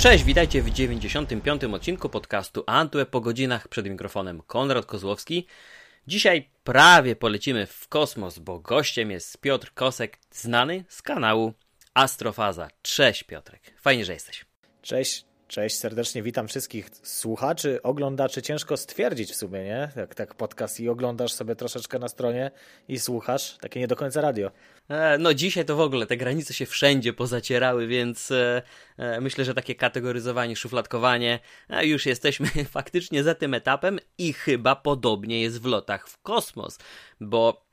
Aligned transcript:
Cześć, 0.00 0.24
witajcie 0.24 0.62
w 0.62 0.70
95. 0.70 1.64
odcinku 1.64 2.08
podcastu 2.08 2.64
Antweb 2.66 3.10
po 3.10 3.20
godzinach 3.20 3.68
przed 3.68 3.86
mikrofonem 3.86 4.42
Konrad 4.46 4.86
Kozłowski. 4.86 5.46
Dzisiaj 6.06 6.50
prawie 6.64 7.16
polecimy 7.16 7.66
w 7.66 7.88
kosmos, 7.88 8.38
bo 8.38 8.58
gościem 8.58 9.10
jest 9.10 9.40
Piotr 9.40 9.74
Kosek, 9.74 10.18
znany 10.30 10.84
z 10.88 11.02
kanału 11.02 11.52
Astrofaza. 11.94 12.68
Cześć 12.82 13.22
Piotrek, 13.22 13.62
fajnie, 13.80 14.04
że 14.04 14.12
jesteś. 14.12 14.44
Cześć, 14.82 15.24
Cześć, 15.50 15.76
serdecznie 15.76 16.22
witam 16.22 16.48
wszystkich 16.48 16.90
słuchaczy, 17.02 17.82
oglądaczy. 17.82 18.42
Ciężko 18.42 18.76
stwierdzić 18.76 19.30
w 19.30 19.36
sumie, 19.36 19.64
nie? 19.64 19.88
Jak 19.96 20.14
tak 20.14 20.34
podcast 20.34 20.80
i 20.80 20.88
oglądasz 20.88 21.32
sobie 21.32 21.56
troszeczkę 21.56 21.98
na 21.98 22.08
stronie 22.08 22.50
i 22.88 22.98
słuchasz, 22.98 23.58
takie 23.60 23.80
nie 23.80 23.86
do 23.86 23.96
końca 23.96 24.20
radio. 24.20 24.50
E, 24.88 25.18
no 25.18 25.34
dzisiaj 25.34 25.64
to 25.64 25.76
w 25.76 25.80
ogóle 25.80 26.06
te 26.06 26.16
granice 26.16 26.54
się 26.54 26.66
wszędzie 26.66 27.12
pozacierały, 27.12 27.86
więc 27.86 28.30
e, 28.30 28.62
e, 28.96 29.20
myślę, 29.20 29.44
że 29.44 29.54
takie 29.54 29.74
kategoryzowanie, 29.74 30.56
szufladkowanie, 30.56 31.38
już 31.82 32.06
jesteśmy 32.06 32.46
faktycznie 32.76 33.22
za 33.22 33.34
tym 33.34 33.54
etapem 33.54 33.98
i 34.18 34.32
chyba 34.32 34.76
podobnie 34.76 35.40
jest 35.40 35.62
w 35.62 35.64
lotach 35.64 36.08
w 36.08 36.22
kosmos, 36.22 36.78
bo 37.20 37.69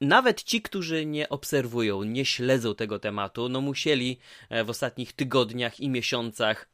nawet 0.00 0.42
ci, 0.42 0.62
którzy 0.62 1.06
nie 1.06 1.28
obserwują, 1.28 2.02
nie 2.02 2.24
śledzą 2.24 2.74
tego 2.74 2.98
tematu, 2.98 3.48
no 3.48 3.60
musieli 3.60 4.18
e, 4.48 4.64
w 4.64 4.70
ostatnich 4.70 5.12
tygodniach 5.12 5.80
i 5.80 5.88
miesiącach 5.88 6.68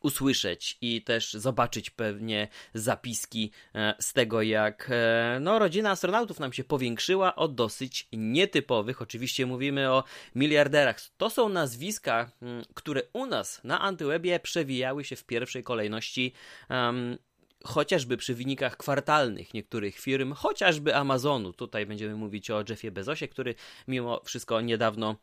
usłyszeć 0.00 0.78
i 0.80 1.02
też 1.02 1.32
zobaczyć 1.34 1.90
pewnie 1.90 2.48
zapiski 2.74 3.50
e, 3.74 3.94
z 4.00 4.12
tego, 4.12 4.42
jak 4.42 4.88
e, 4.90 5.38
no, 5.40 5.58
rodzina 5.58 5.90
astronautów 5.90 6.40
nam 6.40 6.52
się 6.52 6.64
powiększyła 6.64 7.36
o 7.36 7.48
dosyć 7.48 8.08
nietypowych. 8.12 9.02
Oczywiście 9.02 9.46
mówimy 9.46 9.90
o 9.92 10.04
miliarderach. 10.34 10.96
To 11.16 11.30
są 11.30 11.48
nazwiska, 11.48 12.30
które 12.74 13.02
u 13.12 13.26
nas 13.26 13.60
na 13.64 13.80
Antywebie 13.80 14.40
przewijały 14.40 15.04
się 15.04 15.16
w 15.16 15.24
pierwszej 15.24 15.62
kolejności 15.62 16.32
um, 16.70 17.18
chociażby 17.64 18.16
przy 18.16 18.34
wynikach 18.34 18.76
kwartalnych 18.76 19.54
niektórych 19.54 19.98
firm, 19.98 20.32
chociażby 20.32 20.94
Amazonu. 20.94 21.52
Tutaj 21.52 21.86
będziemy 21.86 22.14
mówić 22.16 22.50
o 22.50 22.64
Jeffie 22.68 22.90
Bezosie, 22.90 23.28
który 23.28 23.54
mimo 23.88 24.20
wszystko 24.24 24.60
niedawno 24.60 25.16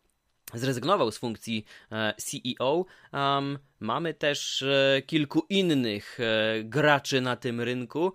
zrezygnował 0.53 1.11
z 1.11 1.17
funkcji 1.17 1.65
e, 1.91 2.13
CEO. 2.17 2.85
Um, 3.13 3.59
mamy 3.79 4.13
też 4.13 4.61
e, 4.61 5.01
kilku 5.05 5.45
innych 5.49 6.19
e, 6.19 6.63
graczy 6.63 7.21
na 7.21 7.35
tym 7.35 7.61
rynku. 7.61 8.13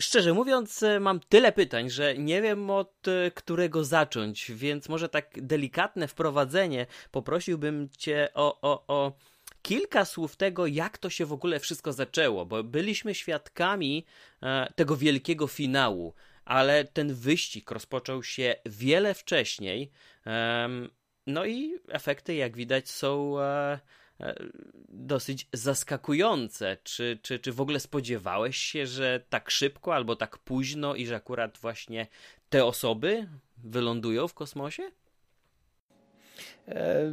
Szczerze 0.00 0.34
mówiąc, 0.34 0.84
mam 1.00 1.20
tyle 1.20 1.52
pytań, 1.52 1.90
że 1.90 2.18
nie 2.18 2.42
wiem 2.42 2.70
od 2.70 3.06
którego 3.34 3.84
zacząć, 3.84 4.52
więc 4.54 4.88
może 4.88 5.08
tak 5.08 5.30
delikatne 5.36 6.08
wprowadzenie 6.08 6.86
poprosiłbym 7.10 7.88
Cię 7.98 8.28
o, 8.34 8.60
o, 8.60 8.84
o 8.86 9.12
kilka 9.66 10.04
słów 10.04 10.36
tego, 10.36 10.66
jak 10.66 10.98
to 10.98 11.10
się 11.10 11.26
w 11.26 11.32
ogóle 11.32 11.60
wszystko 11.60 11.92
zaczęło, 11.92 12.46
bo 12.46 12.64
byliśmy 12.64 13.14
świadkami 13.14 14.06
e, 14.42 14.72
tego 14.74 14.96
wielkiego 14.96 15.46
finału, 15.46 16.14
ale 16.44 16.84
ten 16.84 17.14
wyścig 17.14 17.70
rozpoczął 17.70 18.22
się 18.22 18.54
wiele 18.66 19.14
wcześniej. 19.14 19.90
No 21.26 21.44
i 21.46 21.74
efekty, 21.88 22.34
jak 22.34 22.56
widać, 22.56 22.90
są 22.90 23.40
e, 23.40 23.80
e, 24.20 24.34
dosyć 24.88 25.48
zaskakujące. 25.52 26.76
Czy, 26.82 27.18
czy, 27.22 27.38
czy 27.38 27.52
w 27.52 27.60
ogóle 27.60 27.80
spodziewałeś 27.80 28.56
się, 28.56 28.86
że 28.86 29.20
tak 29.28 29.50
szybko 29.50 29.94
albo 29.94 30.16
tak 30.16 30.38
późno 30.38 30.94
i 30.94 31.06
że 31.06 31.16
akurat 31.16 31.58
właśnie 31.58 32.06
te 32.48 32.64
osoby 32.64 33.28
wylądują 33.64 34.28
w 34.28 34.34
kosmosie? 34.34 34.90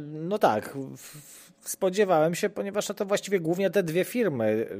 No 0.02 0.38
tak, 0.38 0.78
spodziewałem 1.60 2.34
się, 2.34 2.48
ponieważ 2.48 2.88
no 2.88 2.94
to 2.94 3.04
właściwie 3.04 3.40
głównie 3.40 3.70
te 3.70 3.82
dwie 3.82 4.04
firmy 4.04 4.44
y, 4.44 4.78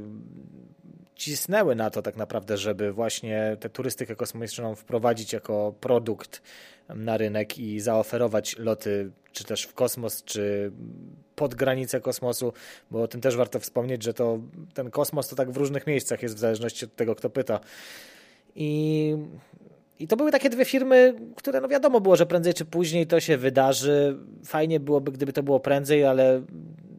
cisnęły 1.14 1.74
na 1.74 1.90
to 1.90 2.02
tak 2.02 2.16
naprawdę, 2.16 2.56
żeby 2.56 2.92
właśnie 2.92 3.56
tę 3.60 3.68
turystykę 3.68 4.16
kosmiczną 4.16 4.74
wprowadzić 4.74 5.32
jako 5.32 5.74
produkt 5.80 6.42
na 6.88 7.16
rynek 7.16 7.58
i 7.58 7.80
zaoferować 7.80 8.58
loty 8.58 9.10
czy 9.32 9.44
też 9.44 9.62
w 9.62 9.74
kosmos, 9.74 10.24
czy 10.24 10.72
pod 11.36 11.54
granicę 11.54 12.00
kosmosu, 12.00 12.52
bo 12.90 13.02
o 13.02 13.08
tym 13.08 13.20
też 13.20 13.36
warto 13.36 13.60
wspomnieć, 13.60 14.02
że 14.02 14.14
to 14.14 14.38
ten 14.74 14.90
kosmos 14.90 15.28
to 15.28 15.36
tak 15.36 15.50
w 15.50 15.56
różnych 15.56 15.86
miejscach 15.86 16.22
jest 16.22 16.34
w 16.34 16.38
zależności 16.38 16.84
od 16.84 16.96
tego, 16.96 17.14
kto 17.14 17.30
pyta. 17.30 17.60
I 18.54 19.16
i 20.04 20.06
to 20.06 20.16
były 20.16 20.30
takie 20.30 20.50
dwie 20.50 20.64
firmy, 20.64 21.14
które 21.36 21.60
no 21.60 21.68
wiadomo 21.68 22.00
było, 22.00 22.16
że 22.16 22.26
prędzej 22.26 22.54
czy 22.54 22.64
później 22.64 23.06
to 23.06 23.20
się 23.20 23.36
wydarzy. 23.36 24.18
Fajnie 24.44 24.80
byłoby, 24.80 25.12
gdyby 25.12 25.32
to 25.32 25.42
było 25.42 25.60
prędzej, 25.60 26.04
ale 26.04 26.42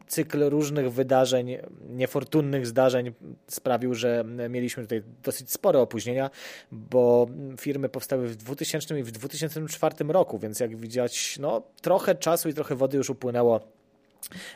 cykl 0.06 0.48
różnych 0.48 0.92
wydarzeń, 0.92 1.56
niefortunnych 1.88 2.66
zdarzeń 2.66 3.12
sprawił, 3.48 3.94
że 3.94 4.24
mieliśmy 4.50 4.82
tutaj 4.82 5.02
dosyć 5.22 5.52
spore 5.52 5.78
opóźnienia, 5.78 6.30
bo 6.72 7.26
firmy 7.58 7.88
powstały 7.88 8.28
w 8.28 8.36
2000 8.36 8.98
i 8.98 9.02
w 9.02 9.10
2004 9.10 9.94
roku, 10.08 10.38
więc 10.38 10.60
jak 10.60 10.76
widać, 10.76 11.38
no 11.40 11.62
trochę 11.80 12.14
czasu 12.14 12.48
i 12.48 12.54
trochę 12.54 12.74
wody 12.74 12.96
już 12.96 13.10
upłynęło 13.10 13.60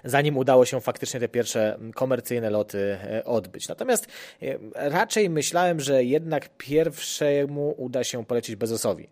zanim 0.04 0.36
udało 0.36 0.64
się 0.64 0.80
faktycznie 0.80 1.20
te 1.20 1.28
pierwsze 1.28 1.78
komercyjne 1.94 2.50
loty 2.50 2.78
e, 2.78 3.24
odbyć. 3.24 3.68
Natomiast 3.68 4.06
e, 4.42 4.58
raczej 4.74 5.30
myślałem, 5.30 5.80
że 5.80 6.04
jednak 6.04 6.48
pierwszemu 6.56 7.74
uda 7.78 8.04
się 8.04 8.24
polecieć 8.24 8.56
Bezosowi. 8.56 9.08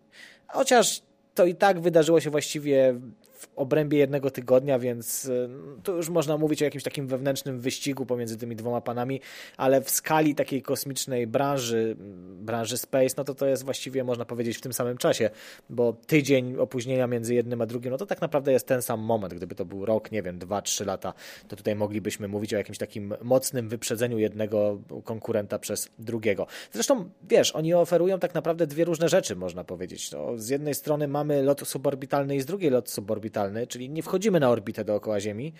Chociaż 0.47 1.01
to 1.35 1.45
i 1.45 1.55
tak 1.55 1.79
wydarzyło 1.79 2.19
się 2.19 2.29
właściwie 2.29 2.99
w 3.39 3.47
obrębie 3.55 3.97
jednego 3.97 4.31
tygodnia, 4.31 4.79
więc 4.79 5.25
y, 5.25 5.49
tu 5.83 5.95
już 5.95 6.09
można 6.09 6.37
mówić 6.37 6.61
o 6.61 6.65
jakimś 6.65 6.83
takim 6.83 7.07
wewnętrznym 7.07 7.59
wyścigu 7.59 8.05
pomiędzy 8.05 8.37
tymi 8.37 8.55
dwoma 8.55 8.81
panami, 8.81 9.21
ale 9.57 9.81
w 9.81 9.89
skali 9.89 10.35
takiej 10.35 10.61
kosmicznej 10.61 11.27
branży, 11.27 11.95
branży 12.39 12.77
space, 12.77 13.15
no 13.17 13.23
to 13.23 13.35
to 13.35 13.45
jest 13.45 13.65
właściwie 13.65 14.03
można 14.03 14.25
powiedzieć 14.25 14.57
w 14.57 14.61
tym 14.61 14.73
samym 14.73 14.97
czasie, 14.97 15.29
bo 15.69 15.93
tydzień 15.93 16.55
opóźnienia 16.57 17.07
między 17.07 17.35
jednym 17.35 17.61
a 17.61 17.65
drugim, 17.65 17.91
no 17.91 17.97
to 17.97 18.05
tak 18.05 18.21
naprawdę 18.21 18.51
jest 18.51 18.67
ten 18.67 18.81
sam 18.81 18.99
moment. 18.99 19.33
Gdyby 19.33 19.55
to 19.55 19.65
był 19.65 19.85
rok, 19.85 20.11
nie 20.11 20.23
wiem, 20.23 20.39
dwa, 20.39 20.61
trzy 20.61 20.85
lata, 20.85 21.13
to 21.47 21.55
tutaj 21.55 21.75
moglibyśmy 21.75 22.27
mówić 22.27 22.53
o 22.53 22.57
jakimś 22.57 22.77
takim 22.77 23.13
mocnym 23.21 23.69
wyprzedzeniu 23.69 24.17
jednego 24.17 24.79
konkurenta 25.03 25.59
przez 25.59 25.89
drugiego. 25.99 26.47
Zresztą, 26.71 27.09
wiesz, 27.29 27.55
oni 27.55 27.73
oferują 27.73 28.19
tak 28.19 28.33
naprawdę 28.33 28.67
dwie 28.67 28.85
różne 28.85 29.09
rzeczy, 29.09 29.35
można 29.35 29.63
powiedzieć. 29.63 30.11
No, 30.11 30.37
z 30.37 30.49
jednej 30.49 30.75
strony 30.75 31.07
mamy 31.07 31.43
lot 31.43 31.67
suborbitalny 31.67 32.35
i 32.35 32.41
z 32.41 32.45
drugiej 32.45 32.71
lot 32.71 32.89
suborbitalny 32.89 33.28
orbitalny, 33.29 33.67
czyli 33.67 33.89
nie 33.89 34.03
wchodzimy 34.03 34.39
na 34.39 34.49
orbitę 34.49 34.85
dookoła 34.85 35.19
Ziemi, 35.19 35.53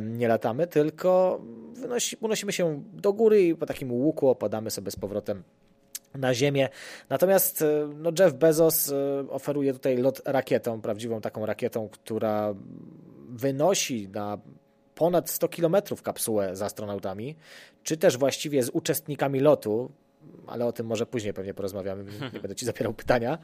nie 0.00 0.28
latamy, 0.28 0.66
tylko 0.66 1.40
wynosi, 1.74 2.16
unosimy 2.20 2.52
się 2.52 2.82
do 2.92 3.12
góry 3.12 3.42
i 3.42 3.54
po 3.54 3.66
takim 3.66 3.92
łuku 3.92 4.28
opadamy 4.28 4.70
sobie 4.70 4.90
z 4.90 4.96
powrotem 4.96 5.42
na 6.14 6.34
Ziemię. 6.34 6.68
Natomiast 7.08 7.62
e, 7.62 7.88
no 7.96 8.10
Jeff 8.18 8.34
Bezos 8.34 8.92
e, 8.92 9.24
oferuje 9.30 9.72
tutaj 9.72 9.96
lot 9.96 10.22
rakietą, 10.24 10.80
prawdziwą 10.80 11.20
taką 11.20 11.46
rakietą, 11.46 11.88
która 11.88 12.54
wynosi 13.28 14.08
na 14.08 14.38
ponad 14.94 15.30
100 15.30 15.48
km 15.48 15.76
kapsułę 16.02 16.56
z 16.56 16.62
astronautami, 16.62 17.36
czy 17.82 17.96
też 17.96 18.18
właściwie 18.18 18.62
z 18.62 18.70
uczestnikami 18.70 19.40
lotu, 19.40 19.90
ale 20.46 20.66
o 20.66 20.72
tym 20.72 20.86
może 20.86 21.06
później 21.06 21.32
pewnie 21.32 21.54
porozmawiamy, 21.54 22.04
nie 22.32 22.40
będę 22.40 22.54
Ci 22.54 22.66
zapierał 22.66 22.94
pytania. 22.94 23.38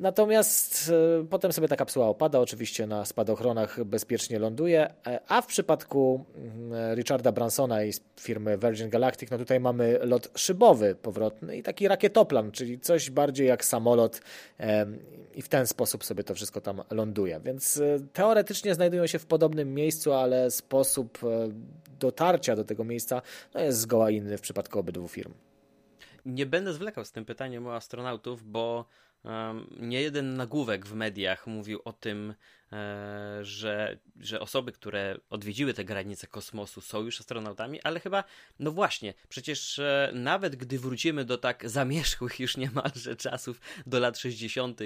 E, 0.00 0.02
natomiast 0.02 0.92
e, 1.20 1.26
potem 1.26 1.52
sobie 1.52 1.68
ta 1.68 1.76
kapsuła 1.76 2.06
opada, 2.06 2.40
oczywiście 2.40 2.86
na 2.86 3.04
spadochronach 3.04 3.84
bezpiecznie 3.84 4.38
ląduje, 4.38 4.94
e, 5.06 5.20
a 5.28 5.42
w 5.42 5.46
przypadku 5.46 6.24
mm, 6.36 6.94
Richarda 6.94 7.32
Bransona 7.32 7.84
i 7.84 7.92
firmy 8.20 8.58
Virgin 8.58 8.90
Galactic, 8.90 9.30
no 9.30 9.38
tutaj 9.38 9.60
mamy 9.60 9.98
lot 10.02 10.28
szybowy 10.34 10.94
powrotny 10.94 11.56
i 11.56 11.62
taki 11.62 11.88
rakietoplan, 11.88 12.52
czyli 12.52 12.80
coś 12.80 13.10
bardziej 13.10 13.46
jak 13.46 13.64
samolot 13.64 14.20
i 15.34 15.42
w 15.42 15.48
ten 15.48 15.66
sposób 15.66 16.04
sobie 16.04 16.24
to 16.24 16.34
wszystko 16.34 16.60
tam 16.60 16.82
ląduje. 16.90 17.40
Więc 17.44 17.82
teoretycznie 18.12 18.74
znajdują 18.74 19.06
się 19.06 19.18
w 19.18 19.26
podobnym 19.26 19.74
miejscu, 19.74 20.12
ale 20.12 20.50
sposób 20.50 21.18
dotarcia 22.00 22.56
do 22.56 22.64
tego 22.64 22.84
miejsca 22.84 23.22
no 23.54 23.60
jest 23.60 23.78
zgoła 23.78 24.10
inny 24.10 24.38
w 24.38 24.40
przypadku 24.40 24.78
obydwu 24.78 25.08
firm 25.08 25.32
nie 26.26 26.46
będę 26.46 26.72
zwlekał 26.72 27.04
z 27.04 27.12
tym 27.12 27.24
pytaniem 27.24 27.66
o 27.66 27.74
astronautów, 27.74 28.50
bo 28.50 28.84
nie 29.76 30.02
jeden 30.02 30.36
nagłówek 30.36 30.86
w 30.86 30.94
mediach 30.94 31.46
mówił 31.46 31.80
o 31.84 31.92
tym, 31.92 32.34
e, 32.72 33.38
że, 33.42 33.98
że 34.20 34.40
osoby, 34.40 34.72
które 34.72 35.16
odwiedziły 35.30 35.74
te 35.74 35.84
granice 35.84 36.26
kosmosu 36.26 36.80
są 36.80 37.02
już 37.02 37.20
astronautami, 37.20 37.80
ale 37.82 38.00
chyba, 38.00 38.24
no 38.58 38.70
właśnie, 38.70 39.14
przecież 39.28 39.78
e, 39.78 40.10
nawet 40.14 40.56
gdy 40.56 40.78
wrócimy 40.78 41.24
do 41.24 41.38
tak 41.38 41.70
zamierzchłych 41.70 42.40
już 42.40 42.56
niemalże 42.56 43.16
czasów, 43.16 43.60
do 43.86 44.00
lat 44.00 44.18
60., 44.18 44.80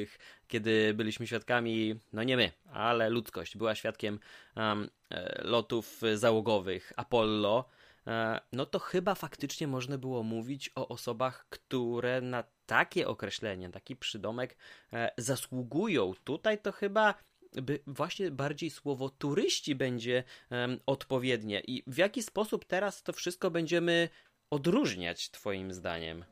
kiedy 0.49 0.95
byliśmy 0.95 1.27
świadkami, 1.27 1.95
no 2.13 2.23
nie 2.23 2.37
my, 2.37 2.53
ale 2.73 3.11
ludzkość 3.11 3.57
była 3.57 3.75
świadkiem 3.75 4.19
um, 4.57 4.91
lotów 5.43 6.01
załogowych 6.15 6.93
Apollo, 6.97 7.69
no 8.53 8.67
to 8.67 8.79
chyba 8.79 9.15
faktycznie 9.15 9.69
można 9.69 9.99
było 9.99 10.23
mówić 10.23 10.71
o 10.75 10.89
osobach, 10.89 11.47
które 11.51 12.21
na 12.21 12.45
takie 12.67 13.09
określenie, 13.09 13.71
taki 13.71 13.97
przydomek 13.97 14.57
e, 14.93 15.11
zasługują. 15.19 16.13
Tutaj 16.25 16.59
to 16.59 16.73
chyba 16.73 17.15
by 17.63 17.81
właśnie 17.87 18.31
bardziej 18.31 18.71
słowo 18.71 19.09
turyści 19.09 19.75
będzie 19.75 20.25
um, 20.51 20.81
odpowiednie 20.87 21.61
i 21.61 21.83
w 21.87 21.97
jaki 21.97 22.23
sposób 22.23 22.65
teraz 22.65 23.03
to 23.03 23.13
wszystko 23.13 23.51
będziemy 23.51 24.09
odróżniać, 24.51 25.31
Twoim 25.31 25.73
zdaniem? 25.73 26.25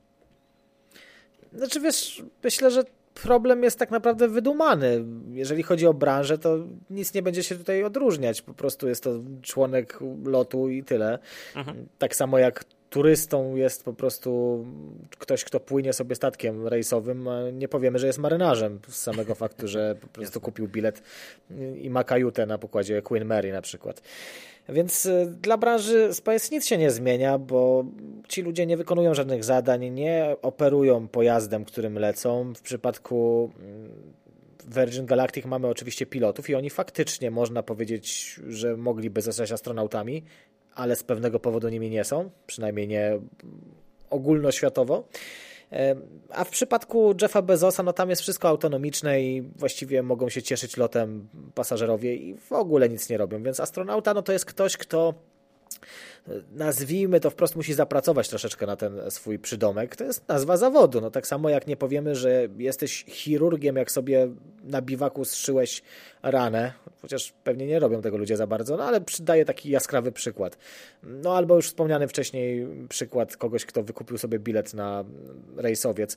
Znaczy, 1.53 1.81
wiesz, 1.81 2.23
myślę, 2.45 2.71
że 2.71 2.85
problem 3.15 3.63
jest 3.63 3.79
tak 3.79 3.91
naprawdę 3.91 4.29
wydumany. 4.29 5.05
Jeżeli 5.33 5.63
chodzi 5.63 5.87
o 5.87 5.95
branżę, 5.95 6.39
to 6.39 6.59
nic 6.91 7.15
nie 7.15 7.23
będzie 7.23 7.43
się 7.43 7.57
tutaj 7.57 7.85
odróżniać. 7.85 8.43
Po 8.43 8.55
prostu 8.55 8.89
jest 8.89 9.05
to 9.05 9.11
członek 9.43 9.99
lotu 10.25 10.69
i 10.69 10.85
tyle. 10.85 11.19
Mhm. 11.57 11.87
Tak 11.99 12.17
samo 12.17 12.39
jak 12.39 12.65
turystą 12.93 13.57
jest 13.57 13.85
po 13.85 13.93
prostu 13.93 14.65
ktoś, 15.19 15.45
kto 15.45 15.61
płynie 15.61 15.93
sobie 15.93 16.15
statkiem 16.15 16.69
rejsowym, 16.69 17.29
nie 17.53 17.69
powiemy, 17.69 17.99
że 17.99 18.07
jest 18.07 18.19
marynarzem 18.19 18.79
z 18.89 18.97
samego 18.97 19.35
faktu, 19.35 19.69
że 19.69 19.97
po 20.01 20.07
prostu 20.07 20.41
kupił 20.41 20.69
bilet 20.69 21.03
i 21.77 21.91
ma 21.91 22.05
kajutę 22.05 22.47
na 22.47 22.59
pokładzie 22.59 23.03
Queen 23.03 23.25
Mary 23.25 23.53
na 23.53 23.63
przykład. 23.63 24.03
Więc 24.69 25.07
y, 25.07 25.35
dla 25.41 25.57
branży 25.57 26.15
Space 26.15 26.49
nic 26.55 26.67
się 26.67 26.79
nie 26.79 26.91
zmienia, 26.91 27.39
bo 27.39 27.85
ci 28.29 28.43
ludzie 28.43 28.67
nie 28.67 28.77
wykonują 28.77 29.15
żadnych 29.15 29.45
zadań, 29.45 29.91
nie 29.91 30.37
operują 30.43 31.09
pojazdem, 31.09 31.65
którym 31.65 31.99
lecą. 31.99 32.53
W 32.55 32.63
przypadku 32.63 33.51
mm, 33.61 34.13
Virgin 34.69 35.07
Galactic 35.07 35.45
mamy 35.45 35.69
oczywiście 35.69 36.07
pilotów 36.07 36.51
i 36.51 36.55
oni 36.55 36.71
faktycznie 36.71 37.31
można 37.31 37.63
powiedzieć, 37.63 38.41
że 38.49 38.77
mogliby 38.77 39.21
zostać 39.23 39.53
astronautami, 39.53 40.25
ale 40.75 40.97
z 40.97 41.03
pewnego 41.03 41.41
powodu 41.41 41.69
nimi 41.69 41.91
nie 41.91 42.05
są, 42.05 42.31
przynajmniej 42.47 42.89
nie 42.89 43.19
ogólnoświatowo. 44.11 45.09
A 46.31 46.45
w 46.45 46.51
przypadku 46.51 47.15
Jeffa 47.23 47.43
Bezosa, 47.43 47.83
no 47.83 47.93
tam 47.93 48.11
jest 48.11 48.23
wszystko 48.23 48.49
autonomiczne 48.49 49.23
i 49.23 49.43
właściwie 49.43 50.03
mogą 50.03 50.29
się 50.29 50.43
cieszyć 50.43 50.77
lotem 50.77 51.29
pasażerowie 51.55 52.15
i 52.17 52.35
w 52.35 52.53
ogóle 52.53 52.89
nic 52.89 53.09
nie 53.09 53.19
robią. 53.19 53.43
Więc 53.43 53.61
astronauta, 53.61 54.15
no 54.15 54.23
to 54.23 54.33
jest 54.33 54.45
ktoś, 54.45 54.77
kto 54.77 55.15
nazwijmy 56.53 57.21
to 57.21 57.31
wprost, 57.31 57.57
musi 57.57 57.75
zapracować 57.75 58.29
troszeczkę 58.29 58.67
na 58.67 58.77
ten 58.77 59.01
swój 59.11 59.39
przydomek. 59.39 59.97
To 59.97 60.05
jest 60.05 60.29
nazwa 60.29 60.57
zawodu. 60.57 61.01
No 61.01 61.11
tak 61.11 61.27
samo 61.27 61.49
jak 61.49 61.67
nie 61.67 61.77
powiemy, 61.77 62.15
że 62.15 62.49
jesteś 62.59 63.05
chirurgiem, 63.05 63.77
jak 63.77 63.91
sobie 63.91 64.29
na 64.65 64.83
biwaku 64.83 65.25
zszyłeś 65.25 65.83
ranę, 66.23 66.73
chociaż 67.03 67.33
pewnie 67.45 67.67
nie 67.67 67.79
robią 67.79 68.03
tego 68.03 68.17
ludzie 68.17 68.37
za 68.37 68.47
bardzo, 68.47 68.77
no 68.77 68.85
ale 68.85 69.01
przydaję 69.01 69.45
taki 69.45 69.71
jaskrawy 69.71 70.13
przykład. 70.13 70.59
No 71.03 71.37
albo 71.37 71.57
już 71.57 71.67
wspomniany 71.67 72.09
wcześniej 72.09 72.67
przykład 72.89 73.37
kogoś, 73.37 73.65
kto 73.65 73.83
wykupił 73.83 74.19
sobie 74.19 74.39
bilet 74.39 74.75
na 74.75 75.05
rejsowiec. 75.57 76.17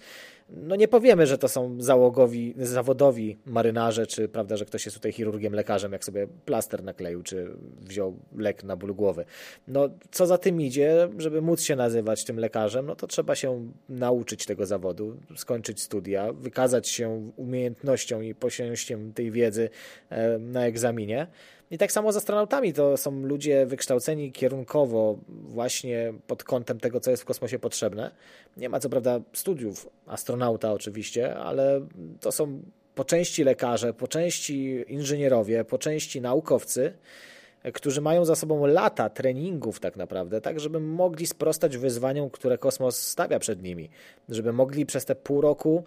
No 0.50 0.76
nie 0.76 0.88
powiemy, 0.88 1.28
że 1.28 1.38
to 1.38 1.48
są 1.48 1.82
załogowi, 1.82 2.54
zawodowi 2.58 3.38
marynarze, 3.46 4.08
czy 4.08 4.28
prawda, 4.28 4.58
że 4.58 4.66
ktoś 4.66 4.86
jest 4.86 4.98
tutaj 4.98 5.12
chirurgiem, 5.12 5.54
lekarzem, 5.54 5.92
jak 5.92 6.06
sobie 6.06 6.28
plaster 6.46 6.84
nakleił, 6.84 7.24
czy 7.24 7.52
wziął 7.82 8.20
lek 8.36 8.64
na 8.64 8.76
ból 8.76 8.96
głowy. 8.96 9.26
No 9.68 9.90
co 10.12 10.28
za 10.28 10.38
tym 10.38 10.62
idzie, 10.62 11.10
żeby 11.18 11.42
móc 11.42 11.62
się 11.62 11.76
nazywać 11.76 12.26
tym 12.26 12.40
lekarzem, 12.40 12.86
no 12.86 12.96
to 12.96 13.08
trzeba 13.08 13.36
się 13.36 13.72
nauczyć 13.90 14.46
tego 14.46 14.66
zawodu, 14.66 15.18
skończyć 15.36 15.82
studia, 15.82 16.34
wykazać 16.34 16.88
się 16.88 17.32
umiejętnością 17.36 18.22
i 18.22 18.36
posięciem 18.36 19.14
tej 19.14 19.32
wiedzy 19.32 19.70
e, 20.10 20.38
na 20.40 20.66
egzaminie. 20.66 21.28
I 21.72 21.78
tak 21.78 21.92
samo 21.92 22.12
z 22.12 22.18
astronautami 22.18 22.74
to 22.74 22.98
są 22.98 23.22
ludzie 23.22 23.66
wykształceni 23.66 24.32
kierunkowo 24.32 25.20
właśnie 25.28 26.14
pod 26.28 26.44
kątem 26.44 26.80
tego, 26.80 27.00
co 27.00 27.12
jest 27.12 27.24
w 27.24 27.26
kosmosie 27.26 27.60
potrzebne. 27.60 28.12
Nie 28.58 28.70
ma 28.70 28.80
co 28.80 28.90
prawda 28.90 29.20
studiów 29.34 29.90
astronauta 30.08 30.74
oczywiście, 30.74 31.36
ale 31.36 31.82
to 32.22 32.32
są 32.32 32.62
po 32.96 33.06
części 33.06 33.44
lekarze, 33.44 33.94
po 33.94 34.08
części 34.08 34.86
inżynierowie, 34.88 35.66
po 35.66 35.78
części 35.78 36.22
naukowcy, 36.22 36.94
którzy 37.74 38.02
mają 38.02 38.26
za 38.26 38.36
sobą 38.36 38.66
lata 38.66 39.10
treningów 39.10 39.80
tak 39.80 39.96
naprawdę, 39.96 40.42
tak 40.42 40.60
żeby 40.60 40.80
mogli 40.80 41.28
sprostać 41.28 41.78
wyzwaniom, 41.78 42.30
które 42.30 42.58
kosmos 42.58 42.98
stawia 42.98 43.40
przed 43.40 43.64
nimi, 43.64 43.90
żeby 44.30 44.54
mogli 44.54 44.86
przez 44.86 45.06
te 45.06 45.16
pół 45.16 45.42
roku 45.42 45.84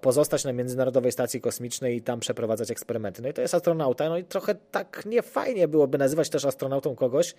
pozostać 0.00 0.44
na 0.44 0.52
Międzynarodowej 0.52 1.12
Stacji 1.12 1.40
Kosmicznej 1.40 1.96
i 1.96 2.02
tam 2.02 2.20
przeprowadzać 2.20 2.70
eksperymenty. 2.70 3.22
No 3.22 3.28
i 3.28 3.32
to 3.32 3.42
jest 3.42 3.54
astronauta, 3.54 4.08
no 4.08 4.18
i 4.18 4.24
trochę 4.24 4.54
tak 4.70 5.02
niefajnie 5.06 5.68
byłoby 5.68 5.98
nazywać 5.98 6.28
też 6.28 6.44
astronautą 6.44 6.96
kogoś, 6.96 7.34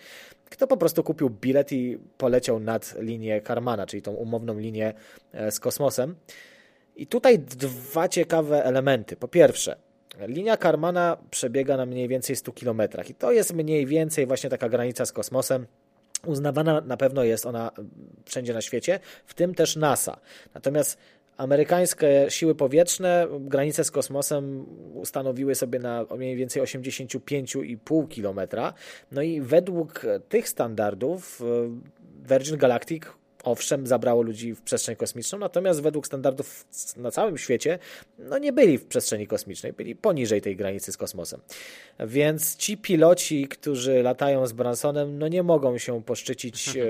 kto 0.49 0.67
po 0.67 0.77
prostu 0.77 1.03
kupił 1.03 1.29
bilet 1.29 1.71
i 1.71 1.97
poleciał 2.17 2.59
nad 2.59 2.95
linię 2.99 3.41
Karmana, 3.41 3.85
czyli 3.85 4.01
tą 4.01 4.11
umowną 4.11 4.59
linię 4.59 4.93
e, 5.31 5.51
z 5.51 5.59
kosmosem. 5.59 6.15
I 6.95 7.07
tutaj 7.07 7.39
dwa 7.39 8.07
ciekawe 8.07 8.63
elementy. 8.63 9.15
Po 9.15 9.27
pierwsze, 9.27 9.75
Linia 10.19 10.57
Karmana 10.57 11.17
przebiega 11.31 11.77
na 11.77 11.85
mniej 11.85 12.07
więcej 12.07 12.35
100 12.35 12.51
km 12.53 12.81
i 13.09 13.13
to 13.13 13.31
jest 13.31 13.53
mniej 13.53 13.85
więcej 13.85 14.27
właśnie 14.27 14.49
taka 14.49 14.69
granica 14.69 15.05
z 15.05 15.11
kosmosem. 15.11 15.67
Uznawana 16.25 16.81
na 16.81 16.97
pewno 16.97 17.23
jest 17.23 17.45
ona 17.45 17.71
wszędzie 18.25 18.53
na 18.53 18.61
świecie, 18.61 18.99
w 19.25 19.33
tym 19.33 19.55
też 19.55 19.75
NASA. 19.75 20.19
Natomiast 20.53 20.97
amerykańskie 21.37 22.25
siły 22.29 22.55
powietrzne 22.55 23.27
granicę 23.39 23.83
z 23.83 23.91
kosmosem 23.91 24.65
ustanowiły 24.93 25.55
sobie 25.55 25.79
na 25.79 26.05
mniej 26.17 26.35
więcej 26.35 26.63
85,5 26.63 28.07
km. 28.15 28.49
No 29.11 29.21
i 29.21 29.41
według 29.41 30.05
tych 30.29 30.49
standardów 30.49 31.41
e, 31.41 32.25
Virgin 32.29 32.57
Galactic 32.57 33.03
owszem, 33.43 33.87
zabrało 33.87 34.21
ludzi 34.21 34.55
w 34.55 34.61
przestrzeń 34.61 34.95
kosmiczną, 34.95 35.39
natomiast 35.39 35.81
według 35.81 36.07
standardów 36.07 36.65
na 36.97 37.11
całym 37.11 37.37
świecie 37.37 37.79
no 38.19 38.37
nie 38.37 38.53
byli 38.53 38.77
w 38.77 38.85
przestrzeni 38.85 39.27
kosmicznej, 39.27 39.73
byli 39.73 39.95
poniżej 39.95 40.41
tej 40.41 40.55
granicy 40.55 40.91
z 40.91 40.97
kosmosem. 40.97 41.41
Więc 41.99 42.55
ci 42.55 42.77
piloci, 42.77 43.47
którzy 43.47 44.03
latają 44.03 44.47
z 44.47 44.51
Bransonem, 44.51 45.19
no 45.19 45.27
nie 45.27 45.43
mogą 45.43 45.77
się 45.77 46.03
poszczycić 46.03 46.69
e, 46.77 46.83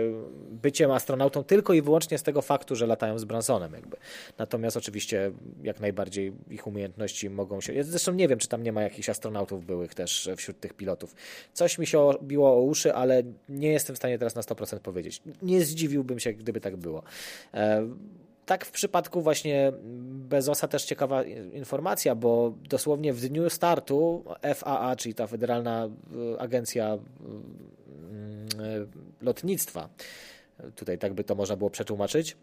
byciem 0.51 0.91
astronautą 0.91 1.43
tylko 1.43 1.73
i 1.73 1.81
wyłącznie 1.81 2.17
z 2.17 2.23
tego 2.23 2.41
faktu, 2.41 2.75
że 2.75 2.87
latają 2.87 3.19
z 3.19 3.25
Bransonem. 3.25 3.73
Jakby. 3.73 3.97
Natomiast 4.37 4.77
oczywiście 4.77 5.31
jak 5.63 5.79
najbardziej 5.79 6.33
ich 6.49 6.67
umiejętności 6.67 7.29
mogą 7.29 7.61
się... 7.61 7.83
Zresztą 7.83 8.13
nie 8.13 8.27
wiem, 8.27 8.39
czy 8.39 8.47
tam 8.47 8.63
nie 8.63 8.71
ma 8.71 8.81
jakichś 8.81 9.09
astronautów 9.09 9.65
byłych 9.65 9.95
też 9.95 10.29
wśród 10.37 10.59
tych 10.59 10.73
pilotów. 10.73 11.15
Coś 11.53 11.77
mi 11.77 11.87
się 11.87 11.99
obiło 11.99 12.53
o 12.53 12.61
uszy, 12.61 12.93
ale 12.93 13.23
nie 13.49 13.71
jestem 13.71 13.95
w 13.95 13.99
stanie 13.99 14.17
teraz 14.17 14.35
na 14.35 14.41
100% 14.41 14.79
powiedzieć. 14.79 15.21
Nie 15.41 15.65
zdziwiłbym 15.65 16.19
się, 16.19 16.33
gdyby 16.41 16.61
tak 16.61 16.77
było. 16.77 17.03
E, 17.53 17.87
tak 18.45 18.65
w 18.65 18.71
przypadku 18.71 19.21
właśnie 19.21 19.71
Bezosa 20.29 20.67
też 20.67 20.85
ciekawa 20.85 21.23
informacja, 21.53 22.15
bo 22.15 22.53
dosłownie 22.69 23.13
w 23.13 23.19
dniu 23.19 23.49
startu 23.49 24.23
FAA, 24.55 24.95
czyli 24.95 25.15
ta 25.15 25.27
Federalna 25.27 25.89
e, 26.35 26.41
Agencja 26.41 26.93
e, 26.93 26.97
Lotnictwa, 29.21 29.89
tutaj 30.75 30.97
tak 30.97 31.13
by 31.13 31.23
to 31.23 31.35
można 31.35 31.55
było 31.57 31.69
przetłumaczyć, 31.69 32.37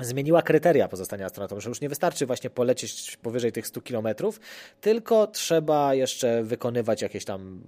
zmieniła 0.00 0.42
kryteria 0.42 0.88
pozostania 0.88 1.26
astronautą, 1.26 1.60
że 1.60 1.68
już 1.68 1.80
nie 1.80 1.88
wystarczy 1.88 2.26
właśnie 2.26 2.50
polecieć 2.50 3.16
powyżej 3.16 3.52
tych 3.52 3.66
100 3.66 3.80
kilometrów, 3.80 4.40
tylko 4.80 5.26
trzeba 5.26 5.94
jeszcze 5.94 6.42
wykonywać 6.42 7.02
jakieś 7.02 7.24
tam 7.24 7.60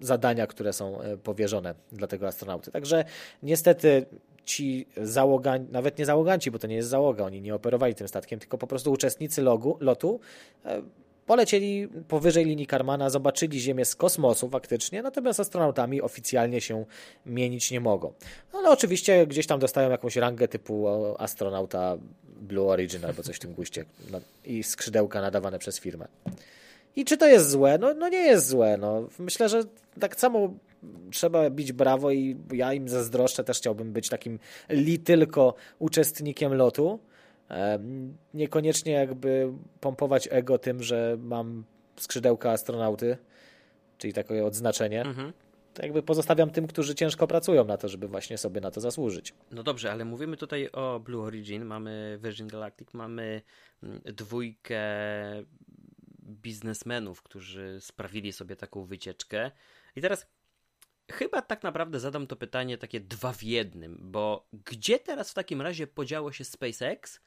zadania, 0.00 0.46
które 0.46 0.72
są 0.72 0.98
powierzone 1.22 1.74
dla 1.92 2.06
tego 2.06 2.26
astronauty. 2.28 2.70
Także 2.70 3.04
niestety 3.42 4.06
ci 4.44 4.86
załoganci, 4.96 5.72
nawet 5.72 5.98
nie 5.98 6.06
załoganci, 6.06 6.50
bo 6.50 6.58
to 6.58 6.66
nie 6.66 6.76
jest 6.76 6.88
załoga, 6.88 7.24
oni 7.24 7.40
nie 7.40 7.54
operowali 7.54 7.94
tym 7.94 8.08
statkiem, 8.08 8.38
tylko 8.38 8.58
po 8.58 8.66
prostu 8.66 8.92
uczestnicy 8.92 9.42
logu, 9.42 9.76
lotu 9.80 10.20
e, 10.64 10.82
polecieli 11.26 11.88
powyżej 12.08 12.44
linii 12.44 12.66
Karmana, 12.66 13.10
zobaczyli 13.10 13.60
Ziemię 13.60 13.84
z 13.84 13.96
kosmosu 13.96 14.48
faktycznie, 14.48 15.02
natomiast 15.02 15.40
astronautami 15.40 16.02
oficjalnie 16.02 16.60
się 16.60 16.84
mienić 17.26 17.70
nie 17.70 17.80
mogą. 17.80 18.12
No, 18.52 18.58
ale 18.58 18.70
oczywiście 18.70 19.26
gdzieś 19.26 19.46
tam 19.46 19.60
dostają 19.60 19.90
jakąś 19.90 20.16
rangę 20.16 20.48
typu 20.48 20.88
astronauta 21.18 21.96
Blue 22.40 22.68
Origin 22.68 23.04
albo 23.04 23.22
coś 23.22 23.36
w 23.36 23.38
tym 23.38 23.54
guście 23.54 23.84
no, 24.10 24.20
i 24.44 24.62
skrzydełka 24.62 25.20
nadawane 25.20 25.58
przez 25.58 25.80
firmę. 25.80 26.08
I 26.96 27.04
czy 27.04 27.16
to 27.16 27.26
jest 27.26 27.50
złe? 27.50 27.78
No, 27.78 27.94
no 27.94 28.08
nie 28.08 28.18
jest 28.18 28.48
złe. 28.48 28.76
No. 28.76 29.08
Myślę, 29.18 29.48
że 29.48 29.62
tak 30.00 30.16
samo 30.16 30.54
trzeba 31.10 31.50
bić 31.50 31.72
brawo 31.72 32.10
i 32.10 32.36
ja 32.52 32.72
im 32.72 32.88
zazdroszczę, 32.88 33.44
też 33.44 33.58
chciałbym 33.58 33.92
być 33.92 34.08
takim 34.08 34.38
li 34.68 34.98
tylko 34.98 35.54
uczestnikiem 35.78 36.54
lotu. 36.54 37.00
Niekoniecznie 38.34 38.92
jakby 38.92 39.52
pompować 39.80 40.28
ego 40.30 40.58
tym, 40.58 40.82
że 40.82 41.16
mam 41.20 41.64
skrzydełka 41.96 42.50
astronauty, 42.50 43.16
czyli 43.98 44.12
takie 44.12 44.44
odznaczenie. 44.44 45.02
Mhm. 45.02 45.32
To 45.74 45.82
jakby 45.82 46.02
pozostawiam 46.02 46.50
tym, 46.50 46.66
którzy 46.66 46.94
ciężko 46.94 47.26
pracują 47.26 47.64
na 47.64 47.76
to, 47.76 47.88
żeby 47.88 48.08
właśnie 48.08 48.38
sobie 48.38 48.60
na 48.60 48.70
to 48.70 48.80
zasłużyć. 48.80 49.34
No 49.50 49.62
dobrze, 49.62 49.92
ale 49.92 50.04
mówimy 50.04 50.36
tutaj 50.36 50.68
o 50.72 51.00
Blue 51.00 51.22
Origin, 51.22 51.64
mamy 51.64 52.18
Virgin 52.22 52.48
Galactic, 52.48 52.94
mamy 52.94 53.42
mm, 53.82 54.00
dwójkę 54.04 54.80
biznesmenów, 56.22 57.22
którzy 57.22 57.80
sprawili 57.80 58.32
sobie 58.32 58.56
taką 58.56 58.84
wycieczkę. 58.84 59.50
I 59.96 60.00
teraz 60.00 60.26
chyba 61.12 61.42
tak 61.42 61.62
naprawdę 61.62 62.00
zadam 62.00 62.26
to 62.26 62.36
pytanie 62.36 62.78
takie 62.78 63.00
dwa 63.00 63.32
w 63.32 63.42
jednym, 63.42 63.98
bo 64.00 64.48
gdzie 64.52 64.98
teraz 64.98 65.30
w 65.30 65.34
takim 65.34 65.62
razie 65.62 65.86
podziało 65.86 66.32
się 66.32 66.44
SpaceX 66.44 67.20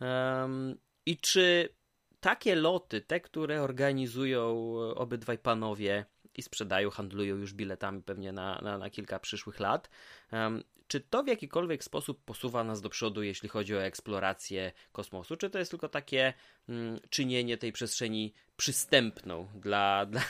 um, 0.00 0.78
i 1.06 1.16
czy 1.16 1.74
takie 2.20 2.54
loty, 2.54 3.00
te, 3.00 3.20
które 3.20 3.62
organizują 3.62 4.74
obydwaj 4.94 5.38
panowie 5.38 6.04
i 6.34 6.42
sprzedają, 6.42 6.90
handlują 6.90 7.36
już 7.36 7.54
biletami 7.54 8.02
pewnie 8.02 8.32
na, 8.32 8.60
na, 8.62 8.78
na 8.78 8.90
kilka 8.90 9.18
przyszłych 9.18 9.60
lat. 9.60 9.90
Um, 10.32 10.62
czy 10.90 11.00
to 11.00 11.22
w 11.22 11.26
jakikolwiek 11.26 11.84
sposób 11.84 12.24
posuwa 12.24 12.64
nas 12.64 12.80
do 12.80 12.88
przodu, 12.88 13.22
jeśli 13.22 13.48
chodzi 13.48 13.76
o 13.76 13.82
eksplorację 13.82 14.72
kosmosu? 14.92 15.36
Czy 15.36 15.50
to 15.50 15.58
jest 15.58 15.70
tylko 15.70 15.88
takie 15.88 16.32
mm, 16.68 17.00
czynienie 17.10 17.58
tej 17.58 17.72
przestrzeni 17.72 18.34
przystępną 18.56 19.46
dla, 19.54 20.06
dla 20.10 20.20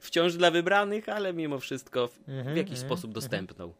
wciąż 0.00 0.34
dla 0.34 0.50
wybranych, 0.50 1.08
ale 1.08 1.32
mimo 1.32 1.58
wszystko 1.58 2.08
w, 2.08 2.12
w 2.12 2.28
mhm, 2.28 2.56
jakiś 2.56 2.78
mm, 2.78 2.86
sposób 2.86 3.04
mm, 3.04 3.14
dostępną? 3.14 3.72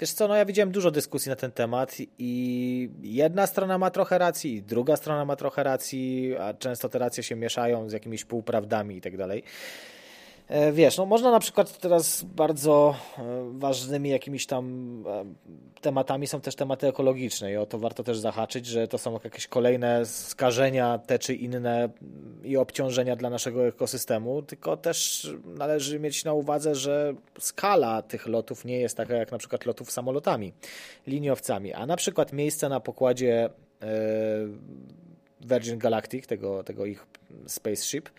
Wiesz 0.00 0.12
co, 0.12 0.28
no 0.28 0.36
ja 0.36 0.44
widziałem 0.44 0.72
dużo 0.72 0.90
dyskusji 0.90 1.30
na 1.30 1.36
ten 1.36 1.52
temat 1.52 1.96
i 2.18 2.90
jedna 3.02 3.46
strona 3.46 3.78
ma 3.78 3.90
trochę 3.90 4.18
racji, 4.18 4.62
druga 4.62 4.96
strona 4.96 5.24
ma 5.24 5.36
trochę 5.36 5.62
racji, 5.62 6.36
a 6.36 6.54
często 6.54 6.88
te 6.88 6.98
racje 6.98 7.22
się 7.22 7.36
mieszają 7.36 7.88
z 7.88 7.92
jakimiś 7.92 8.24
półprawdami 8.24 8.96
i 8.96 9.00
tak 9.00 9.16
dalej. 9.16 9.42
E, 10.48 10.72
wiesz, 10.72 10.96
no 10.96 11.06
można 11.06 11.30
na 11.30 11.40
przykład 11.40 11.78
teraz 11.78 12.22
bardzo 12.22 12.94
e, 13.18 13.22
ważnymi 13.52 14.10
jakimiś 14.10 14.46
tam 14.46 14.64
e, 15.06 15.24
tematami 15.80 16.26
są 16.26 16.40
też 16.40 16.54
tematy 16.54 16.88
ekologiczne 16.88 17.52
i 17.52 17.56
o 17.56 17.66
to 17.66 17.78
warto 17.78 18.02
też 18.02 18.18
zahaczyć, 18.18 18.66
że 18.66 18.88
to 18.88 18.98
są 18.98 19.18
jakieś 19.24 19.46
kolejne 19.46 20.06
skażenia 20.06 20.98
te 20.98 21.18
czy 21.18 21.34
inne 21.34 21.88
i 22.44 22.56
obciążenia 22.56 23.16
dla 23.16 23.30
naszego 23.30 23.66
ekosystemu, 23.66 24.42
tylko 24.42 24.76
też 24.76 25.30
należy 25.44 26.00
mieć 26.00 26.24
na 26.24 26.32
uwadze, 26.32 26.74
że 26.74 27.14
skala 27.38 28.02
tych 28.02 28.26
lotów 28.26 28.64
nie 28.64 28.78
jest 28.78 28.96
taka 28.96 29.14
jak 29.14 29.32
na 29.32 29.38
przykład 29.38 29.66
lotów 29.66 29.90
samolotami, 29.90 30.52
liniowcami, 31.06 31.72
a 31.72 31.86
na 31.86 31.96
przykład 31.96 32.32
miejsce 32.32 32.68
na 32.68 32.80
pokładzie 32.80 33.50
Virgin 35.40 35.78
Galactic, 35.78 36.26
tego, 36.26 36.64
tego 36.64 36.86
ich 36.86 37.06
spaceship, 37.46 38.10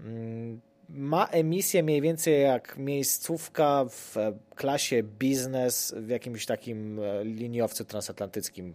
mm, 0.00 0.60
ma 0.88 1.26
emisję 1.26 1.82
mniej 1.82 2.00
więcej 2.00 2.42
jak 2.42 2.78
miejscówka 2.78 3.84
w 3.88 4.16
klasie 4.54 5.02
biznes 5.02 5.94
w 5.96 6.08
jakimś 6.08 6.46
takim 6.46 7.00
e, 7.00 7.24
liniowcu 7.24 7.84
transatlantyckim, 7.84 8.74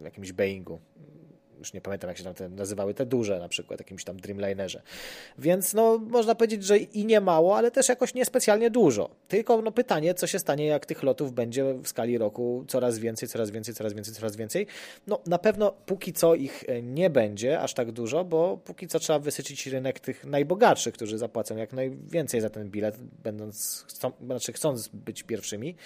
w 0.00 0.04
jakimś 0.04 0.32
Boeingu 0.32 0.80
już 1.62 1.72
nie 1.72 1.80
pamiętam 1.80 2.08
jak 2.08 2.18
się 2.18 2.24
tam 2.24 2.34
te 2.34 2.48
nazywały, 2.48 2.94
te 2.94 3.06
duże 3.06 3.38
na 3.38 3.48
przykład, 3.48 3.80
jakimś 3.80 4.04
tam 4.04 4.16
Dreamlinerze. 4.16 4.82
Więc 5.38 5.74
no, 5.74 5.98
można 5.98 6.34
powiedzieć, 6.34 6.64
że 6.64 6.78
i 6.78 7.06
nie 7.06 7.20
mało, 7.20 7.56
ale 7.56 7.70
też 7.70 7.88
jakoś 7.88 8.14
niespecjalnie 8.14 8.70
dużo. 8.70 9.10
Tylko 9.28 9.62
no, 9.62 9.72
pytanie, 9.72 10.14
co 10.14 10.26
się 10.26 10.38
stanie, 10.38 10.66
jak 10.66 10.86
tych 10.86 11.02
lotów 11.02 11.32
będzie 11.32 11.74
w 11.74 11.88
skali 11.88 12.18
roku 12.18 12.64
coraz 12.68 12.98
więcej, 12.98 13.28
coraz 13.28 13.50
więcej, 13.50 13.74
coraz 13.74 13.92
więcej, 13.92 14.14
coraz 14.14 14.36
więcej. 14.36 14.66
No 15.06 15.20
na 15.26 15.38
pewno 15.38 15.72
póki 15.86 16.12
co 16.12 16.34
ich 16.34 16.64
e, 16.68 16.82
nie 16.82 17.10
będzie 17.10 17.60
aż 17.60 17.74
tak 17.74 17.92
dużo, 17.92 18.24
bo 18.24 18.56
póki 18.64 18.88
co 18.88 18.98
trzeba 18.98 19.18
wysycić 19.18 19.66
rynek 19.66 20.00
tych 20.00 20.24
najbogatszych, 20.24 20.94
którzy 20.94 21.18
zapłacą 21.18 21.56
jak 21.56 21.72
najwięcej 21.72 22.40
za 22.40 22.50
ten 22.50 22.70
bilet, 22.70 22.96
będąc, 23.22 23.84
chcą, 23.88 24.12
znaczy 24.24 24.52
chcąc 24.52 24.88
być 24.88 25.22
pierwszymi. 25.22 25.76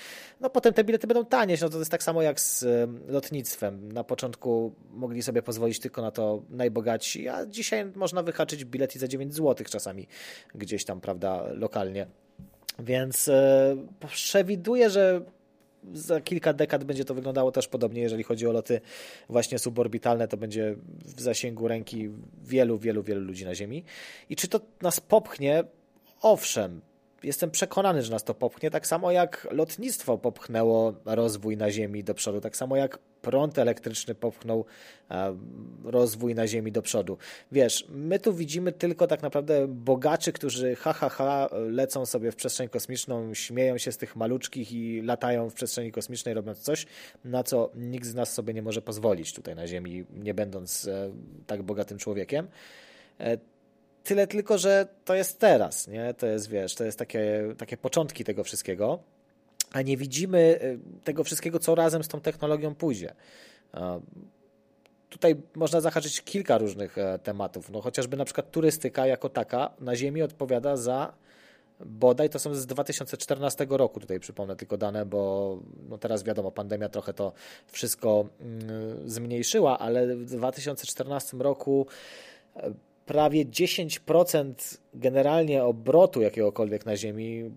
No 0.40 0.50
potem 0.50 0.72
te 0.74 0.84
bilety 0.84 1.06
będą 1.06 1.24
tanie, 1.24 1.56
no 1.62 1.68
to 1.68 1.78
jest 1.78 1.90
tak 1.90 2.02
samo 2.02 2.22
jak 2.22 2.40
z 2.40 2.62
e, 2.62 2.88
lotnictwem. 3.08 3.92
Na 3.92 4.04
początku 4.04 4.74
mogli 4.90 5.22
sobie 5.22 5.42
pozwolić 5.42 5.65
pozwolić 5.66 5.80
tylko 5.80 6.02
na 6.02 6.10
to 6.10 6.42
najbogatsi, 6.50 7.28
a 7.28 7.46
dzisiaj 7.46 7.86
można 7.94 8.22
wyhaczyć 8.22 8.64
bilet 8.64 8.96
i 8.96 8.98
za 8.98 9.08
9 9.08 9.34
zł 9.34 9.66
czasami 9.70 10.06
gdzieś 10.54 10.84
tam, 10.84 11.00
prawda, 11.00 11.44
lokalnie. 11.54 12.06
Więc 12.78 13.28
e, 13.28 13.76
przewiduję, 14.08 14.90
że 14.90 15.20
za 15.92 16.20
kilka 16.20 16.52
dekad 16.52 16.84
będzie 16.84 17.04
to 17.04 17.14
wyglądało 17.14 17.52
też 17.52 17.68
podobnie, 17.68 18.02
jeżeli 18.02 18.22
chodzi 18.22 18.46
o 18.46 18.52
loty 18.52 18.80
właśnie 19.28 19.58
suborbitalne, 19.58 20.28
to 20.28 20.36
będzie 20.36 20.76
w 21.16 21.20
zasięgu 21.20 21.68
ręki 21.68 22.10
wielu, 22.42 22.78
wielu, 22.78 23.02
wielu 23.02 23.20
ludzi 23.20 23.44
na 23.44 23.54
Ziemi. 23.54 23.84
I 24.30 24.36
czy 24.36 24.48
to 24.48 24.60
nas 24.82 25.00
popchnie? 25.00 25.64
Owszem, 26.22 26.80
jestem 27.26 27.50
przekonany, 27.50 28.02
że 28.02 28.12
nas 28.12 28.24
to 28.24 28.34
popchnie, 28.34 28.70
tak 28.70 28.86
samo 28.86 29.12
jak 29.12 29.48
lotnictwo 29.50 30.18
popchnęło 30.18 30.94
rozwój 31.04 31.56
na 31.56 31.70
Ziemi 31.70 32.04
do 32.04 32.14
przodu, 32.14 32.40
tak 32.40 32.56
samo 32.56 32.76
jak 32.76 32.98
prąd 33.22 33.58
elektryczny 33.58 34.14
popchnął 34.14 34.64
e, 35.10 35.36
rozwój 35.84 36.34
na 36.34 36.46
Ziemi 36.46 36.72
do 36.72 36.82
przodu. 36.82 37.18
Wiesz, 37.52 37.86
my 37.88 38.18
tu 38.18 38.34
widzimy 38.34 38.72
tylko 38.72 39.06
tak 39.06 39.22
naprawdę 39.22 39.68
bogaczy, 39.68 40.32
którzy 40.32 40.76
ha, 40.76 40.92
ha, 40.92 41.08
ha, 41.08 41.48
lecą 41.52 42.06
sobie 42.06 42.32
w 42.32 42.36
przestrzeń 42.36 42.68
kosmiczną, 42.68 43.34
śmieją 43.34 43.78
się 43.78 43.92
z 43.92 43.96
tych 43.96 44.16
maluczkich 44.16 44.72
i 44.72 45.02
latają 45.02 45.50
w 45.50 45.54
przestrzeni 45.54 45.92
kosmicznej, 45.92 46.34
robiąc 46.34 46.58
coś, 46.58 46.86
na 47.24 47.42
co 47.42 47.70
nikt 47.74 48.06
z 48.06 48.14
nas 48.14 48.32
sobie 48.32 48.54
nie 48.54 48.62
może 48.62 48.82
pozwolić 48.82 49.32
tutaj 49.32 49.54
na 49.54 49.66
Ziemi, 49.66 50.04
nie 50.10 50.34
będąc 50.34 50.88
e, 50.88 51.10
tak 51.46 51.62
bogatym 51.62 51.98
człowiekiem. 51.98 52.48
Tyle 54.06 54.26
tylko, 54.26 54.58
że 54.58 54.88
to 55.04 55.14
jest 55.14 55.38
teraz, 55.38 55.88
nie? 55.88 56.14
To 56.14 56.26
jest, 56.26 56.48
wiesz, 56.48 56.74
to 56.74 56.84
jest 56.84 56.98
takie, 56.98 57.54
takie 57.58 57.76
początki 57.76 58.24
tego 58.24 58.44
wszystkiego 58.44 58.98
a 59.72 59.82
nie 59.82 59.96
widzimy 59.96 60.58
y, 60.62 60.78
tego 61.04 61.24
wszystkiego, 61.24 61.58
co 61.58 61.74
razem 61.74 62.04
z 62.04 62.08
tą 62.08 62.20
technologią 62.20 62.74
pójdzie. 62.74 63.14
Tutaj 65.08 65.36
można 65.54 65.80
zahaczyć 65.80 66.20
kilka 66.20 66.58
różnych 66.58 66.98
e, 66.98 67.18
tematów. 67.18 67.70
No, 67.70 67.80
chociażby 67.80 68.16
na 68.16 68.24
przykład 68.24 68.50
turystyka 68.50 69.06
jako 69.06 69.28
taka 69.28 69.70
na 69.80 69.96
Ziemi 69.96 70.22
odpowiada 70.22 70.76
za 70.76 71.12
bodaj 71.80 72.30
to 72.30 72.38
są 72.38 72.54
z 72.54 72.66
2014 72.66 73.66
roku, 73.70 74.00
tutaj 74.00 74.20
przypomnę 74.20 74.56
tylko 74.56 74.76
dane, 74.76 75.06
bo 75.06 75.58
no 75.88 75.98
teraz 75.98 76.22
wiadomo, 76.22 76.50
pandemia 76.50 76.88
trochę 76.88 77.14
to 77.14 77.32
wszystko 77.66 78.26
mm, 78.40 79.10
zmniejszyła, 79.10 79.78
ale 79.78 80.16
w 80.16 80.24
2014 80.24 81.36
roku 81.36 81.86
e, 82.56 82.72
prawie 83.06 83.46
10% 83.46 84.78
generalnie 84.94 85.64
obrotu 85.64 86.22
jakiegokolwiek 86.22 86.86
na 86.86 86.96
Ziemi 86.96 87.50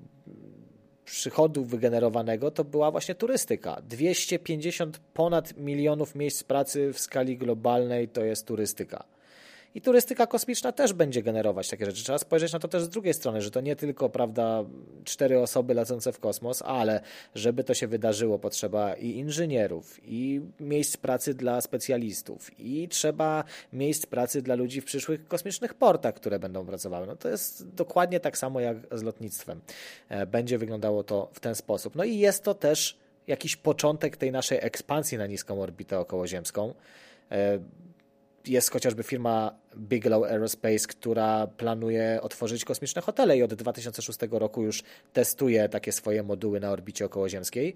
przychodu 1.05 1.65
wygenerowanego 1.65 2.51
to 2.51 2.63
była 2.63 2.91
właśnie 2.91 3.15
turystyka. 3.15 3.81
250 3.81 4.99
ponad 5.13 5.57
milionów 5.57 6.15
miejsc 6.15 6.43
pracy 6.43 6.93
w 6.93 6.99
skali 6.99 7.37
globalnej 7.37 8.07
to 8.07 8.23
jest 8.23 8.47
turystyka. 8.47 9.03
I 9.75 9.81
turystyka 9.81 10.27
kosmiczna 10.27 10.71
też 10.71 10.93
będzie 10.93 11.23
generować 11.23 11.69
takie 11.69 11.85
rzeczy. 11.85 12.03
Trzeba 12.03 12.17
spojrzeć 12.17 12.53
na 12.53 12.59
to 12.59 12.67
też 12.67 12.83
z 12.83 12.89
drugiej 12.89 13.13
strony, 13.13 13.41
że 13.41 13.51
to 13.51 13.61
nie 13.61 13.75
tylko, 13.75 14.09
prawda, 14.09 14.63
cztery 15.03 15.39
osoby 15.39 15.73
lecące 15.73 16.11
w 16.11 16.19
kosmos, 16.19 16.61
ale 16.61 17.01
żeby 17.35 17.63
to 17.63 17.73
się 17.73 17.87
wydarzyło, 17.87 18.39
potrzeba 18.39 18.93
i 18.93 19.09
inżynierów, 19.09 19.99
i 20.03 20.41
miejsc 20.59 20.97
pracy 20.97 21.33
dla 21.33 21.61
specjalistów, 21.61 22.59
i 22.59 22.87
trzeba 22.87 23.43
miejsc 23.73 24.05
pracy 24.05 24.41
dla 24.41 24.55
ludzi 24.55 24.81
w 24.81 24.85
przyszłych 24.85 25.27
kosmicznych 25.27 25.73
portach, 25.73 26.13
które 26.13 26.39
będą 26.39 26.65
pracowały. 26.65 27.07
No 27.07 27.15
to 27.15 27.29
jest 27.29 27.67
dokładnie 27.67 28.19
tak 28.19 28.37
samo 28.37 28.59
jak 28.59 28.77
z 28.91 29.03
lotnictwem. 29.03 29.61
E, 30.09 30.25
będzie 30.25 30.57
wyglądało 30.57 31.03
to 31.03 31.29
w 31.33 31.39
ten 31.39 31.55
sposób. 31.55 31.95
No 31.95 32.03
i 32.03 32.17
jest 32.17 32.43
to 32.43 32.53
też 32.53 32.97
jakiś 33.27 33.55
początek 33.55 34.17
tej 34.17 34.31
naszej 34.31 34.59
ekspansji 34.61 35.17
na 35.17 35.27
niską 35.27 35.61
orbitę 35.61 35.99
okołoziemską 35.99 36.73
e, 37.31 37.59
jest 38.45 38.71
chociażby 38.71 39.03
firma 39.03 39.55
Bigelow 39.77 40.23
Aerospace, 40.23 40.87
która 40.87 41.47
planuje 41.47 42.19
otworzyć 42.21 42.65
kosmiczne 42.65 43.01
hotele 43.01 43.37
i 43.37 43.43
od 43.43 43.53
2006 43.53 44.19
roku 44.31 44.63
już 44.63 44.83
testuje 45.13 45.69
takie 45.69 45.91
swoje 45.91 46.23
moduły 46.23 46.59
na 46.59 46.71
orbicie 46.71 47.05
okołoziemskiej. 47.05 47.75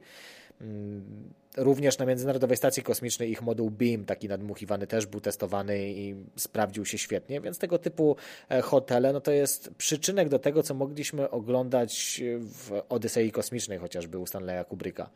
Mm, 0.61 1.33
również 1.57 1.97
na 1.97 2.05
Międzynarodowej 2.05 2.57
Stacji 2.57 2.83
Kosmicznej 2.83 3.31
ich 3.31 3.41
moduł 3.41 3.69
BEAM, 3.69 4.05
taki 4.05 4.27
nadmuchiwany, 4.27 4.87
też 4.87 5.05
był 5.05 5.21
testowany 5.21 5.91
i 5.91 6.15
sprawdził 6.35 6.85
się 6.85 6.97
świetnie, 6.97 7.41
więc 7.41 7.57
tego 7.57 7.79
typu 7.79 8.15
e, 8.49 8.61
hotele 8.61 9.13
no 9.13 9.21
to 9.21 9.31
jest 9.31 9.69
przyczynek 9.77 10.29
do 10.29 10.39
tego, 10.39 10.63
co 10.63 10.73
mogliśmy 10.73 11.29
oglądać 11.29 12.21
w 12.39 12.81
Odysei 12.89 13.31
Kosmicznej, 13.31 13.77
chociażby 13.77 14.17
u 14.17 14.25
Stanleya 14.25 14.65
Kubricka. 14.65 15.09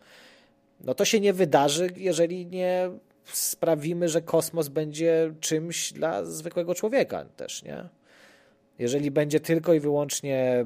No 0.82 0.94
to 0.94 1.06
się 1.06 1.20
nie 1.20 1.34
wydarzy, 1.34 1.90
jeżeli 1.96 2.46
nie 2.46 2.90
sprawimy, 3.34 4.10
że 4.10 4.22
kosmos 4.22 4.68
będzie 4.68 5.34
czymś 5.40 5.94
dla 5.94 6.26
zwykłego 6.26 6.76
człowieka 6.76 7.26
też, 7.26 7.64
nie? 7.64 7.90
Jeżeli 8.80 9.12
będzie 9.12 9.40
tylko 9.40 9.74
i 9.74 9.80
wyłącznie 9.80 10.66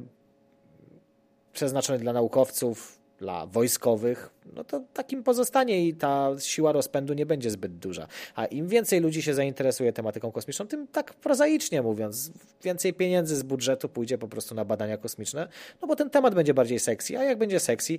przeznaczony 1.53 1.99
dla 1.99 2.13
naukowców, 2.13 3.01
dla 3.17 3.45
wojskowych, 3.45 4.29
no 4.53 4.63
to 4.63 4.81
takim 4.93 5.23
pozostanie 5.23 5.87
i 5.87 5.93
ta 5.93 6.29
siła 6.39 6.71
rozpędu 6.71 7.13
nie 7.13 7.25
będzie 7.25 7.51
zbyt 7.51 7.77
duża. 7.77 8.07
A 8.35 8.45
im 8.45 8.67
więcej 8.67 8.99
ludzi 8.99 9.21
się 9.21 9.33
zainteresuje 9.33 9.93
tematyką 9.93 10.31
kosmiczną, 10.31 10.67
tym 10.67 10.87
tak 10.87 11.13
prozaicznie 11.13 11.81
mówiąc, 11.81 12.31
więcej 12.63 12.93
pieniędzy 12.93 13.35
z 13.35 13.43
budżetu 13.43 13.89
pójdzie 13.89 14.17
po 14.17 14.27
prostu 14.27 14.55
na 14.55 14.65
badania 14.65 14.97
kosmiczne, 14.97 15.47
no 15.81 15.87
bo 15.87 15.95
ten 15.95 16.09
temat 16.09 16.35
będzie 16.35 16.53
bardziej 16.53 16.79
sexy, 16.79 17.17
a 17.17 17.23
jak 17.23 17.37
będzie 17.37 17.59
sexy, 17.59 17.97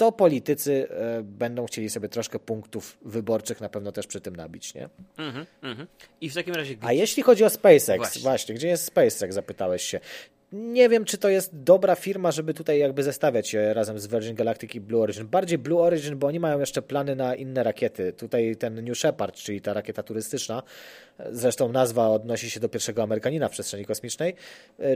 to 0.00 0.12
politycy 0.12 0.88
e, 0.90 1.22
będą 1.22 1.66
chcieli 1.66 1.90
sobie 1.90 2.08
troszkę 2.08 2.38
punktów 2.38 2.98
wyborczych 3.02 3.60
na 3.60 3.68
pewno 3.68 3.92
też 3.92 4.06
przy 4.06 4.20
tym 4.20 4.36
nabić, 4.36 4.74
nie? 4.74 4.88
Mm 5.18 5.46
-hmm, 5.62 5.86
I 6.20 6.30
w 6.30 6.34
takim 6.34 6.54
razie... 6.54 6.76
A 6.80 6.92
jeśli 6.92 7.22
chodzi 7.22 7.44
o 7.44 7.50
SpaceX, 7.50 7.96
właśnie. 7.96 8.22
właśnie, 8.22 8.54
gdzie 8.54 8.68
jest 8.68 8.84
SpaceX, 8.84 9.34
zapytałeś 9.34 9.82
się. 9.82 10.00
Nie 10.52 10.88
wiem, 10.88 11.04
czy 11.04 11.18
to 11.18 11.28
jest 11.28 11.62
dobra 11.62 11.94
firma, 11.94 12.32
żeby 12.32 12.54
tutaj 12.54 12.78
jakby 12.78 13.02
zestawiać 13.02 13.48
się 13.48 13.74
razem 13.74 13.98
z 13.98 14.06
Virgin 14.06 14.34
Galactic 14.34 14.74
i 14.74 14.80
Blue 14.80 15.02
Origin. 15.02 15.26
Bardziej 15.26 15.58
Blue 15.58 15.82
Origin, 15.82 16.18
bo 16.18 16.26
oni 16.26 16.40
mają 16.40 16.60
jeszcze 16.60 16.82
plany 16.82 17.16
na 17.16 17.34
inne 17.34 17.62
rakiety. 17.62 18.12
Tutaj 18.12 18.56
ten 18.56 18.84
New 18.84 18.98
Shepard, 18.98 19.36
czyli 19.36 19.60
ta 19.60 19.72
rakieta 19.72 20.02
turystyczna, 20.02 20.62
zresztą 21.30 21.72
nazwa 21.72 22.08
odnosi 22.08 22.50
się 22.50 22.60
do 22.60 22.68
pierwszego 22.68 23.02
Amerykanina 23.02 23.48
w 23.48 23.52
przestrzeni 23.52 23.84
kosmicznej, 23.84 24.34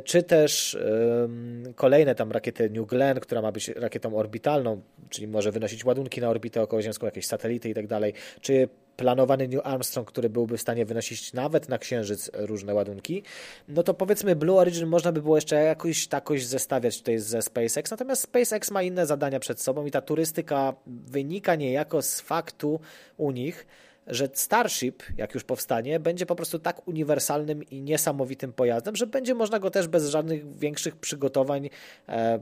czy 0.05 0.23
też 0.23 0.79
um, 1.21 1.73
kolejne 1.75 2.15
tam 2.15 2.33
rakiety 2.33 2.71
New 2.71 2.87
Glenn, 2.87 3.21
która 3.21 3.43
ma 3.43 3.53
być 3.53 3.69
rakietą 3.69 4.17
orbitalną, 4.17 4.83
czyli 5.11 5.29
może 5.29 5.53
wynosić 5.53 5.85
ładunki 5.85 6.21
na 6.21 6.31
orbitę 6.31 6.63
okołoziemską, 6.63 7.07
jakieś 7.07 7.27
satelity 7.27 7.69
i 7.69 7.75
tak 7.75 7.87
dalej, 7.87 8.13
czy 8.41 8.69
planowany 8.97 9.49
New 9.49 9.67
Armstrong, 9.67 10.09
który 10.09 10.31
byłby 10.31 10.59
w 10.59 10.61
stanie 10.61 10.85
wynosić 10.85 11.33
nawet 11.33 11.69
na 11.69 11.79
Księżyc 11.79 12.31
różne 12.35 12.75
ładunki, 12.75 13.23
no 13.69 13.83
to 13.83 13.95
powiedzmy 13.95 14.37
Blue 14.37 14.59
Origin 14.59 14.87
można 14.87 15.13
by 15.13 15.23
było 15.23 15.37
jeszcze 15.37 15.57
jakoś 15.57 16.07
takoś 16.07 16.47
zestawiać 16.47 16.99
tutaj 16.99 17.19
ze 17.19 17.43
SpaceX, 17.43 17.91
natomiast 17.91 18.23
SpaceX 18.23 18.71
ma 18.71 18.83
inne 18.83 19.07
zadania 19.07 19.41
przed 19.41 19.61
sobą 19.61 19.87
i 19.87 19.91
ta 19.91 20.01
turystyka 20.01 20.75
wynika 20.87 21.55
niejako 21.55 22.03
z 22.03 22.21
faktu 22.21 22.81
u 23.17 23.31
nich, 23.31 23.67
że 24.07 24.29
Starship, 24.33 25.03
jak 25.17 25.35
już 25.35 25.45
powstanie, 25.45 26.01
będzie 26.01 26.27
po 26.27 26.37
prostu 26.37 26.59
tak 26.59 26.89
uniwersalnym 26.89 27.63
i 27.63 27.83
niesamowitym 27.83 28.53
pojazdem, 28.53 28.97
że 28.97 29.07
będzie 29.07 29.35
można 29.35 29.59
go 29.59 29.71
też 29.71 29.89
bez 29.89 30.09
żadnych 30.09 30.59
większych 30.59 30.97
przygotowań 30.97 31.71
e, 32.09 32.41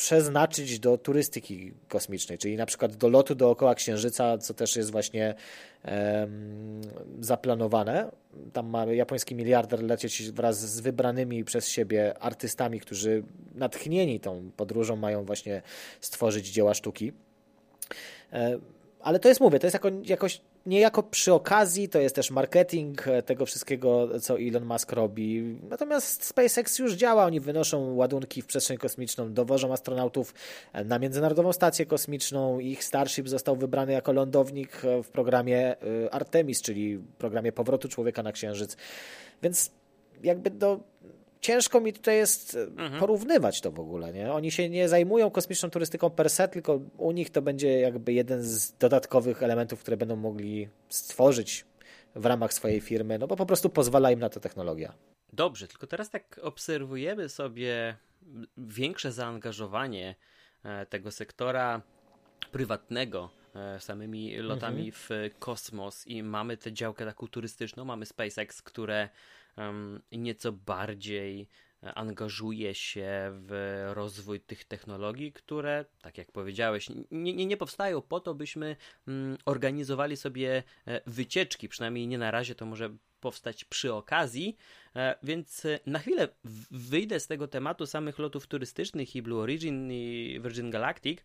przeznaczyć 0.00 0.78
do 0.78 0.98
turystyki 0.98 1.72
kosmicznej, 1.88 2.38
czyli 2.38 2.56
na 2.56 2.66
przykład 2.66 2.96
do 2.96 3.08
lotu 3.08 3.34
dookoła 3.34 3.74
Księżyca, 3.74 4.38
co 4.38 4.54
też 4.54 4.76
jest 4.76 4.90
właśnie 4.90 5.34
zaplanowane. 7.20 8.10
Tam 8.52 8.66
ma 8.66 8.84
japoński 8.84 9.34
miliarder 9.34 9.82
lecieć 9.82 10.30
wraz 10.30 10.58
z 10.58 10.80
wybranymi 10.80 11.44
przez 11.44 11.68
siebie 11.68 12.18
artystami, 12.18 12.80
którzy 12.80 13.22
natchnieni 13.54 14.20
tą 14.20 14.50
podróżą 14.56 14.96
mają 14.96 15.24
właśnie 15.24 15.62
stworzyć 16.00 16.48
dzieła 16.48 16.74
sztuki. 16.74 17.12
E, 18.32 18.58
ale 19.00 19.18
to 19.18 19.28
jest, 19.28 19.40
mówię, 19.40 19.58
to 19.58 19.66
jest 19.66 19.74
jako, 19.74 19.88
jakoś 20.04 20.40
niejako 20.66 21.02
przy 21.02 21.32
okazji, 21.32 21.88
to 21.88 21.98
jest 21.98 22.14
też 22.14 22.30
marketing 22.30 23.08
e, 23.08 23.22
tego 23.22 23.46
wszystkiego, 23.46 24.20
co 24.20 24.40
Elon 24.40 24.64
Musk 24.64 24.92
robi. 24.92 25.58
Natomiast 25.70 26.24
SpaceX 26.24 26.78
już 26.78 26.94
działa, 26.94 27.24
oni 27.24 27.40
wynoszą 27.40 27.94
ładunki 27.94 28.42
w 28.42 28.46
przestrzeń 28.46 28.78
kosmiczną, 28.78 29.32
dowożą 29.32 29.72
astronautów 29.72 30.34
e, 30.72 30.84
na 30.84 30.98
Międzynarodową 30.98 31.52
Stację 31.52 31.86
Kosmiczną. 31.86 32.58
Ich 32.58 32.84
Starship 32.84 33.28
został 33.28 33.56
wybrany 33.56 33.92
jako 33.92 34.12
lądownik 34.12 34.84
e, 34.84 35.02
w 35.02 35.08
programie 35.08 35.76
Artemis, 36.10 36.62
czyli 36.62 36.98
programie 37.18 37.52
powrotu 37.52 37.88
człowieka 37.88 38.22
na 38.22 38.32
Księżyc. 38.32 38.76
Więc 39.42 39.70
jakby 40.22 40.50
do 40.50 40.80
ciężko 41.40 41.80
mi 41.80 41.92
tutaj 41.92 42.16
jest 42.16 42.54
e, 42.54 42.62
mhm. 42.62 43.00
porównywać 43.00 43.60
to 43.60 43.72
w 43.72 43.80
ogóle. 43.80 44.12
Nie? 44.12 44.32
Oni 44.32 44.50
się 44.50 44.68
nie 44.68 44.88
zajmują 44.88 45.30
kosmiczną 45.30 45.70
turystyką 45.70 46.10
per 46.10 46.30
se, 46.30 46.48
tylko 46.48 46.80
u 46.96 47.12
nich 47.12 47.30
to 47.30 47.42
będzie 47.42 47.80
jakby 47.80 48.12
jeden 48.12 48.42
z 48.42 48.72
dodatkowych 48.72 49.42
elementów, 49.42 49.80
które 49.80 49.96
będą 49.96 50.16
mogli 50.16 50.68
stworzyć 50.88 51.64
w 52.14 52.26
ramach 52.26 52.54
swojej 52.54 52.80
firmy, 52.80 53.18
no 53.18 53.26
bo 53.26 53.36
po 53.36 53.46
prostu 53.46 53.70
pozwala 53.70 54.10
im 54.10 54.20
na 54.20 54.28
to 54.28 54.40
technologia. 54.40 54.94
Dobrze, 55.32 55.68
tylko 55.68 55.86
teraz 55.86 56.10
tak 56.10 56.40
obserwujemy 56.42 57.28
sobie 57.28 57.96
większe 58.56 59.12
zaangażowanie 59.12 60.14
e, 60.64 60.86
tego 60.86 61.10
sektora 61.10 61.82
prywatnego 62.52 63.30
e, 63.54 63.80
samymi 63.80 64.36
lotami 64.36 64.88
mhm. 64.88 64.92
w 64.94 65.38
kosmos 65.38 66.06
i 66.06 66.22
mamy 66.22 66.56
tę 66.56 66.72
działkę 66.72 67.04
taką 67.04 67.28
turystyczną, 67.28 67.84
mamy 67.84 68.06
SpaceX, 68.06 68.62
które 68.62 69.08
nieco 70.12 70.52
bardziej 70.52 71.48
angażuje 71.82 72.74
się 72.74 73.30
w 73.32 73.82
rozwój 73.94 74.40
tych 74.40 74.64
technologii, 74.64 75.32
które, 75.32 75.84
tak 76.02 76.18
jak 76.18 76.32
powiedziałeś, 76.32 76.88
nie, 77.10 77.34
nie, 77.34 77.46
nie 77.46 77.56
powstają 77.56 78.02
po 78.02 78.20
to, 78.20 78.34
byśmy 78.34 78.76
mm, 79.08 79.38
organizowali 79.44 80.16
sobie 80.16 80.62
e, 80.86 81.00
wycieczki, 81.06 81.68
przynajmniej 81.68 82.06
nie 82.06 82.18
na 82.18 82.30
razie 82.30 82.54
to 82.54 82.66
może 82.66 82.96
powstać 83.20 83.64
przy 83.64 83.94
okazji, 83.94 84.56
e, 84.96 85.18
więc 85.22 85.64
e, 85.64 85.80
na 85.86 85.98
chwilę 85.98 86.28
wyjdę 86.70 87.20
z 87.20 87.26
tego 87.26 87.48
tematu 87.48 87.86
samych 87.86 88.18
lotów 88.18 88.46
turystycznych 88.46 89.16
i 89.16 89.22
Blue 89.22 89.40
Origin 89.40 89.92
i 89.92 90.40
Virgin 90.42 90.70
Galactic, 90.70 91.20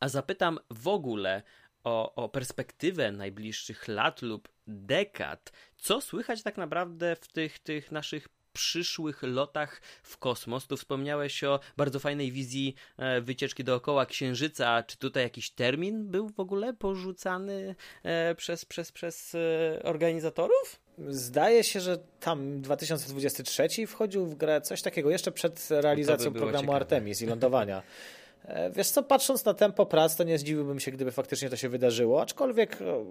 a 0.00 0.08
zapytam 0.08 0.58
w 0.70 0.88
ogóle 0.88 1.42
o, 1.84 2.14
o 2.14 2.28
perspektywę 2.28 3.12
najbliższych 3.12 3.88
lat 3.88 4.22
lub 4.22 4.48
dekad, 4.70 5.52
co 5.76 6.00
słychać 6.00 6.42
tak 6.42 6.56
naprawdę 6.56 7.16
w 7.16 7.28
tych, 7.28 7.58
tych 7.58 7.92
naszych 7.92 8.28
przyszłych 8.52 9.22
lotach 9.22 9.80
w 10.02 10.18
kosmos. 10.18 10.66
Tu 10.66 10.76
wspomniałeś 10.76 11.44
o 11.44 11.60
bardzo 11.76 11.98
fajnej 11.98 12.32
wizji 12.32 12.74
e, 12.96 13.20
wycieczki 13.20 13.64
dookoła 13.64 14.06
Księżyca. 14.06 14.82
Czy 14.82 14.96
tutaj 14.96 15.22
jakiś 15.22 15.50
termin 15.50 16.10
był 16.10 16.28
w 16.28 16.40
ogóle 16.40 16.74
porzucany 16.74 17.74
e, 18.02 18.34
przez, 18.34 18.64
przez, 18.64 18.92
przez 18.92 19.34
e, 19.34 19.82
organizatorów? 19.82 20.80
Zdaje 21.08 21.64
się, 21.64 21.80
że 21.80 21.98
tam 22.20 22.60
2023 22.60 23.86
wchodził 23.86 24.26
w 24.26 24.34
grę 24.34 24.60
coś 24.60 24.82
takiego 24.82 25.10
jeszcze 25.10 25.32
przed 25.32 25.68
realizacją 25.70 26.30
by 26.30 26.38
programu 26.38 26.62
ciekawe. 26.62 26.76
Artemis 26.76 27.22
i 27.22 27.26
lądowania. 27.26 27.82
E, 28.44 28.70
wiesz 28.70 28.88
co, 28.88 29.02
patrząc 29.02 29.44
na 29.44 29.54
tempo 29.54 29.86
prac, 29.86 30.16
to 30.16 30.24
nie 30.24 30.38
zdziwiłbym 30.38 30.80
się, 30.80 30.90
gdyby 30.90 31.12
faktycznie 31.12 31.50
to 31.50 31.56
się 31.56 31.68
wydarzyło, 31.68 32.22
aczkolwiek 32.22 32.78
e, 32.82 33.04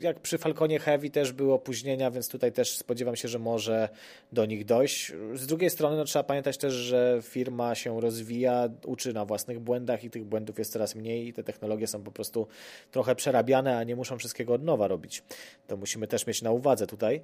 jak 0.00 0.20
przy 0.20 0.38
Falconie 0.38 0.78
Heavy 0.78 1.10
też 1.10 1.32
były 1.32 1.52
opóźnienia, 1.52 2.10
więc 2.10 2.28
tutaj 2.28 2.52
też 2.52 2.76
spodziewam 2.76 3.16
się, 3.16 3.28
że 3.28 3.38
może 3.38 3.88
do 4.32 4.46
nich 4.46 4.64
dojść. 4.64 5.12
Z 5.34 5.46
drugiej 5.46 5.70
strony 5.70 5.96
no, 5.96 6.04
trzeba 6.04 6.22
pamiętać 6.22 6.58
też, 6.58 6.74
że 6.74 7.18
firma 7.22 7.74
się 7.74 8.00
rozwija, 8.00 8.68
uczy 8.86 9.12
na 9.12 9.24
własnych 9.24 9.60
błędach 9.60 10.04
i 10.04 10.10
tych 10.10 10.24
błędów 10.24 10.58
jest 10.58 10.72
coraz 10.72 10.94
mniej 10.94 11.28
i 11.28 11.32
te 11.32 11.44
technologie 11.44 11.86
są 11.86 12.02
po 12.02 12.12
prostu 12.12 12.46
trochę 12.90 13.14
przerabiane, 13.14 13.78
a 13.78 13.84
nie 13.84 13.96
muszą 13.96 14.18
wszystkiego 14.18 14.54
od 14.54 14.62
nowa 14.62 14.88
robić. 14.88 15.22
To 15.66 15.76
musimy 15.76 16.06
też 16.06 16.26
mieć 16.26 16.42
na 16.42 16.50
uwadze 16.50 16.86
tutaj. 16.86 17.22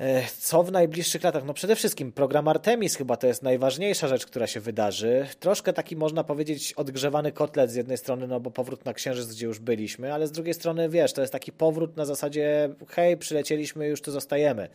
E, 0.00 0.22
co 0.38 0.62
w 0.62 0.72
najbliższych 0.72 1.22
latach? 1.22 1.44
No 1.44 1.54
przede 1.54 1.76
wszystkim 1.76 2.12
program 2.12 2.48
Artemis 2.48 2.96
chyba 2.96 3.16
to 3.16 3.26
jest 3.26 3.42
najważniejsza 3.42 4.08
rzecz, 4.08 4.26
która 4.26 4.46
się 4.46 4.60
wydarzy. 4.60 5.26
Troszkę 5.40 5.72
taki 5.72 5.96
można 5.96 6.24
powiedzieć 6.24 6.72
odgrzewany 6.72 7.32
kotlet 7.32 7.70
z 7.70 7.74
jednej 7.74 7.98
strony, 7.98 8.26
no 8.26 8.40
bo 8.40 8.50
powrót 8.50 8.84
na 8.84 8.94
Księżyc, 8.94 9.28
gdzie 9.28 9.46
już 9.46 9.58
byliśmy, 9.58 10.14
ale 10.14 10.26
z 10.26 10.32
drugiej 10.32 10.54
strony 10.54 10.88
wiesz, 10.88 11.12
to 11.12 11.20
jest 11.20 11.32
taki 11.32 11.52
powrót 11.52 11.96
na 11.96 12.04
zasadzie 12.04 12.74
hej, 12.88 13.16
przylecieliśmy, 13.16 13.86
już 13.86 14.02
tu 14.02 14.10
zostajemy. 14.10 14.68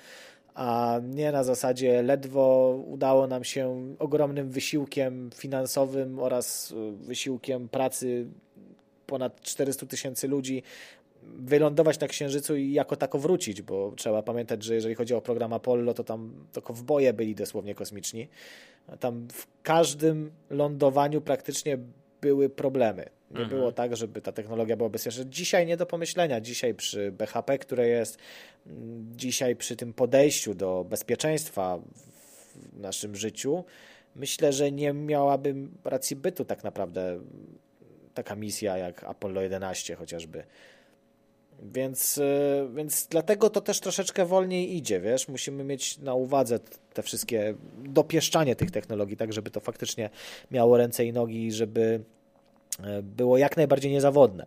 A 0.56 1.00
nie 1.04 1.32
na 1.32 1.44
zasadzie 1.44 2.02
ledwo 2.02 2.76
udało 2.88 3.28
nam 3.28 3.44
się 3.44 3.96
ogromnym 4.00 4.50
wysiłkiem 4.50 5.30
finansowym 5.36 6.20
oraz 6.20 6.74
wysiłkiem 6.94 7.70
pracy 7.70 8.28
ponad 9.06 9.42
400 9.42 9.86
tysięcy 9.86 10.28
ludzi 10.28 10.64
wylądować 11.38 12.00
na 12.00 12.08
Księżycu 12.08 12.56
i 12.56 12.72
jako 12.72 12.96
tako 12.96 13.20
wrócić, 13.20 13.62
bo 13.62 13.94
trzeba 13.98 14.24
pamiętać, 14.24 14.64
że 14.64 14.76
jeżeli 14.76 14.96
chodzi 14.96 15.14
o 15.14 15.22
program 15.22 15.54
Apollo, 15.54 15.94
to 15.94 16.04
tam 16.04 16.48
to 16.54 16.62
kowboje 16.62 17.14
byli 17.14 17.36
dosłownie 17.36 17.76
kosmiczni. 17.76 18.28
Tam 19.00 19.28
w 19.34 19.48
każdym 19.64 20.32
lądowaniu 20.50 21.22
praktycznie 21.22 21.78
były 22.22 22.50
problemy. 22.50 23.10
Nie 23.32 23.42
mhm. 23.42 23.50
było 23.50 23.72
tak, 23.72 23.96
żeby 23.96 24.22
ta 24.22 24.32
technologia 24.32 24.78
była 24.78 24.90
bezpieczna. 24.90 25.24
Dzisiaj 25.28 25.66
nie 25.66 25.78
do 25.78 25.86
pomyślenia. 25.86 26.42
Dzisiaj 26.42 26.74
przy 26.74 27.12
BHP, 27.12 27.58
które 27.58 27.88
jest, 27.88 28.18
mm, 28.68 29.14
dzisiaj 29.16 29.56
przy 29.56 29.76
tym 29.76 29.94
podejściu 29.94 30.54
do 30.54 30.86
bezpieczeństwa 30.90 31.80
w 32.56 32.80
naszym 32.80 33.16
życiu, 33.16 33.64
myślę, 34.16 34.54
że 34.54 34.72
nie 34.72 34.94
miałaby 34.94 35.56
racji 35.84 36.16
bytu 36.16 36.46
tak 36.46 36.64
naprawdę 36.64 37.20
taka 38.14 38.36
misja 38.36 38.78
jak 38.78 39.04
Apollo 39.04 39.42
11 39.42 39.96
chociażby. 39.96 40.44
Więc, 41.63 42.18
e, 42.18 42.68
więc 42.76 43.08
dlatego 43.08 43.50
to 43.50 43.62
też 43.62 43.80
troszeczkę 43.80 44.26
wolniej 44.26 44.76
idzie, 44.76 45.00
wiesz, 45.00 45.28
musimy 45.28 45.63
mieć 45.63 45.98
na 45.98 46.13
uwadze 46.13 46.60
te 46.94 47.04
wszystkie 47.04 47.56
dopieszczanie 47.84 48.56
tych 48.56 48.72
technologii, 48.72 49.18
tak 49.18 49.34
żeby 49.34 49.52
to 49.52 49.60
faktycznie 49.60 50.10
miało 50.52 50.78
ręce 50.78 51.06
i 51.06 51.13
nogi, 51.13 51.52
żeby 51.52 52.04
e, 52.84 53.02
było 53.02 53.38
jak 53.38 53.58
najbardziej 53.58 53.91
niezawodne. 53.91 54.46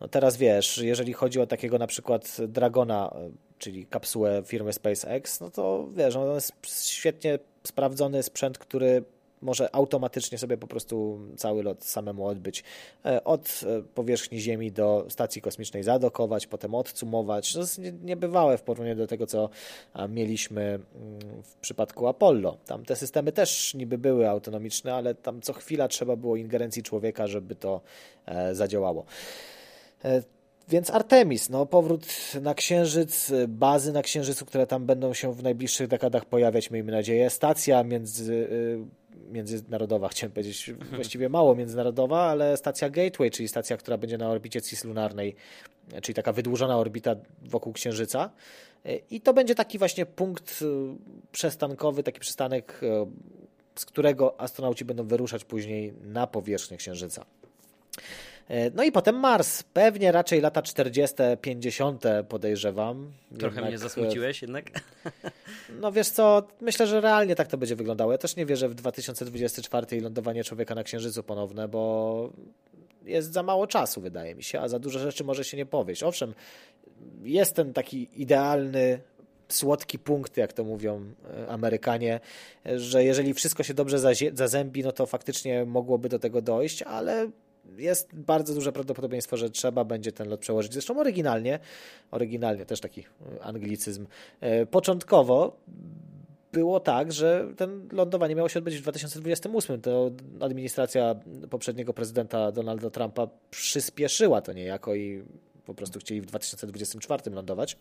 No 0.00 0.08
teraz 0.08 0.36
wiesz, 0.36 0.78
jeżeli 0.78 1.12
chodzi 1.12 1.40
o 1.40 1.46
takiego 1.46 1.78
na 1.78 1.86
przykład 1.86 2.36
Dragona, 2.48 3.10
e, 3.14 3.30
czyli 3.58 3.86
kapsułę 3.86 4.42
firmy 4.46 4.72
SpaceX, 4.72 5.40
no 5.40 5.50
to 5.50 5.88
wiesz, 5.96 6.16
on 6.16 6.34
jest 6.34 6.52
świetnie 6.90 7.38
sprawdzony 7.64 8.22
sprzęt, 8.22 8.58
który 8.58 9.04
może 9.44 9.74
automatycznie 9.74 10.38
sobie 10.38 10.56
po 10.56 10.66
prostu 10.66 11.20
cały 11.36 11.62
lot 11.62 11.84
samemu 11.84 12.26
odbyć. 12.26 12.64
E, 13.04 13.24
od 13.24 13.60
e, 13.66 13.82
powierzchni 13.82 14.40
Ziemi 14.40 14.72
do 14.72 15.06
stacji 15.08 15.42
kosmicznej 15.42 15.82
zadokować, 15.82 16.46
potem 16.46 16.74
odcumować. 16.74 17.52
To 17.52 17.60
jest 17.60 17.80
niebywałe 18.02 18.58
w 18.58 18.62
porównaniu 18.62 18.96
do 18.96 19.06
tego, 19.06 19.26
co 19.26 19.50
mieliśmy 20.08 20.62
mm, 20.62 20.82
w 21.42 21.54
przypadku 21.56 22.06
Apollo. 22.06 22.56
Tam 22.66 22.84
te 22.84 22.96
systemy 22.96 23.32
też 23.32 23.74
niby 23.74 23.98
były 23.98 24.28
autonomiczne, 24.28 24.94
ale 24.94 25.14
tam 25.14 25.40
co 25.40 25.52
chwila 25.52 25.88
trzeba 25.88 26.16
było 26.16 26.36
ingerencji 26.36 26.82
człowieka, 26.82 27.26
żeby 27.26 27.54
to 27.54 27.80
e, 28.26 28.54
zadziałało. 28.54 29.04
więc 30.68 30.90
Artemis, 30.90 31.50
no 31.50 31.66
powrót 31.66 32.06
na 32.42 32.54
Księżyc, 32.54 33.32
bazy 33.48 33.92
na 33.92 34.02
Księżycu, 34.02 34.46
które 34.46 34.66
tam 34.66 34.86
będą 34.86 35.14
się 35.14 35.34
w 35.34 35.42
najbliższych 35.42 35.88
dekadach 35.88 36.24
pojawiać, 36.24 36.70
miejmy 36.70 36.92
nadzieję. 36.92 37.30
Stacja 37.30 37.84
między, 37.84 38.48
międzynarodowa, 39.32 40.08
chciałem 40.08 40.32
powiedzieć, 40.32 40.72
właściwie 40.92 41.28
mało 41.28 41.54
międzynarodowa, 41.54 42.22
ale 42.22 42.56
stacja 42.56 42.90
Gateway, 42.90 43.30
czyli 43.30 43.48
stacja, 43.48 43.76
która 43.76 43.98
będzie 43.98 44.18
na 44.18 44.28
orbicie 44.28 44.62
cisłunarnej, 44.62 45.36
czyli 46.02 46.14
taka 46.14 46.32
wydłużona 46.32 46.78
orbita 46.78 47.16
wokół 47.42 47.72
Księżyca. 47.72 48.30
I 49.10 49.20
to 49.20 49.34
będzie 49.34 49.54
taki 49.54 49.78
właśnie 49.78 50.06
punkt 50.06 50.62
y, 50.62 50.66
przestankowy, 51.32 52.02
taki 52.02 52.20
przystanek, 52.20 52.80
y, 52.82 52.86
z 53.74 53.84
którego 53.84 54.40
astronauci 54.40 54.84
będą 54.84 55.06
wyruszać 55.06 55.44
później 55.44 55.94
na 56.02 56.26
powierzchnię 56.26 56.76
Księżyca. 56.76 57.24
E, 58.48 58.70
no 58.70 58.84
i 58.84 58.92
potem 58.92 59.16
Mars. 59.16 59.62
Pewnie 59.62 60.12
raczej 60.12 60.40
lata 60.40 60.62
40., 60.62 61.16
50. 61.40 62.04
podejrzewam. 62.28 63.12
Trochę 63.38 63.54
jednak, 63.54 63.64
mnie 63.64 63.78
zasmuciłeś 63.78 64.42
jednak. 64.42 64.64
No 65.80 65.92
wiesz 65.92 66.08
co, 66.08 66.48
myślę, 66.60 66.86
że 66.86 67.00
realnie 67.00 67.34
tak 67.34 67.48
to 67.48 67.58
będzie 67.58 67.76
wyglądało. 67.76 68.12
Ja 68.12 68.18
też 68.18 68.36
nie 68.36 68.46
wierzę 68.46 68.68
w 68.68 68.74
2024 68.74 70.00
lądowanie 70.00 70.44
człowieka 70.44 70.74
na 70.74 70.82
Księżycu 70.84 71.22
ponowne, 71.22 71.68
bo 71.68 72.32
jest 73.04 73.32
za 73.32 73.42
mało 73.42 73.66
czasu, 73.66 74.00
wydaje 74.00 74.34
mi 74.34 74.42
się, 74.42 74.60
a 74.60 74.68
za 74.68 74.78
dużo 74.78 74.98
rzeczy 74.98 75.24
może 75.24 75.44
się 75.44 75.56
nie 75.56 75.66
powieść. 75.66 76.02
Owszem, 76.02 76.34
jest 77.22 77.54
ten 77.54 77.72
taki 77.72 78.08
idealny 78.22 79.00
słodki 79.48 79.98
punkt, 79.98 80.36
jak 80.36 80.52
to 80.52 80.64
mówią 80.64 81.04
e, 81.30 81.48
Amerykanie, 81.48 82.20
że 82.76 83.04
jeżeli 83.04 83.34
wszystko 83.34 83.62
się 83.62 83.74
dobrze 83.74 83.98
zazębi, 84.32 84.82
no 84.82 84.92
to 84.92 85.06
faktycznie 85.06 85.64
mogłoby 85.64 86.08
do 86.08 86.18
tego 86.18 86.42
dojść, 86.42 86.82
ale 86.82 87.30
jest 87.76 88.14
bardzo 88.14 88.54
duże 88.54 88.72
prawdopodobieństwo, 88.72 89.36
że 89.36 89.50
trzeba 89.50 89.84
będzie 89.84 90.12
ten 90.12 90.28
lot 90.28 90.40
przełożyć. 90.40 90.72
Zresztą 90.72 91.00
oryginalnie, 91.00 91.58
oryginalnie 92.10 92.66
też 92.66 92.80
taki 92.80 93.00
e, 93.00 93.42
anglicyzm, 93.42 94.06
e, 94.40 94.66
początkowo 94.66 95.56
było 96.52 96.80
tak, 96.80 97.12
że 97.12 97.48
ten 97.56 97.88
lądowanie 97.92 98.34
miało 98.34 98.48
się 98.48 98.58
odbyć 98.58 98.76
w 98.76 98.82
2028. 98.82 99.80
To 99.80 100.10
administracja 100.40 101.14
poprzedniego 101.50 101.92
prezydenta 101.92 102.52
Donalda 102.52 102.90
Trumpa 102.90 103.28
przyspieszyła 103.50 104.40
to 104.40 104.52
niejako 104.52 104.94
i 104.94 105.24
po 105.66 105.74
prostu 105.74 105.98
chcieli 105.98 106.20
w 106.20 106.26
2024 106.26 107.30
lądować. 107.30 107.76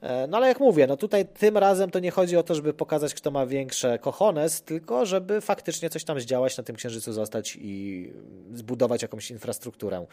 E, 0.00 0.26
no 0.26 0.36
ale 0.36 0.48
jak 0.48 0.60
mówię, 0.60 0.86
no 0.86 0.96
tutaj 0.96 1.26
tym 1.26 1.58
razem 1.58 1.90
to 1.90 1.98
nie 1.98 2.10
chodzi 2.10 2.36
o 2.36 2.42
to, 2.42 2.54
żeby 2.54 2.74
pokazać, 2.74 3.14
kto 3.14 3.30
ma 3.30 3.46
większe 3.46 3.98
cojones, 3.98 4.62
tylko 4.62 5.06
żeby 5.06 5.40
faktycznie 5.40 5.90
coś 5.90 6.04
tam 6.04 6.20
zdziałać 6.20 6.56
na 6.56 6.64
tym 6.64 6.76
księżycu, 6.76 7.12
zostać 7.12 7.58
i 7.60 8.12
zbudować 8.54 9.02
jakąś 9.02 9.30
infrastrukturę. 9.30 10.06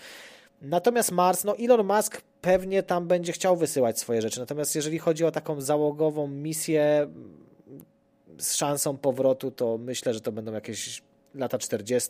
Natomiast 0.62 1.12
Mars, 1.12 1.44
no 1.44 1.58
Elon 1.58 1.88
Musk 1.88 2.22
pewnie 2.42 2.84
tam 2.84 3.08
będzie 3.08 3.32
chciał 3.32 3.58
wysyłać 3.58 4.00
swoje 4.00 4.22
rzeczy. 4.22 4.40
Natomiast 4.40 4.76
jeżeli 4.76 5.00
chodzi 5.00 5.26
o 5.26 5.32
taką 5.32 5.62
załogową 5.62 6.28
misję 6.28 7.08
z 8.38 8.56
szansą 8.56 8.98
powrotu, 8.98 9.52
to 9.52 9.78
myślę, 9.78 10.14
że 10.14 10.22
to 10.22 10.32
będą 10.32 10.54
jakieś 10.54 11.02
lata 11.36 11.58
40 11.58 12.10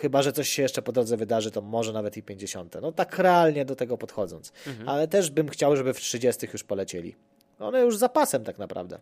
chyba, 0.00 0.22
że 0.22 0.32
coś 0.32 0.48
się 0.48 0.62
jeszcze 0.62 0.82
po 0.82 0.92
drodze 0.92 1.16
wydarzy, 1.16 1.50
to 1.50 1.60
może 1.60 1.92
nawet 1.92 2.16
i 2.16 2.22
50. 2.22 2.76
No 2.82 2.92
tak 2.92 3.18
realnie 3.18 3.64
do 3.64 3.76
tego 3.76 3.98
podchodząc. 3.98 4.52
Mhm. 4.66 4.88
Ale 4.88 5.08
też 5.08 5.30
bym 5.30 5.48
chciał, 5.48 5.76
żeby 5.76 5.94
w 5.94 6.00
30 6.00 6.46
już 6.52 6.64
polecieli. 6.64 7.16
One 7.58 7.80
już 7.80 7.96
zapasem 7.96 8.44
tak 8.44 8.58
naprawdę. 8.58 8.98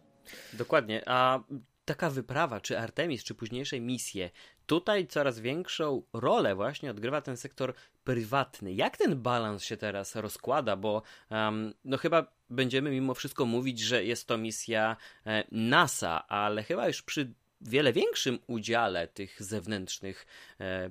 Dokładnie. 0.52 1.02
A 1.06 1.40
taka 1.84 2.10
wyprawa, 2.10 2.60
czy 2.60 2.78
Artemis, 2.78 3.24
czy 3.24 3.34
późniejsze 3.34 3.80
misje, 3.80 4.30
tutaj 4.66 5.06
coraz 5.06 5.40
większą 5.40 6.02
rolę 6.12 6.54
właśnie 6.54 6.90
odgrywa 6.90 7.20
ten 7.20 7.36
sektor 7.36 7.74
prywatny. 8.04 8.72
Jak 8.72 8.96
ten 8.96 9.22
balans 9.22 9.64
się 9.64 9.76
teraz 9.76 10.16
rozkłada? 10.16 10.76
Bo 10.76 11.02
um, 11.30 11.74
no 11.84 11.96
chyba 11.96 12.26
będziemy 12.50 12.90
mimo 12.90 13.14
wszystko 13.14 13.46
mówić, 13.46 13.80
że 13.80 14.04
jest 14.04 14.26
to 14.26 14.38
misja 14.38 14.96
e, 15.26 15.44
NASA, 15.52 16.28
ale 16.28 16.62
chyba 16.62 16.86
już 16.86 17.02
przy 17.02 17.32
wiele 17.60 17.92
większym 17.92 18.38
udziale 18.46 19.08
tych 19.08 19.42
zewnętrznych, 19.42 20.26
e, 20.60 20.90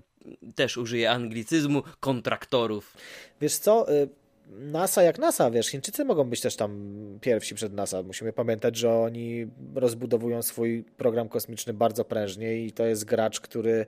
też 0.55 0.77
użyję 0.77 1.11
anglicyzmu, 1.11 1.83
kontraktorów. 1.99 2.97
Wiesz 3.41 3.57
co, 3.57 3.93
y, 3.93 4.09
NASA 4.49 5.03
jak 5.03 5.19
NASA, 5.19 5.51
wiesz, 5.51 5.67
Chińczycy 5.67 6.05
mogą 6.05 6.23
być 6.23 6.41
też 6.41 6.55
tam 6.55 6.97
pierwsi 7.21 7.55
przed 7.55 7.73
NASA. 7.73 8.03
Musimy 8.03 8.33
pamiętać, 8.33 8.75
że 8.75 8.93
oni 8.93 9.47
rozbudowują 9.75 10.41
swój 10.41 10.83
program 10.97 11.29
kosmiczny 11.29 11.73
bardzo 11.73 12.05
prężnie 12.05 12.65
i 12.65 12.71
to 12.71 12.85
jest 12.85 13.05
gracz, 13.05 13.39
który 13.39 13.85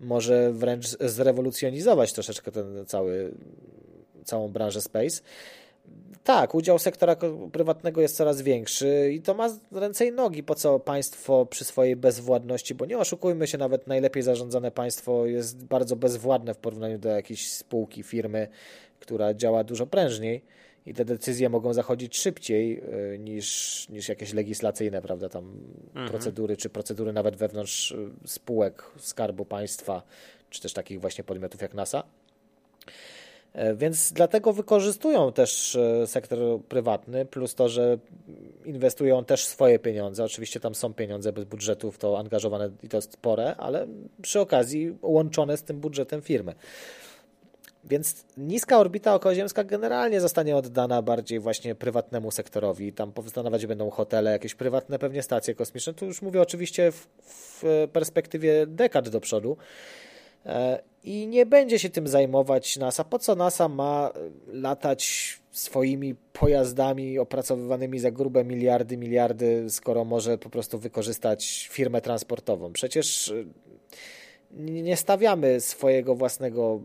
może 0.00 0.52
wręcz 0.52 0.86
zrewolucjonizować 0.86 2.12
troszeczkę 2.12 2.52
ten 2.52 2.86
cały, 2.86 3.34
całą 4.24 4.48
branżę 4.48 4.80
space. 4.80 5.22
Tak, 6.24 6.54
udział 6.54 6.78
sektora 6.78 7.16
prywatnego 7.52 8.00
jest 8.00 8.16
coraz 8.16 8.42
większy 8.42 9.12
i 9.12 9.22
to 9.22 9.34
ma 9.34 9.48
ręce 9.72 10.06
i 10.06 10.12
nogi. 10.12 10.42
Po 10.42 10.54
co 10.54 10.80
państwo 10.80 11.46
przy 11.46 11.64
swojej 11.64 11.96
bezwładności, 11.96 12.74
bo 12.74 12.86
nie 12.86 12.98
oszukujmy 12.98 13.46
się, 13.46 13.58
nawet 13.58 13.86
najlepiej 13.86 14.22
zarządzane 14.22 14.70
państwo 14.70 15.26
jest 15.26 15.64
bardzo 15.64 15.96
bezwładne 15.96 16.54
w 16.54 16.58
porównaniu 16.58 16.98
do 16.98 17.08
jakiejś 17.08 17.50
spółki, 17.52 18.02
firmy, 18.02 18.48
która 19.00 19.34
działa 19.34 19.64
dużo 19.64 19.86
prężniej 19.86 20.42
i 20.86 20.94
te 20.94 21.04
decyzje 21.04 21.48
mogą 21.48 21.72
zachodzić 21.72 22.18
szybciej 22.18 22.80
e, 22.80 23.18
niż, 23.18 23.88
niż 23.88 24.08
jakieś 24.08 24.32
legislacyjne, 24.32 25.02
prawda, 25.02 25.28
tam 25.28 25.60
mhm. 25.86 26.08
procedury, 26.08 26.56
czy 26.56 26.70
procedury 26.70 27.12
nawet 27.12 27.36
wewnątrz 27.36 27.92
e, 27.92 27.96
spółek 28.24 28.82
Skarbu 28.96 29.44
Państwa, 29.44 30.02
czy 30.50 30.62
też 30.62 30.72
takich 30.72 31.00
właśnie 31.00 31.24
podmiotów 31.24 31.62
jak 31.62 31.74
NASA. 31.74 32.02
E, 33.56 33.74
więc 33.74 34.12
dlatego 34.12 34.52
wykorzystują 34.52 35.32
też 35.32 35.76
e, 35.76 36.06
sektor 36.06 36.38
prywatny, 36.68 37.24
plus 37.24 37.54
to, 37.54 37.68
że 37.68 37.98
inwestują 38.64 39.24
też 39.24 39.46
swoje 39.46 39.78
pieniądze. 39.78 40.24
Oczywiście 40.24 40.60
tam 40.60 40.74
są 40.74 40.94
pieniądze 40.94 41.32
bez 41.32 41.44
budżetów, 41.44 41.98
to 41.98 42.18
angażowane 42.18 42.70
i 42.82 42.88
to 42.88 43.02
spore, 43.02 43.56
ale 43.56 43.86
przy 44.22 44.40
okazji 44.40 44.98
łączone 45.02 45.56
z 45.56 45.62
tym 45.62 45.80
budżetem 45.80 46.22
firmy. 46.22 46.54
Więc 47.84 48.24
niska 48.36 48.78
orbita 48.78 49.14
okołoziemska 49.14 49.64
generalnie 49.64 50.20
zostanie 50.20 50.56
oddana 50.56 51.02
bardziej 51.02 51.40
właśnie 51.40 51.74
prywatnemu 51.74 52.30
sektorowi. 52.30 52.92
Tam 52.92 53.12
powstawać 53.12 53.66
będą 53.66 53.90
hotele, 53.90 54.30
jakieś 54.30 54.54
prywatne 54.54 54.98
pewnie 54.98 55.22
stacje 55.22 55.54
kosmiczne. 55.54 55.94
Tu 55.94 56.06
już 56.06 56.22
mówię 56.22 56.42
oczywiście 56.42 56.92
w, 56.92 57.08
w 57.22 57.88
perspektywie 57.92 58.66
dekad 58.66 59.08
do 59.08 59.20
przodu. 59.20 59.56
E, 60.46 60.82
i 61.04 61.26
nie 61.26 61.46
będzie 61.46 61.78
się 61.78 61.90
tym 61.90 62.08
zajmować 62.08 62.76
NASA. 62.76 63.04
Po 63.04 63.18
co 63.18 63.34
NASA 63.34 63.68
ma 63.68 64.12
latać 64.46 65.32
swoimi 65.50 66.14
pojazdami 66.32 67.18
opracowywanymi 67.18 67.98
za 67.98 68.10
grube 68.10 68.44
miliardy, 68.44 68.96
miliardy, 68.96 69.70
skoro 69.70 70.04
może 70.04 70.38
po 70.38 70.50
prostu 70.50 70.78
wykorzystać 70.78 71.68
firmę 71.72 72.00
transportową? 72.00 72.72
Przecież 72.72 73.28
y, 73.28 73.46
nie 74.50 74.96
stawiamy 74.96 75.60
swojego 75.60 76.14
własnego 76.14 76.80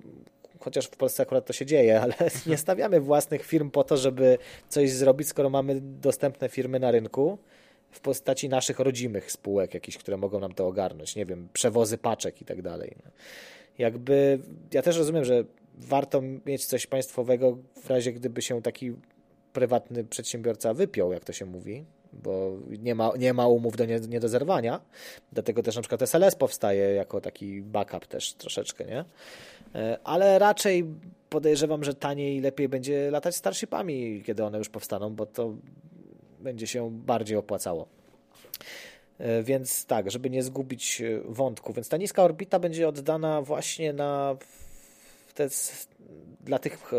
chociaż 0.60 0.86
w 0.86 0.98
Polsce 0.98 1.24
akurat 1.24 1.46
to 1.46 1.54
się 1.54 1.66
dzieje, 1.66 2.02
ale 2.02 2.14
nie 2.48 2.58
stawiamy 2.58 3.00
własnych 3.00 3.46
firm 3.46 3.72
po 3.72 3.84
to, 3.84 3.98
żeby 3.98 4.38
coś 4.70 4.92
zrobić, 4.92 5.28
skoro 5.28 5.50
mamy 5.50 5.82
dostępne 5.82 6.50
firmy 6.50 6.80
na 6.80 6.92
rynku 6.92 7.38
w 7.92 8.00
postaci 8.00 8.50
naszych 8.50 8.80
rodzimych 8.80 9.32
spółek, 9.32 9.74
jakichś, 9.74 9.98
które 9.98 10.18
mogą 10.18 10.40
nam 10.40 10.54
to 10.54 10.68
ogarnąć, 10.68 11.16
nie 11.16 11.26
wiem, 11.26 11.50
przewozy 11.54 11.98
paczek 11.98 12.42
i 12.42 12.46
tak 12.46 12.62
dalej. 12.62 12.96
Jakby 13.78 14.40
ja 14.74 14.82
też 14.82 14.98
rozumiem, 14.98 15.26
że 15.26 15.44
warto 15.76 16.22
mieć 16.46 16.66
coś 16.66 16.88
państwowego 16.88 17.58
w 17.84 17.90
razie 17.90 18.14
gdyby 18.14 18.42
się 18.42 18.62
taki 18.62 18.94
prywatny 19.54 20.04
przedsiębiorca 20.04 20.74
wypiął, 20.74 21.14
jak 21.14 21.26
to 21.26 21.34
się 21.34 21.46
mówi, 21.46 21.86
bo 22.14 22.58
nie 22.80 22.96
ma, 22.96 23.12
nie 23.20 23.34
ma 23.34 23.48
umów 23.48 23.78
do 23.78 23.86
nie, 23.86 24.00
nie 24.00 24.20
do 24.20 24.30
zerwania. 24.30 24.82
Dlatego 25.34 25.64
też 25.64 25.76
na 25.76 25.82
przykład 25.82 26.02
SLS 26.02 26.36
powstaje 26.36 26.94
jako 26.94 27.22
taki 27.22 27.62
backup 27.62 28.08
też 28.08 28.34
troszeczkę, 28.34 28.86
nie? 28.86 29.06
E, 29.76 30.00
ale 30.04 30.40
raczej 30.40 30.86
podejrzewam, 31.30 31.84
że 31.84 31.94
taniej 31.94 32.38
i 32.38 32.42
lepiej 32.42 32.70
będzie 32.70 33.12
latać 33.12 33.36
Starshipami, 33.36 34.24
kiedy 34.26 34.44
one 34.44 34.58
już 34.58 34.70
powstaną, 34.70 35.16
bo 35.16 35.26
to 35.26 35.54
będzie 36.42 36.68
się 36.68 36.92
bardziej 36.92 37.38
opłacało. 37.38 37.88
E, 39.22 39.44
więc 39.44 39.86
tak, 39.86 40.12
żeby 40.12 40.30
nie 40.30 40.44
zgubić 40.44 41.02
e, 41.02 41.22
wątku. 41.26 41.74
Więc 41.74 41.90
ta 41.90 41.98
niska 41.98 42.24
orbita 42.24 42.60
będzie 42.60 42.88
oddana 42.88 43.42
właśnie 43.42 43.94
na 43.94 44.36
te, 45.34 45.48
dla 46.42 46.60
tych 46.60 46.94
e, 46.94 46.98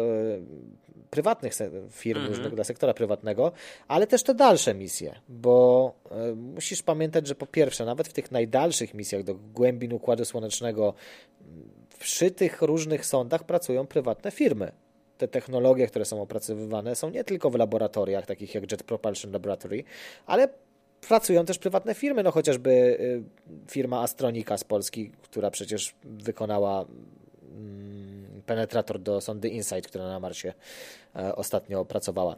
prywatnych 1.11 1.53
firm, 1.91 2.19
mhm. 2.21 2.35
różnego, 2.35 2.57
dla 2.57 2.65
sektora 2.65 2.95
prywatnego, 2.95 3.53
ale 3.89 4.07
też 4.07 4.23
te 4.23 4.35
dalsze 4.35 4.75
misje, 4.75 5.15
bo 5.29 5.95
musisz 6.37 6.83
pamiętać, 6.83 7.27
że 7.27 7.35
po 7.35 7.47
pierwsze, 7.47 7.85
nawet 7.85 8.09
w 8.09 8.13
tych 8.13 8.31
najdalszych 8.31 8.95
misjach 8.95 9.23
do 9.23 9.35
głębin 9.35 9.93
Układu 9.93 10.25
Słonecznego, 10.25 10.95
przy 11.99 12.31
tych 12.31 12.63
różnych 12.63 13.07
sondach 13.07 13.45
pracują 13.45 13.87
prywatne 13.87 14.31
firmy 14.31 14.73
te 15.23 15.29
technologie, 15.29 15.87
które 15.87 16.05
są 16.05 16.23
opracowywane, 16.23 16.95
są 16.95 17.11
nie 17.11 17.25
tylko 17.25 17.51
w 17.51 17.55
laboratoriach, 17.55 18.27
takich 18.27 18.55
jak 18.55 18.73
Jet 18.73 18.83
Propulsion 18.83 19.33
Laboratory, 19.33 19.85
ale 20.27 20.49
pracują 21.09 21.45
też 21.45 21.59
prywatne 21.59 21.95
firmy, 21.95 22.23
no 22.23 22.31
chociażby 22.31 22.71
y, 22.71 23.23
firma 23.71 24.03
Astronika 24.03 24.59
z 24.59 24.65
Polski, 24.65 25.11
która 25.23 25.51
przecież 25.51 25.95
wykonała 26.05 26.85
mm, 27.53 28.43
penetrator 28.47 28.99
do 28.99 29.21
sondy 29.21 29.49
InSight, 29.49 29.87
która 29.87 30.05
na 30.05 30.21
Marsie 30.21 30.53
ostatnio 31.37 31.85
pracowała. 31.85 32.37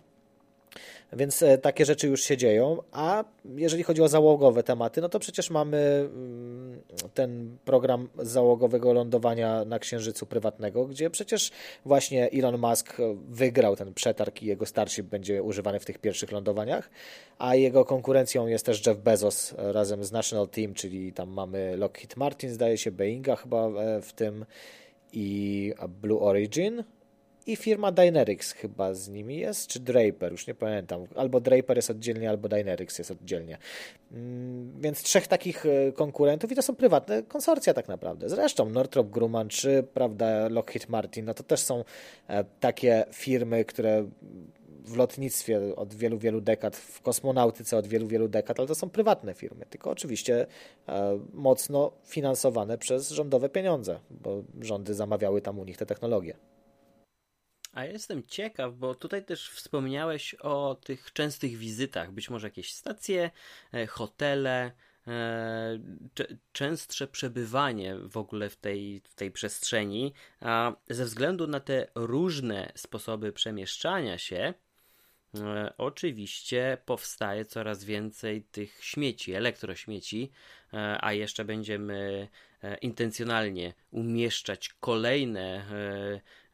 Więc 1.13 1.43
e, 1.43 1.59
takie 1.59 1.85
rzeczy 1.85 2.07
już 2.07 2.23
się 2.23 2.37
dzieją, 2.37 2.79
a 2.93 3.25
jeżeli 3.57 3.83
chodzi 3.83 4.03
o 4.03 4.09
załogowe 4.09 4.63
tematy, 4.63 5.01
no 5.01 5.09
to 5.09 5.19
przecież 5.19 5.51
mamy 5.51 5.79
mm, 5.79 6.81
ten 7.15 7.59
program 7.65 8.09
załogowego 8.19 8.93
lądowania 8.93 9.65
na 9.65 9.79
Księżycu 9.79 10.27
prywatnego, 10.27 10.87
gdzie 10.87 11.11
przecież 11.11 11.51
właśnie 11.85 12.31
Elon 12.31 12.59
Musk 12.59 12.97
wygrał 13.29 13.77
ten 13.77 13.95
przetarg 13.95 14.43
i 14.43 14.47
jego 14.47 14.67
Starship 14.67 15.07
będzie 15.07 15.43
używany 15.43 15.81
w 15.81 15.85
tych 15.85 15.99
pierwszych 15.99 16.33
lądowaniach, 16.33 16.91
a 17.39 17.55
jego 17.55 17.85
konkurencją 17.85 18.47
jest 18.47 18.67
też 18.67 18.87
Jeff 18.87 18.99
Bezos 18.99 19.55
razem 19.59 20.05
z 20.05 20.13
National 20.13 20.49
Team, 20.49 20.75
czyli 20.75 21.13
tam 21.13 21.29
mamy 21.29 21.77
Lockheed 21.77 22.17
Martin, 22.17 22.51
zdaje 22.51 22.79
się, 22.79 22.91
Boeinga 22.91 23.37
chyba 23.37 23.69
e, 23.69 24.03
w 24.03 24.13
tym 24.13 24.45
i 25.13 25.73
Blue 25.89 26.21
Origin, 26.21 26.85
i 27.47 27.57
firma 27.57 27.93
Dynerix 27.93 28.53
chyba 28.53 28.95
z 28.95 29.09
nimi 29.09 29.39
jest, 29.39 29.67
czy 29.67 29.81
Draper, 29.81 30.33
już 30.33 30.47
nie 30.47 30.55
pamiętam. 30.55 31.07
Albo 31.15 31.41
Draper 31.41 31.77
jest 31.77 31.91
oddzielnie, 31.91 32.31
albo 32.31 32.49
Dynerix 32.49 32.99
jest 32.99 33.11
oddzielnie. 33.11 33.59
Mm, 34.13 34.81
więc 34.81 35.03
trzech 35.03 35.27
takich 35.27 35.67
e, 35.67 35.93
konkurentów 35.93 36.53
i 36.53 36.55
to 36.55 36.63
są 36.63 36.77
prywatne 36.77 37.23
konsorcja 37.23 37.75
tak 37.75 37.89
naprawdę. 37.89 38.29
Zresztą 38.29 38.71
Northrop 38.71 39.11
Grumman 39.11 39.49
czy 39.49 39.83
prawda 39.95 40.49
Lockheed 40.49 40.89
Martin, 40.89 41.25
no 41.25 41.35
to 41.35 41.43
też 41.43 41.61
są 41.61 41.85
e, 42.29 42.45
takie 42.61 43.05
firmy, 43.13 43.65
które 43.65 44.07
w 44.85 44.97
lotnictwie 44.97 45.77
od 45.77 45.95
wielu, 45.95 46.19
wielu 46.19 46.41
dekad, 46.41 46.77
w 46.77 47.03
kosmonautyce 47.03 47.77
od 47.77 47.87
wielu, 47.87 48.07
wielu 48.07 48.29
dekad, 48.29 48.59
ale 48.59 48.69
to 48.69 48.75
są 48.75 48.91
prywatne 48.91 49.35
firmy, 49.35 49.67
tylko 49.71 49.91
oczywiście 49.91 50.47
e, 50.89 51.19
mocno 51.33 51.93
finansowane 52.05 52.79
przez 52.79 53.11
rządowe 53.11 53.49
pieniądze, 53.49 53.99
bo 54.11 54.43
rządy 54.61 54.95
zamawiały 54.95 55.41
tam 55.43 55.59
u 55.59 55.65
nich 55.65 55.77
te 55.77 55.87
technologie. 55.87 56.37
A 57.75 57.85
jestem 57.85 58.23
ciekaw, 58.23 58.75
bo 58.75 58.95
tutaj 58.95 59.25
też 59.25 59.51
wspomniałeś 59.51 60.35
o 60.35 60.75
tych 60.75 61.13
częstych 61.13 61.57
wizytach, 61.57 62.13
być 62.13 62.31
może 62.31 62.47
jakieś 62.47 62.75
stacje, 62.75 63.31
e, 63.73 63.87
hotele, 63.87 64.73
e, 65.07 65.79
częstsze 66.53 67.07
przebywanie 67.07 67.97
w 67.99 68.17
ogóle 68.17 68.51
w 68.51 68.57
tej, 68.57 69.03
w 69.05 69.15
tej 69.15 69.31
przestrzeni, 69.31 70.13
a 70.41 70.73
ze 70.91 71.05
względu 71.05 71.47
na 71.47 71.61
te 71.61 71.87
różne 71.95 72.73
sposoby 72.75 73.33
przemieszczania 73.33 74.19
się, 74.19 74.55
oczywiście 75.79 76.79
powstaje 76.87 77.45
coraz 77.45 77.85
więcej 77.85 78.43
tych 78.43 78.85
śmieci, 78.85 79.33
elektrośmieci, 79.33 80.31
a 81.01 81.13
jeszcze 81.13 81.45
będziemy 81.45 82.29
intencjonalnie 82.81 83.75
umieszczać 83.91 84.69
kolejne 84.81 85.65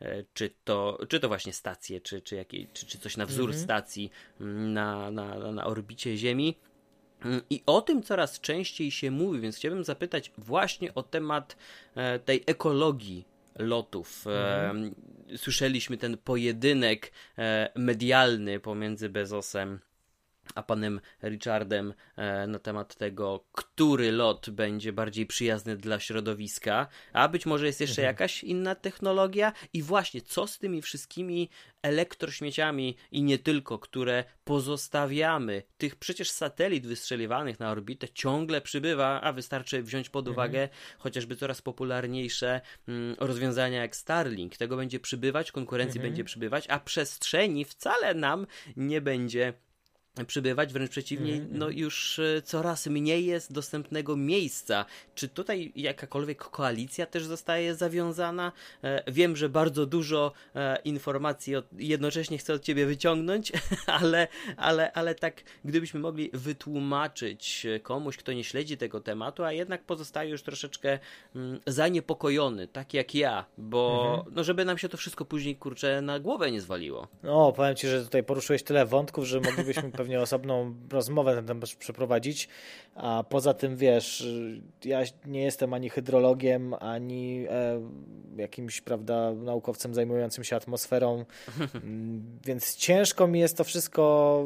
E, 0.00 0.24
czy 0.34 0.50
to, 0.64 0.98
czy 1.08 1.20
to 1.20 1.28
właśnie 1.28 1.52
stacje, 1.52 2.00
czy, 2.00 2.20
czy, 2.20 2.36
jakie, 2.36 2.66
czy, 2.72 2.86
czy 2.86 2.98
coś 2.98 3.16
na 3.16 3.26
wzór 3.26 3.50
mhm. 3.50 3.64
stacji 3.64 4.10
mm, 4.40 4.72
na, 4.72 5.10
na, 5.10 5.52
na 5.52 5.64
orbicie 5.64 6.16
Ziemi. 6.16 6.56
Mm, 7.24 7.40
I 7.50 7.62
o 7.66 7.82
tym 7.82 8.02
coraz 8.02 8.40
częściej 8.40 8.90
się 8.90 9.10
mówi, 9.10 9.40
więc 9.40 9.56
chciałbym 9.56 9.84
zapytać 9.84 10.32
właśnie 10.38 10.94
o 10.94 11.02
temat 11.02 11.56
e, 11.94 12.18
tej 12.18 12.44
ekologii 12.46 13.24
lotów. 13.60 14.26
E, 14.26 14.64
mhm. 14.70 14.94
Słyszeliśmy 15.36 15.96
ten 15.96 16.18
pojedynek 16.18 17.12
medialny 17.76 18.60
pomiędzy 18.60 19.08
Bezosem 19.08 19.80
a 20.54 20.62
panem 20.62 21.00
Richardem 21.22 21.94
e, 22.16 22.46
na 22.46 22.58
temat 22.58 22.96
tego, 22.96 23.44
który 23.52 24.12
lot 24.12 24.50
będzie 24.50 24.92
bardziej 24.92 25.26
przyjazny 25.26 25.76
dla 25.76 26.00
środowiska, 26.00 26.86
a 27.12 27.28
być 27.28 27.46
może 27.46 27.66
jest 27.66 27.80
jeszcze 27.80 28.02
mhm. 28.02 28.12
jakaś 28.14 28.44
inna 28.44 28.74
technologia 28.74 29.52
i 29.72 29.82
właśnie 29.82 30.22
co 30.22 30.46
z 30.46 30.58
tymi 30.58 30.82
wszystkimi 30.82 31.48
elektrośmieciami 31.82 32.96
i 33.10 33.22
nie 33.22 33.38
tylko, 33.38 33.78
które 33.78 34.24
pozostawiamy, 34.44 35.62
tych 35.78 35.96
przecież 35.96 36.30
satelit 36.30 36.86
wystrzeliwanych 36.86 37.60
na 37.60 37.70
orbitę 37.70 38.08
ciągle 38.08 38.60
przybywa, 38.60 39.20
a 39.20 39.32
wystarczy 39.32 39.82
wziąć 39.82 40.08
pod 40.08 40.28
mhm. 40.28 40.34
uwagę 40.34 40.68
chociażby 40.98 41.36
coraz 41.36 41.62
popularniejsze 41.62 42.60
mm, 42.88 43.16
rozwiązania 43.18 43.80
jak 43.82 43.96
Starlink. 43.96 44.56
Tego 44.56 44.76
będzie 44.76 45.00
przybywać, 45.00 45.52
konkurencji 45.52 45.98
mhm. 45.98 46.10
będzie 46.10 46.24
przybywać, 46.24 46.66
a 46.68 46.80
przestrzeni 46.80 47.64
wcale 47.64 48.14
nam 48.14 48.46
nie 48.76 49.00
będzie 49.00 49.52
przybywać, 50.26 50.72
wręcz 50.72 50.90
przeciwnie, 50.90 51.34
mm, 51.34 51.48
no 51.52 51.68
już 51.68 52.18
e, 52.18 52.42
coraz 52.42 52.86
mniej 52.86 53.26
jest 53.26 53.52
dostępnego 53.52 54.16
miejsca. 54.16 54.84
Czy 55.14 55.28
tutaj 55.28 55.72
jakakolwiek 55.76 56.38
koalicja 56.38 57.06
też 57.06 57.24
zostaje 57.24 57.74
zawiązana? 57.74 58.52
E, 58.84 59.12
wiem, 59.12 59.36
że 59.36 59.48
bardzo 59.48 59.86
dużo 59.86 60.32
e, 60.54 60.78
informacji 60.84 61.54
jednocześnie 61.78 62.38
chcę 62.38 62.54
od 62.54 62.62
ciebie 62.62 62.86
wyciągnąć, 62.86 63.52
ale, 64.00 64.28
ale, 64.56 64.92
ale 64.92 65.14
tak 65.14 65.42
gdybyśmy 65.64 66.00
mogli 66.00 66.30
wytłumaczyć 66.32 67.66
komuś, 67.82 68.16
kto 68.16 68.32
nie 68.32 68.44
śledzi 68.44 68.76
tego 68.76 69.00
tematu, 69.00 69.44
a 69.44 69.52
jednak 69.52 69.84
pozostaje 69.84 70.30
już 70.30 70.42
troszeczkę 70.42 70.98
mm, 71.36 71.60
zaniepokojony, 71.66 72.68
tak 72.68 72.94
jak 72.94 73.14
ja, 73.14 73.44
bo 73.58 74.10
mhm. 74.16 74.34
no 74.36 74.44
żeby 74.44 74.64
nam 74.64 74.78
się 74.78 74.88
to 74.88 74.96
wszystko 74.96 75.24
później 75.24 75.56
kurczę 75.56 76.02
na 76.02 76.20
głowę 76.20 76.50
nie 76.50 76.60
zwaliło. 76.60 77.08
No, 77.22 77.52
powiem 77.52 77.76
ci, 77.76 77.88
że 77.88 78.04
tutaj 78.04 78.22
poruszyłeś 78.22 78.62
tyle 78.62 78.86
wątków, 78.86 79.24
że 79.24 79.40
moglibyśmy 79.40 79.90
pewnie 80.00 80.20
osobną 80.20 80.74
rozmowę 80.90 81.30
na 81.30 81.36
ten 81.36 81.46
temat 81.46 81.70
przeprowadzić. 81.70 82.48
A 82.94 83.24
poza 83.28 83.54
tym, 83.54 83.76
wiesz, 83.76 84.26
ja 84.84 85.02
nie 85.26 85.42
jestem 85.42 85.74
ani 85.74 85.90
hydrologiem, 85.90 86.74
ani 86.74 87.46
e, 87.50 87.80
jakimś, 88.36 88.80
prawda, 88.80 89.32
naukowcem 89.34 89.94
zajmującym 89.94 90.44
się 90.44 90.56
atmosferą, 90.56 91.24
więc 92.46 92.76
ciężko 92.76 93.26
mi 93.26 93.40
jest 93.40 93.56
to 93.56 93.64
wszystko 93.64 94.44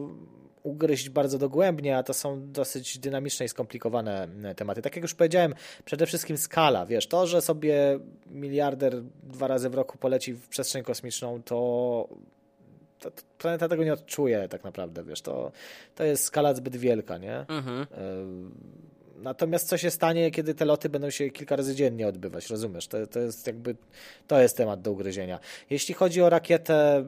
ugryźć 0.62 1.08
bardzo 1.08 1.38
dogłębnie, 1.38 1.96
a 1.98 2.02
to 2.02 2.14
są 2.14 2.52
dosyć 2.52 2.98
dynamiczne 2.98 3.46
i 3.46 3.48
skomplikowane 3.48 4.28
e, 4.44 4.54
tematy. 4.54 4.82
Tak 4.82 4.96
jak 4.96 5.02
już 5.02 5.14
powiedziałem, 5.14 5.54
przede 5.84 6.06
wszystkim 6.06 6.38
skala, 6.38 6.86
wiesz, 6.86 7.06
to, 7.06 7.26
że 7.26 7.42
sobie 7.42 7.98
miliarder 8.26 9.02
dwa 9.22 9.48
razy 9.48 9.70
w 9.70 9.74
roku 9.74 9.98
poleci 9.98 10.32
w 10.32 10.48
przestrzeń 10.48 10.82
kosmiczną, 10.82 11.42
to 11.42 12.08
to 13.10 13.22
planeta 13.38 13.68
tego 13.68 13.84
nie 13.84 13.92
odczuje 13.92 14.48
tak 14.48 14.64
naprawdę, 14.64 15.04
wiesz, 15.04 15.22
to, 15.22 15.52
to 15.94 16.04
jest 16.04 16.24
skala 16.24 16.54
zbyt 16.54 16.76
wielka, 16.76 17.18
nie? 17.18 17.38
Mhm. 17.48 17.82
E, 17.82 17.86
natomiast 19.22 19.68
co 19.68 19.76
się 19.76 19.90
stanie, 19.90 20.30
kiedy 20.30 20.54
te 20.54 20.64
loty 20.64 20.88
będą 20.88 21.10
się 21.10 21.30
kilka 21.30 21.56
razy 21.56 21.74
dziennie 21.74 22.08
odbywać, 22.08 22.50
rozumiesz? 22.50 22.88
To, 22.88 23.06
to 23.06 23.20
jest 23.20 23.46
jakby, 23.46 23.76
to 24.26 24.40
jest 24.40 24.56
temat 24.56 24.82
do 24.82 24.92
ugryzienia. 24.92 25.38
Jeśli 25.70 25.94
chodzi 25.94 26.22
o 26.22 26.30
rakietę 26.30 27.04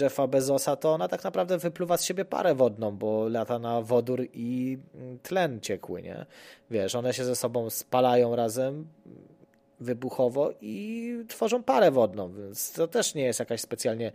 Jeffa 0.00 0.26
Bezosa, 0.26 0.76
to 0.76 0.92
ona 0.92 1.08
tak 1.08 1.24
naprawdę 1.24 1.58
wypluwa 1.58 1.96
z 1.96 2.04
siebie 2.04 2.24
parę 2.24 2.54
wodną, 2.54 2.96
bo 2.96 3.28
lata 3.28 3.58
na 3.58 3.82
wodór 3.82 4.26
i 4.32 4.78
tlen 5.22 5.60
ciekły, 5.60 6.02
nie? 6.02 6.26
Wiesz, 6.70 6.94
one 6.94 7.14
się 7.14 7.24
ze 7.24 7.36
sobą 7.36 7.70
spalają 7.70 8.36
razem, 8.36 8.86
wybuchowo 9.80 10.52
i 10.60 11.14
tworzą 11.28 11.62
parę 11.62 11.90
wodną, 11.90 12.32
więc 12.32 12.72
to 12.72 12.88
też 12.88 13.14
nie 13.14 13.22
jest 13.22 13.40
jakaś 13.40 13.60
specjalnie 13.60 14.12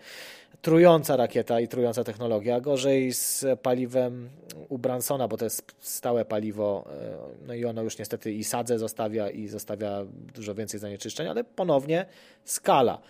trująca 0.61 1.15
rakieta 1.15 1.59
i 1.59 1.67
trująca 1.67 2.03
technologia. 2.03 2.61
Gorzej 2.61 3.13
z 3.13 3.45
paliwem 3.61 4.29
u 4.69 4.77
Bransona, 4.77 5.27
bo 5.27 5.37
to 5.37 5.45
jest 5.45 5.75
stałe 5.79 6.25
paliwo, 6.25 6.85
e, 6.91 7.17
no 7.47 7.53
i 7.53 7.65
ono 7.65 7.83
już 7.83 7.97
niestety 7.97 8.33
i 8.33 8.43
sadzę 8.43 8.79
zostawia 8.79 9.29
i 9.29 9.47
zostawia 9.47 10.05
dużo 10.35 10.55
więcej 10.55 10.79
zanieczyszczeń, 10.79 11.27
ale 11.27 11.43
ponownie 11.43 12.05
skala 12.43 13.01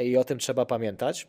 i 0.00 0.16
o 0.16 0.24
tym 0.24 0.38
trzeba 0.38 0.66
pamiętać. 0.66 1.28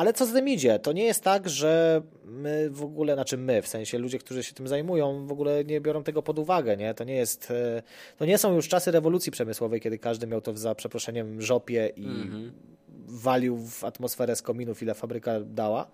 Ale 0.00 0.12
co 0.12 0.26
z 0.26 0.32
tym 0.32 0.48
idzie? 0.48 0.78
To 0.78 0.92
nie 0.92 1.04
jest 1.04 1.24
tak, 1.24 1.48
że 1.48 2.02
my 2.24 2.70
w 2.70 2.82
ogóle, 2.82 3.14
znaczy 3.14 3.36
my, 3.36 3.62
w 3.62 3.68
sensie 3.68 3.98
ludzie, 3.98 4.18
którzy 4.18 4.42
się 4.42 4.52
tym 4.52 4.68
zajmują, 4.68 5.26
w 5.26 5.32
ogóle 5.32 5.64
nie 5.64 5.80
biorą 5.80 6.02
tego 6.02 6.22
pod 6.22 6.38
uwagę, 6.38 6.76
nie? 6.76 6.94
To 6.94 7.04
nie 7.04 7.14
jest, 7.14 7.50
e, 7.50 7.82
to 8.16 8.24
nie 8.24 8.38
są 8.38 8.54
już 8.54 8.68
czasy 8.68 8.90
rewolucji 8.90 9.32
przemysłowej, 9.32 9.80
kiedy 9.80 9.98
każdy 9.98 10.26
miał 10.26 10.40
to 10.40 10.56
za 10.56 10.74
przeproszeniem 10.74 11.42
żopie 11.42 11.92
i 11.96 12.06
mm-hmm. 12.06 12.50
walił 13.08 13.56
w 13.56 13.84
atmosferę 13.84 14.36
z 14.36 14.42
kominów, 14.42 14.82
ile 14.82 14.94
fabryka 14.94 15.40
dała. 15.40 15.90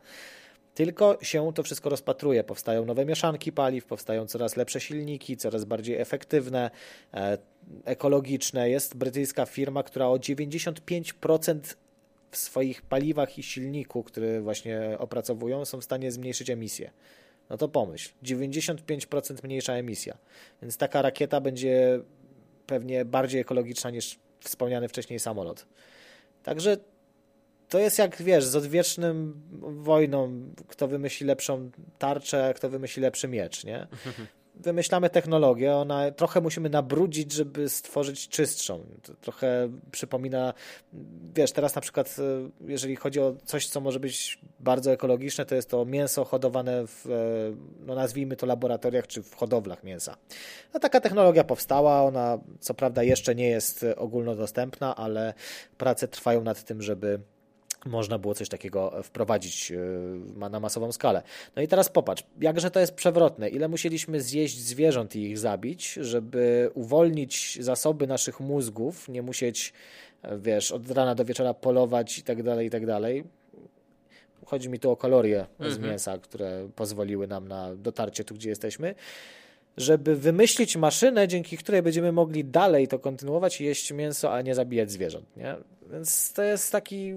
Tylko 0.75 1.19
się 1.23 1.53
to 1.55 1.63
wszystko 1.63 1.91
rozpatruje. 1.91 2.45
Powstają 2.45 2.85
nowe 2.85 3.05
mieszanki 3.05 3.53
paliw, 3.53 3.85
powstają 3.85 4.27
coraz 4.27 4.57
lepsze 4.57 4.81
silniki, 4.81 5.37
coraz 5.37 5.65
bardziej 5.65 5.97
efektywne, 5.97 6.71
e, 7.15 7.39
ekologiczne. 7.85 8.71
Jest 8.71 8.97
brytyjska 8.97 9.47
firma, 9.47 9.83
która 9.83 10.07
o 10.07 10.19
95% 10.19 11.77
w 12.31 12.37
swoich 12.37 12.83
paliwach 12.83 13.39
i 13.39 13.43
silniku, 13.43 14.03
który 14.03 14.41
właśnie 14.41 14.97
opracowują, 14.99 15.65
są 15.65 15.81
w 15.81 15.85
stanie 15.85 16.13
zmniejszyć 16.13 16.51
emisję. 16.51 16.91
No 17.51 17.57
to 17.57 17.69
pomyśl, 17.69 18.13
95% 18.23 19.45
mniejsza 19.45 19.73
emisja. 19.73 20.19
Więc 20.63 20.77
taka 20.77 21.03
rakieta 21.03 21.41
będzie 21.41 22.01
pewnie 22.67 23.05
bardziej 23.05 23.41
ekologiczna 23.41 23.91
niż 23.91 24.19
wspomniany 24.41 24.89
wcześniej 24.89 25.19
samolot. 25.19 25.67
Także 26.43 26.77
to 27.69 27.79
jest 27.79 27.99
jak 27.99 28.23
wiesz, 28.23 28.45
z 28.45 28.57
odwiecznym 28.57 29.43
wojną, 29.83 30.51
kto 30.69 30.89
wymyśli 30.89 31.27
lepszą 31.27 31.71
tarczę, 31.99 32.53
kto 32.57 32.69
wymyśli 32.69 33.03
lepszy 33.03 33.29
miecz, 33.29 33.65
nie? 33.65 33.87
wymyślamy 34.57 35.11
technologię, 35.11 35.75
ona 35.75 36.11
trochę 36.11 36.41
musimy 36.41 36.71
nabrudzić, 36.71 37.33
żeby 37.33 37.69
stworzyć 37.69 38.29
czystszą. 38.29 38.81
To 39.03 39.15
trochę 39.15 39.69
przypomina, 39.91 40.55
wiesz, 41.35 41.53
teraz 41.53 41.75
na 41.75 41.81
przykład, 41.81 42.17
e, 42.19 42.51
jeżeli 42.71 42.97
chodzi 42.97 43.21
o 43.21 43.35
coś, 43.45 43.69
co 43.69 43.81
może 43.81 44.01
być 44.01 44.39
bardzo 44.61 44.93
ekologiczne, 44.93 45.47
to 45.47 45.55
jest 45.55 45.71
to 45.71 45.85
mięso 45.85 46.25
hodowane 46.25 46.87
w, 46.87 47.07
e, 47.07 47.11
no 47.87 47.95
nazwijmy 47.95 48.37
to 48.37 48.47
laboratoriach 48.47 49.07
czy 49.07 49.23
w 49.23 49.35
hodowlach 49.35 49.85
mięsa. 49.85 50.17
No, 50.75 50.81
taka 50.81 51.01
technologia 51.01 51.45
powstała, 51.45 52.03
ona 52.03 52.39
co 52.61 52.75
prawda 52.75 53.03
jeszcze 53.03 53.35
nie 53.35 53.49
jest 53.49 53.87
ogólnodostępna, 53.97 54.97
ale 54.97 55.35
prace 55.79 56.09
trwają 56.09 56.43
nad 56.43 56.65
tym, 56.65 56.83
żeby 56.83 57.21
można 57.85 58.19
było 58.19 58.35
coś 58.35 58.49
takiego 58.49 59.03
wprowadzić 59.03 59.73
e, 59.73 60.49
na 60.51 60.61
masową 60.61 60.93
skalę. 60.93 61.23
No 61.57 61.63
i 61.63 61.69
teraz 61.69 61.89
popatrz, 61.89 62.25
jakże 62.41 62.71
to 62.71 62.81
jest 62.81 62.95
przewrotne. 62.95 63.49
Ile 63.49 63.69
musieliśmy 63.69 64.21
zjeść 64.21 64.59
zwierząt 64.59 65.17
i 65.17 65.23
ich 65.23 65.39
zabić, 65.39 65.93
żeby 65.93 66.71
uwolnić 66.75 67.59
zasoby 67.61 68.07
naszych 68.07 68.41
mózgów, 68.41 69.09
nie 69.09 69.23
musieć, 69.23 69.73
e, 70.23 70.39
wiesz, 70.39 70.73
od 70.73 70.91
rana 70.91 71.15
do 71.15 71.25
wieczora 71.25 71.55
polować 71.55 72.19
i 72.19 72.23
tak 72.23 72.43
dalej, 72.43 72.67
i 72.67 72.71
tak 72.71 72.87
dalej. 72.87 73.25
Chodzi 74.47 74.69
mi 74.69 74.79
tu 74.79 74.91
o 74.91 74.97
kalorie 74.97 75.47
z 75.61 75.65
mhm. 75.67 75.91
mięsa, 75.91 76.19
które 76.19 76.69
pozwoliły 76.77 77.27
nam 77.27 77.49
na 77.49 77.77
dotarcie 77.77 78.25
tu, 78.25 78.35
gdzie 78.35 78.49
jesteśmy 78.49 78.95
żeby 79.77 80.17
wymyślić 80.17 80.77
maszynę, 80.77 81.29
dzięki 81.29 81.57
której 81.57 81.83
będziemy 81.83 82.13
mogli 82.13 82.45
dalej 82.45 82.89
to 82.89 82.99
kontynuować 82.99 83.61
i 83.61 83.65
jeść 83.65 83.93
mięso, 83.93 84.35
a 84.35 84.43
nie 84.43 84.55
zabijać 84.55 84.91
zwierząt. 84.91 85.37
Nie? 85.37 85.57
Więc 85.93 86.33
to 86.33 86.43
jest 86.43 86.73
taki 86.73 87.15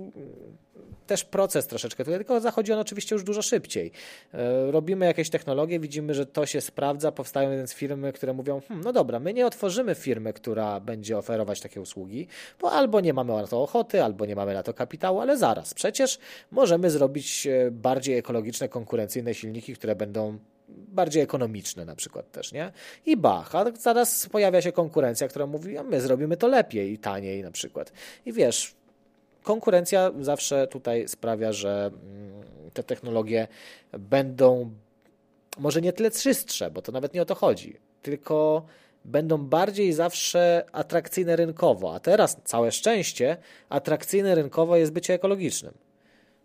też 1.10 1.24
proces 1.24 1.67
troszeczkę, 1.67 2.06
tylko 2.06 2.39
zachodzi 2.39 2.74
on 2.74 2.80
oczywiście 2.80 3.15
już 3.15 3.24
dużo 3.24 3.41
szybciej. 3.41 3.91
E, 4.34 4.72
robimy 4.72 5.06
jakieś 5.06 5.30
technologie, 5.30 5.80
widzimy, 5.80 6.13
że 6.13 6.26
to 6.26 6.45
się 6.45 6.62
sprawdza, 6.62 7.12
powstają 7.12 7.50
więc 7.50 7.74
firmy, 7.74 8.13
które 8.13 8.34
mówią, 8.34 8.62
hm, 8.67 8.82
no 8.84 8.93
dobra, 8.93 9.19
my 9.19 9.34
nie 9.34 9.45
otworzymy 9.45 9.95
firmy, 9.95 10.34
która 10.34 10.80
będzie 10.80 11.17
oferować 11.17 11.62
takie 11.62 11.82
usługi, 11.82 12.28
bo 12.62 12.72
albo 12.72 13.02
nie 13.02 13.13
mamy 13.13 13.34
na 13.34 13.48
to 13.48 13.63
ochoty, 13.63 14.04
albo 14.04 14.26
nie 14.26 14.36
mamy 14.36 14.54
na 14.54 14.63
to 14.63 14.74
kapitału, 14.74 15.19
ale 15.19 15.38
zaraz, 15.38 15.74
przecież 15.74 16.19
możemy 16.52 16.89
zrobić 16.89 17.48
e, 17.48 17.72
bardziej 17.72 18.17
ekologiczne, 18.17 18.69
konkurencyjne 18.69 19.34
silniki, 19.34 19.74
które 19.74 19.95
będą 19.95 20.39
bardziej 20.70 21.22
ekonomiczne 21.24 21.86
na 21.86 21.96
przykład 21.96 22.32
też, 22.32 22.52
nie? 22.52 22.72
I 23.06 23.18
bach, 23.18 23.56
a 23.56 23.66
zaraz 23.80 24.30
pojawia 24.30 24.62
się 24.62 24.72
konkurencja, 24.72 25.28
która 25.28 25.46
mówi, 25.46 25.78
a 25.78 25.84
my 25.84 26.02
zrobimy 26.02 26.38
to 26.38 26.48
lepiej 26.48 26.92
i 26.92 26.98
taniej 26.98 27.44
na 27.44 27.52
przykład. 27.52 27.92
I 28.26 28.34
wiesz, 28.34 28.76
konkurencja 29.44 30.12
zawsze 30.22 30.68
tutaj 30.68 31.08
sprawia, 31.08 31.54
że 31.54 31.92
mm, 31.94 32.44
te 32.74 32.84
technologie 32.84 33.48
będą 33.92 34.72
może 35.58 35.82
nie 35.82 35.94
tyle 35.94 36.12
czystsze, 36.12 36.72
bo 36.72 36.82
to 36.82 36.92
nawet 36.92 37.14
nie 37.14 37.22
o 37.22 37.26
to 37.26 37.36
chodzi, 37.36 37.76
tylko 38.02 38.66
będą 39.06 39.38
bardziej 39.38 39.94
zawsze 39.94 40.66
atrakcyjne 40.72 41.36
rynkowo, 41.36 41.96
a 41.96 42.00
teraz 42.00 42.38
całe 42.44 42.72
szczęście 42.72 43.38
atrakcyjne 43.70 44.36
rynkowo 44.36 44.78
jest 44.78 44.92
bycie 44.92 45.14
ekologicznym. 45.14 45.74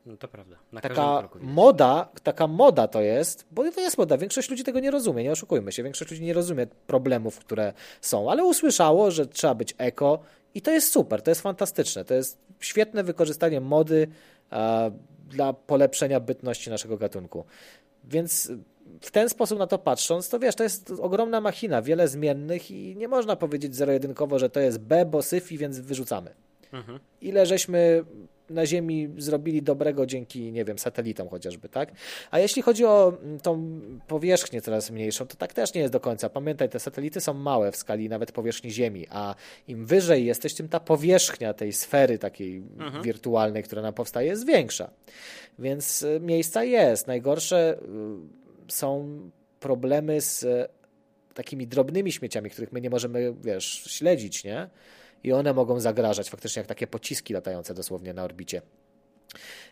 No 0.06 0.16
to 0.16 0.28
prawda. 0.28 0.56
Na 0.72 0.80
taka 0.80 1.28
moda, 1.40 2.08
taka 2.22 2.46
moda 2.46 2.88
to 2.88 3.00
jest, 3.00 3.46
bo 3.50 3.72
to 3.72 3.80
jest 3.80 3.98
moda. 3.98 4.18
Większość 4.18 4.50
ludzi 4.50 4.64
tego 4.64 4.80
nie 4.80 4.90
rozumie, 4.90 5.22
nie 5.22 5.32
oszukujmy 5.32 5.72
się. 5.72 5.82
Większość 5.82 6.10
ludzi 6.10 6.22
nie 6.22 6.34
rozumie 6.34 6.66
problemów, 6.86 7.38
które 7.38 7.72
są, 8.00 8.30
ale 8.30 8.44
usłyszało, 8.44 9.10
że 9.10 9.26
trzeba 9.26 9.54
być 9.54 9.74
eko 9.78 10.18
i 10.54 10.62
to 10.62 10.70
jest 10.70 10.92
super, 10.92 11.22
to 11.22 11.30
jest 11.30 11.40
fantastyczne. 11.40 12.04
To 12.04 12.14
jest 12.14 12.38
świetne 12.60 13.04
wykorzystanie 13.04 13.60
mody 13.60 14.08
a, 14.50 14.90
dla 15.30 15.52
polepszenia 15.52 16.20
bytności 16.20 16.70
naszego 16.70 16.96
gatunku. 16.96 17.44
Więc 18.04 18.52
w 19.00 19.10
ten 19.10 19.28
sposób 19.28 19.58
na 19.58 19.66
to 19.66 19.78
patrząc, 19.78 20.28
to 20.28 20.38
wiesz, 20.38 20.54
to 20.54 20.62
jest 20.62 20.92
ogromna 21.00 21.40
machina, 21.40 21.82
wiele 21.82 22.08
zmiennych 22.08 22.70
i 22.70 22.96
nie 22.96 23.08
można 23.08 23.36
powiedzieć 23.36 23.76
zero-jedynkowo, 23.76 24.38
że 24.38 24.50
to 24.50 24.60
jest 24.60 24.78
B, 24.78 25.06
bo 25.06 25.22
syfi, 25.22 25.58
więc 25.58 25.78
wyrzucamy. 25.78 26.34
Mhm. 26.72 26.98
Ile 27.20 27.46
żeśmy 27.46 28.04
na 28.50 28.66
Ziemi 28.66 29.08
zrobili 29.18 29.62
dobrego 29.62 30.06
dzięki, 30.06 30.52
nie 30.52 30.64
wiem, 30.64 30.78
satelitom 30.78 31.28
chociażby, 31.28 31.68
tak? 31.68 31.92
A 32.30 32.38
jeśli 32.38 32.62
chodzi 32.62 32.84
o 32.84 33.12
mm, 33.22 33.40
tą 33.40 33.80
powierzchnię 34.08 34.60
coraz 34.60 34.90
mniejszą, 34.90 35.26
to 35.26 35.36
tak 35.36 35.52
też 35.52 35.74
nie 35.74 35.80
jest 35.80 35.92
do 35.92 36.00
końca. 36.00 36.28
Pamiętaj, 36.28 36.68
te 36.68 36.80
satelity 36.80 37.20
są 37.20 37.34
małe 37.34 37.72
w 37.72 37.76
skali 37.76 38.08
nawet 38.08 38.32
powierzchni 38.32 38.70
Ziemi, 38.70 39.06
a 39.10 39.34
im 39.68 39.86
wyżej 39.86 40.26
jesteś, 40.26 40.54
tym 40.54 40.68
ta 40.68 40.80
powierzchnia 40.80 41.54
tej 41.54 41.72
sfery 41.72 42.18
takiej 42.18 42.56
mhm. 42.56 43.02
wirtualnej, 43.02 43.62
która 43.62 43.82
nam 43.82 43.94
powstaje, 43.94 44.28
jest 44.28 44.46
większa. 44.46 44.90
Więc 45.58 46.02
y, 46.02 46.20
miejsca 46.20 46.64
jest. 46.64 47.06
Najgorsze 47.06 47.78
y, 48.68 48.72
są 48.72 49.20
problemy 49.60 50.20
z 50.20 50.42
y, 50.42 50.68
takimi 51.34 51.66
drobnymi 51.66 52.12
śmieciami, 52.12 52.50
których 52.50 52.72
my 52.72 52.80
nie 52.80 52.90
możemy, 52.90 53.34
wiesz, 53.42 53.84
śledzić, 53.86 54.44
nie? 54.44 54.68
I 55.24 55.32
one 55.32 55.52
mogą 55.52 55.80
zagrażać 55.80 56.30
faktycznie 56.30 56.60
jak 56.60 56.66
takie 56.66 56.86
pociski 56.86 57.34
latające 57.34 57.74
dosłownie 57.74 58.14
na 58.14 58.24
orbicie. 58.24 58.62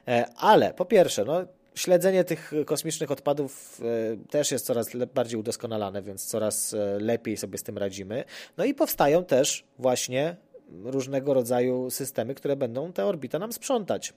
E, 0.08 0.24
ale 0.36 0.74
po 0.74 0.84
pierwsze, 0.84 1.24
no, 1.24 1.44
śledzenie 1.74 2.24
tych 2.24 2.52
kosmicznych 2.66 3.10
odpadów 3.10 3.80
e, 3.80 4.30
też 4.30 4.50
jest 4.50 4.66
coraz 4.66 4.88
bardziej 5.14 5.40
udoskonalane, 5.40 6.02
więc 6.02 6.26
coraz 6.26 6.74
e, 6.74 6.98
lepiej 7.00 7.36
sobie 7.36 7.58
z 7.58 7.62
tym 7.62 7.78
radzimy. 7.78 8.24
No 8.56 8.64
i 8.64 8.74
powstają 8.74 9.24
też 9.24 9.64
właśnie 9.78 10.36
różnego 10.84 11.34
rodzaju 11.34 11.90
systemy, 11.90 12.34
które 12.34 12.56
będą 12.56 12.92
tę 12.92 13.06
orbitę 13.06 13.38
nam 13.38 13.52
sprzątać. 13.52 14.12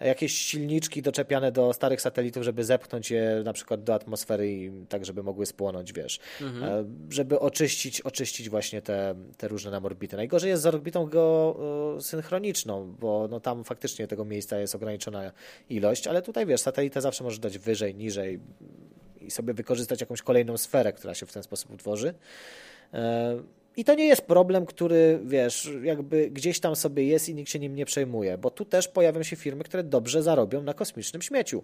Jakieś 0.00 0.32
silniczki 0.32 1.02
doczepiane 1.02 1.52
do 1.52 1.72
starych 1.72 2.00
satelitów, 2.00 2.42
żeby 2.42 2.64
zepchnąć 2.64 3.10
je 3.10 3.42
na 3.44 3.52
przykład 3.52 3.84
do 3.84 3.94
atmosfery 3.94 4.52
i 4.52 4.70
tak, 4.88 5.04
żeby 5.04 5.22
mogły 5.22 5.46
spłonąć, 5.46 5.92
wiesz, 5.92 6.20
mhm. 6.40 6.64
E, 6.64 6.84
żeby 7.10 7.40
oczyścić, 7.40 8.00
oczyścić 8.00 8.50
właśnie 8.50 8.82
te, 8.82 9.14
te 9.36 9.48
różne 9.48 9.70
nam 9.70 9.84
orbity. 9.84 10.16
Najgorzej 10.16 10.50
jest 10.50 10.62
z 10.62 10.66
orbitą 10.66 11.06
geosynchroniczną, 11.06 12.94
bo 13.00 13.28
no 13.30 13.40
tam 13.40 13.64
faktycznie 13.64 14.06
tego 14.06 14.24
miejsca 14.24 14.58
jest 14.58 14.74
ograniczona 14.74 15.32
ilość, 15.70 16.06
ale 16.06 16.22
tutaj 16.22 16.46
wiesz, 16.46 16.60
satelitę 16.60 17.00
zawsze 17.00 17.24
możesz 17.24 17.38
dać 17.38 17.58
wyżej, 17.58 17.94
niżej 17.94 18.40
i 19.20 19.30
sobie 19.30 19.54
wykorzystać 19.54 20.00
jakąś 20.00 20.22
kolejną 20.22 20.56
sferę, 20.56 20.92
która 20.92 21.14
się 21.14 21.26
w 21.26 21.32
ten 21.32 21.42
sposób 21.42 21.70
utworzy. 21.70 22.14
I 23.76 23.84
to 23.84 23.94
nie 23.94 24.06
jest 24.06 24.26
problem, 24.26 24.66
który, 24.66 25.20
wiesz, 25.24 25.70
jakby 25.82 26.30
gdzieś 26.30 26.60
tam 26.60 26.76
sobie 26.76 27.06
jest 27.06 27.28
i 27.28 27.34
nikt 27.34 27.50
się 27.50 27.58
nim 27.58 27.74
nie 27.74 27.86
przejmuje, 27.86 28.38
bo 28.38 28.50
tu 28.50 28.64
też 28.64 28.88
pojawią 28.88 29.22
się 29.22 29.36
firmy, 29.36 29.64
które 29.64 29.84
dobrze 29.84 30.22
zarobią 30.22 30.62
na 30.62 30.74
kosmicznym 30.74 31.22
śmieciu. 31.22 31.62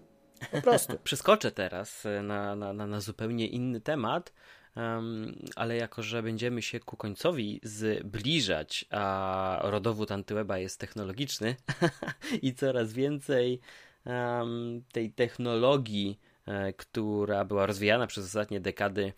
Po 0.51 0.63
prostu. 0.71 0.99
Przeskoczę 1.05 1.51
teraz 1.51 2.07
e, 2.07 2.23
na, 2.23 2.57
na, 2.57 2.73
na, 2.73 3.01
zupełnie 3.01 3.47
inny 3.47 3.81
temat, 3.81 4.33
um, 4.77 5.39
ale 5.57 5.77
jako, 5.77 6.03
że 6.03 6.23
będziemy 6.23 6.63
się 6.63 6.81
ku 6.81 6.97
końcowi 6.97 7.61
zbliżać, 7.63 8.85
a 8.91 9.61
rodowód 9.63 10.13
Antyweba 10.13 10.59
jest 10.59 10.81
technologiczny 10.81 11.57
i 12.43 12.55
coraz 12.55 12.93
więcej 12.93 13.61
um, 14.07 14.83
tej 14.93 15.13
technologii, 15.13 16.21
e, 16.47 16.73
która 16.73 17.45
była 17.45 17.67
rozwijana 17.67 18.07
przez 18.07 18.25
ostatnie 18.25 18.61
dekady, 18.61 19.13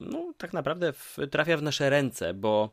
no, 0.00 0.32
tak 0.38 0.52
naprawdę 0.52 0.92
trafia 1.30 1.56
w 1.56 1.62
nasze 1.62 1.90
ręce, 1.90 2.34
bo 2.34 2.72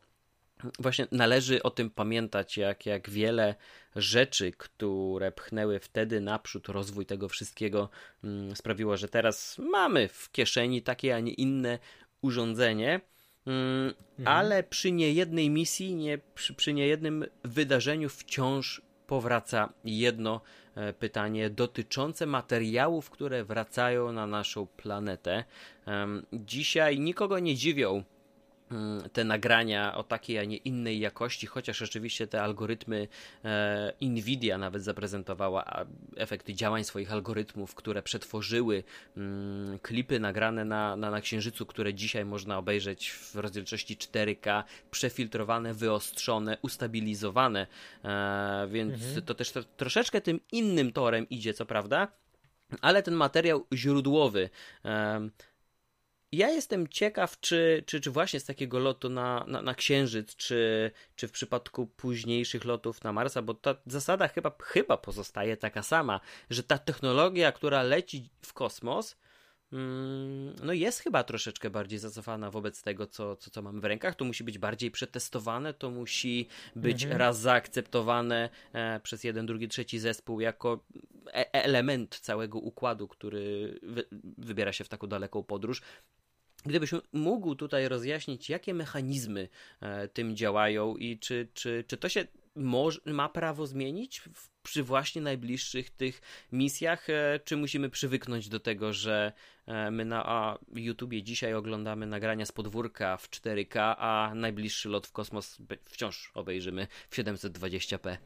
właśnie 0.80 1.08
należy 1.12 1.64
o 1.64 1.72
tym 1.72 1.90
pamiętać, 1.90 2.58
jak, 2.58 2.86
jak 2.86 3.10
wiele 3.10 3.56
rzeczy, 3.96 4.52
które 4.52 5.32
pchnęły 5.32 5.80
wtedy 5.80 6.22
naprzód 6.22 6.68
rozwój 6.68 7.06
tego 7.06 7.30
wszystkiego, 7.30 7.90
sprawiło, 8.56 8.98
że 8.98 9.08
teraz 9.08 9.58
mamy 9.58 10.08
w 10.08 10.32
kieszeni 10.32 10.82
takie, 10.82 11.16
a 11.16 11.20
nie 11.20 11.34
inne 11.34 11.80
urządzenie. 12.22 13.02
Mhm. 13.46 13.94
Ale 14.26 14.64
przy 14.64 14.92
niejednej 14.92 15.50
misji, 15.50 15.96
nie, 15.96 16.18
przy, 16.36 16.54
przy 16.54 16.74
niejednym 16.74 17.26
wydarzeniu 17.44 18.10
wciąż 18.10 18.82
powraca 19.08 19.70
jedno 19.84 20.42
E, 20.76 20.94
pytanie 20.94 21.50
dotyczące 21.50 22.26
materiałów, 22.26 23.10
które 23.10 23.44
wracają 23.44 24.12
na 24.12 24.28
naszą 24.28 24.68
planetę. 24.68 25.44
Dzisiaj 26.34 27.00
nikogo 27.00 27.40
nie 27.40 27.56
dziwią 27.56 28.04
te 29.14 29.24
nagrania 29.24 29.96
o 29.96 30.04
takiej, 30.04 30.40
a 30.40 30.44
nie 30.44 30.58
innej 30.58 31.00
jakości, 31.00 31.48
chociaż 31.48 31.78
rzeczywiście 31.78 32.28
te 32.28 32.42
algorytmy 32.42 33.08
e, 33.46 33.94
Nvidia 34.02 34.58
nawet 34.58 34.84
zaprezentowała 34.84 35.86
efekty 36.16 36.54
działań 36.54 36.84
swoich 36.84 37.12
algorytmów, 37.12 37.76
które 37.76 38.02
przetworzyły 38.02 38.84
mm, 39.18 39.80
klipy 39.80 40.20
nagrane 40.20 40.66
na, 40.66 40.96
na, 40.96 41.12
na 41.12 41.22
Księżycu, 41.22 41.66
które 41.66 41.94
dzisiaj 41.94 42.26
można 42.26 42.58
obejrzeć 42.58 43.12
w 43.12 43.36
rozdzielczości 43.36 43.98
4K, 43.98 44.64
przefiltrowane, 44.92 45.74
wyostrzone, 45.74 46.58
ustabilizowane, 46.62 47.68
e, 48.04 48.68
więc 48.72 48.94
mhm. 48.94 49.22
to 49.22 49.34
też 49.34 49.52
to, 49.52 49.64
troszeczkę 49.64 50.22
tym 50.22 50.40
innym 50.52 50.92
torem 50.92 51.30
idzie, 51.30 51.54
co 51.54 51.66
prawda, 51.66 52.08
ale 52.82 53.04
ten 53.04 53.14
materiał 53.14 53.66
źródłowy 53.74 54.50
ja 56.36 56.50
jestem 56.50 56.88
ciekaw, 56.88 57.40
czy, 57.40 57.84
czy, 57.86 58.02
czy 58.02 58.12
właśnie 58.12 58.40
z 58.40 58.46
takiego 58.46 58.80
lotu 58.80 59.10
na, 59.10 59.46
na, 59.48 59.62
na 59.62 59.76
Księżyc, 59.76 60.36
czy, 60.36 60.92
czy 61.16 61.28
w 61.28 61.32
przypadku 61.32 61.88
późniejszych 61.88 62.66
lotów 62.66 63.04
na 63.04 63.14
Marsa, 63.14 63.42
bo 63.42 63.54
ta 63.54 63.76
zasada 63.86 64.28
chyba, 64.28 64.52
chyba 64.64 64.98
pozostaje 64.98 65.58
taka 65.58 65.84
sama, 65.84 66.20
że 66.50 66.64
ta 66.64 66.78
technologia, 66.78 67.52
która 67.52 67.84
leci 67.84 68.30
w 68.42 68.54
kosmos, 68.54 69.18
mm, 69.74 70.56
no 70.64 70.74
jest 70.74 71.00
chyba 71.00 71.24
troszeczkę 71.24 71.70
bardziej 71.70 72.00
zacofana 72.00 72.52
wobec 72.52 72.82
tego, 72.82 73.08
co, 73.08 73.36
co, 73.36 73.50
co 73.50 73.62
mamy 73.62 73.82
w 73.82 73.86
rękach. 73.86 74.16
To 74.16 74.26
musi 74.26 74.44
być 74.44 74.58
bardziej 74.60 74.92
przetestowane, 74.92 75.74
to 75.74 75.90
musi 75.92 76.48
być 76.76 77.04
mhm. 77.04 77.20
raz 77.20 77.40
zaakceptowane 77.40 78.50
e, 78.74 79.00
przez 79.00 79.24
jeden, 79.24 79.46
drugi, 79.46 79.68
trzeci 79.68 80.00
zespół 80.00 80.40
jako 80.40 80.84
e 81.28 81.54
element 81.54 82.20
całego 82.20 82.60
układu, 82.60 83.08
który 83.08 83.80
wy 83.84 84.06
wybiera 84.38 84.74
się 84.74 84.84
w 84.84 84.90
taką 84.90 85.08
daleką 85.08 85.44
podróż. 85.44 85.82
Gdybyś 86.66 86.92
mógł 87.14 87.56
tutaj 87.56 87.88
rozjaśnić, 87.88 88.50
jakie 88.50 88.74
mechanizmy 88.74 89.50
e, 89.82 90.08
tym 90.08 90.36
działają 90.36 90.96
i 90.96 91.20
czy, 91.20 91.48
czy, 91.54 91.84
czy 91.88 91.98
to 91.98 92.10
się 92.10 92.26
ma 93.06 93.30
prawo 93.30 93.68
zmienić 93.68 94.22
przy 94.64 94.84
właśnie 94.84 95.22
najbliższych 95.22 95.90
tych 95.90 96.22
misjach, 96.52 97.10
e, 97.10 97.40
czy 97.46 97.58
musimy 97.58 97.90
przywyknąć 97.90 98.50
do 98.50 98.60
tego, 98.60 98.94
że 98.94 99.34
e, 99.66 99.92
my 99.92 100.06
na 100.06 100.58
YouTubie 100.74 101.24
dzisiaj 101.24 101.54
oglądamy 101.54 102.06
nagrania 102.06 102.46
z 102.46 102.52
podwórka 102.52 103.18
w 103.18 103.30
4K, 103.30 103.96
a 103.98 104.32
najbliższy 104.36 104.90
lot 104.90 105.08
w 105.08 105.12
kosmos 105.12 105.58
wciąż 105.86 106.32
obejrzymy 106.34 106.88
w 107.10 107.18
720p? 107.18 108.18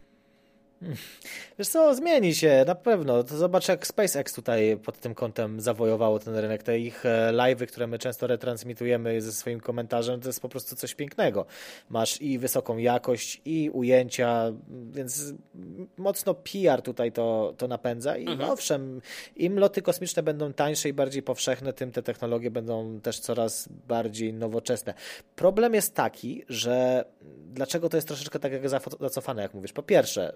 Wiesz 1.59 1.67
co, 1.67 1.95
zmieni 1.95 2.35
się, 2.35 2.63
na 2.67 2.75
pewno. 2.75 3.23
To 3.23 3.37
zobacz, 3.37 3.67
jak 3.67 3.87
SpaceX 3.87 4.33
tutaj 4.33 4.77
pod 4.85 4.99
tym 4.99 5.15
kątem 5.15 5.61
zawojowało 5.61 6.19
ten 6.19 6.35
rynek. 6.35 6.63
Te 6.63 6.79
ich 6.79 7.05
e, 7.05 7.31
live'y, 7.33 7.67
które 7.67 7.87
my 7.87 7.99
często 7.99 8.27
retransmitujemy 8.27 9.21
ze 9.21 9.31
swoim 9.31 9.59
komentarzem, 9.59 10.21
to 10.21 10.29
jest 10.29 10.41
po 10.41 10.49
prostu 10.49 10.75
coś 10.75 10.95
pięknego. 10.95 11.45
Masz 11.89 12.21
i 12.21 12.39
wysoką 12.39 12.77
jakość, 12.77 13.41
i 13.45 13.69
ujęcia, 13.69 14.51
więc 14.91 15.33
mocno 15.97 16.33
PR 16.33 16.81
tutaj 16.81 17.11
to, 17.11 17.53
to 17.57 17.67
napędza. 17.67 18.17
I 18.17 18.27
mhm. 18.27 18.49
owszem, 18.49 19.01
im 19.35 19.59
loty 19.59 19.81
kosmiczne 19.81 20.23
będą 20.23 20.53
tańsze 20.53 20.89
i 20.89 20.93
bardziej 20.93 21.23
powszechne, 21.23 21.73
tym 21.73 21.91
te 21.91 22.03
technologie 22.03 22.51
będą 22.51 22.99
też 22.99 23.19
coraz 23.19 23.69
bardziej 23.87 24.33
nowoczesne. 24.33 24.93
Problem 25.35 25.73
jest 25.73 25.95
taki, 25.95 26.43
że 26.49 27.05
dlaczego 27.53 27.89
to 27.89 27.97
jest 27.97 28.07
troszeczkę 28.07 28.39
tak 28.39 28.51
jak 28.51 28.69
zacofane, 28.99 29.41
jak 29.41 29.53
mówisz? 29.53 29.73
Po 29.73 29.83
pierwsze, 29.83 30.33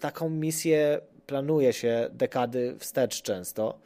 taką 0.00 0.30
misję 0.30 1.00
planuje 1.26 1.72
się 1.72 2.10
dekady 2.12 2.76
wstecz 2.78 3.22
często. 3.22 3.78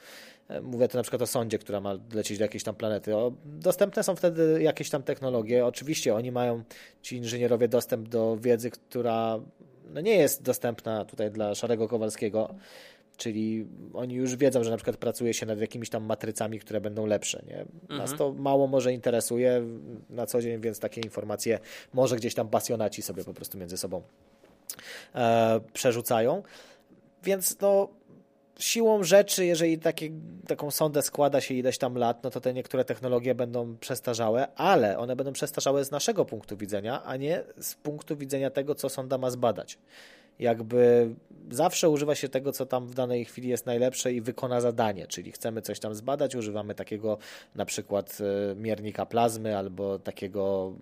E, 0.49 0.61
mówię 0.61 0.89
tu 0.89 0.97
na 0.97 1.03
przykład 1.03 1.23
o 1.23 1.27
sondzie, 1.27 1.59
która 1.59 1.81
ma 1.81 1.99
lecieć 2.15 2.39
do 2.39 2.45
jakiejś 2.45 2.65
tam 2.65 2.75
planety. 2.75 3.13
Dostępne 3.45 4.03
są 4.03 4.17
wtedy 4.17 4.63
jakieś 4.63 4.91
tam 4.91 5.03
technologie. 5.03 5.67
Oczywiście 5.67 6.15
oni 6.15 6.33
mają, 6.33 6.63
ci 7.03 7.17
inżynierowie, 7.17 7.69
dostęp 7.69 8.09
do 8.09 8.37
wiedzy, 8.37 8.71
która 8.71 9.41
no 9.95 10.01
nie 10.01 10.17
jest 10.17 10.43
dostępna 10.43 11.05
tutaj 11.05 11.31
dla 11.31 11.55
Szarego 11.55 11.89
Kowalskiego. 11.89 12.55
Czyli 13.17 13.67
oni 13.95 14.15
już 14.15 14.37
wiedzą, 14.37 14.65
że 14.65 14.71
na 14.71 14.77
przykład 14.77 14.97
pracuje 14.97 15.35
się 15.35 15.47
nad 15.47 15.61
jakimiś 15.61 15.91
tam 15.91 16.05
matrycami, 16.05 16.59
które 16.59 16.81
będą 16.81 17.07
lepsze. 17.07 17.43
Nie? 17.47 17.65
Nas 17.97 18.11
mhm. 18.11 18.19
to 18.19 18.33
mało 18.33 18.67
może 18.67 18.93
interesuje 18.93 19.63
na 20.11 20.27
co 20.27 20.43
dzień, 20.43 20.61
więc 20.61 20.81
takie 20.81 21.01
informacje 21.01 21.59
może 21.93 22.17
gdzieś 22.17 22.35
tam 22.35 22.49
pasjonaci 22.49 23.03
sobie 23.03 23.25
po 23.25 23.35
prostu 23.35 23.59
między 23.59 23.77
sobą 23.77 24.03
e, 25.15 25.61
przerzucają. 25.73 26.43
Więc 27.23 27.61
no, 27.61 27.89
siłą 28.59 29.05
rzeczy, 29.05 29.45
jeżeli 29.45 29.79
takie, 29.79 30.11
taką 30.47 30.71
sondę 30.71 31.03
składa 31.03 31.41
się 31.41 31.55
ileś 31.55 31.79
tam 31.79 31.99
lat, 31.99 32.25
no 32.25 32.31
to 32.31 32.41
te 32.41 32.55
niektóre 32.55 32.85
technologie 32.85 33.35
będą 33.35 33.77
przestarzałe, 33.77 34.55
ale 34.55 34.99
one 34.99 35.17
będą 35.17 35.33
przestarzałe 35.33 35.85
z 35.85 35.91
naszego 35.91 36.25
punktu 36.25 36.57
widzenia, 36.57 37.03
a 37.05 37.17
nie 37.17 37.43
z 37.61 37.75
punktu 37.75 38.17
widzenia 38.17 38.51
tego, 38.51 38.75
co 38.75 38.89
sonda 38.89 39.19
ma 39.19 39.31
zbadać. 39.31 39.79
Jakby 40.39 41.15
zawsze 41.51 41.89
używa 41.89 42.15
się 42.15 42.29
tego, 42.29 42.53
co 42.53 42.67
tam 42.67 42.87
w 42.87 42.95
danej 42.95 43.25
chwili 43.25 43.49
jest 43.49 43.67
najlepsze 43.67 44.13
i 44.13 44.21
wykona 44.21 44.61
zadanie, 44.61 45.07
czyli 45.07 45.33
chcemy 45.33 45.63
coś 45.63 45.81
tam 45.81 45.95
zbadać, 45.95 46.35
używamy 46.35 46.75
takiego 46.75 47.19
na 47.55 47.65
przykład 47.65 48.19
e, 48.21 48.55
miernika 48.55 49.07
plazmy 49.07 49.57
albo 49.57 49.99
takiego 49.99 50.73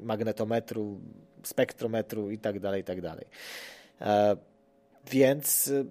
magnetometru, 0.00 1.00
spektrometru 1.42 2.30
i 2.30 2.38
tak 2.38 2.60
dalej, 2.60 2.80
i 2.80 2.84
tak 2.84 3.00
dalej. 3.00 3.26
E, 4.00 4.36
więc 5.10 5.68
e, 5.68 5.84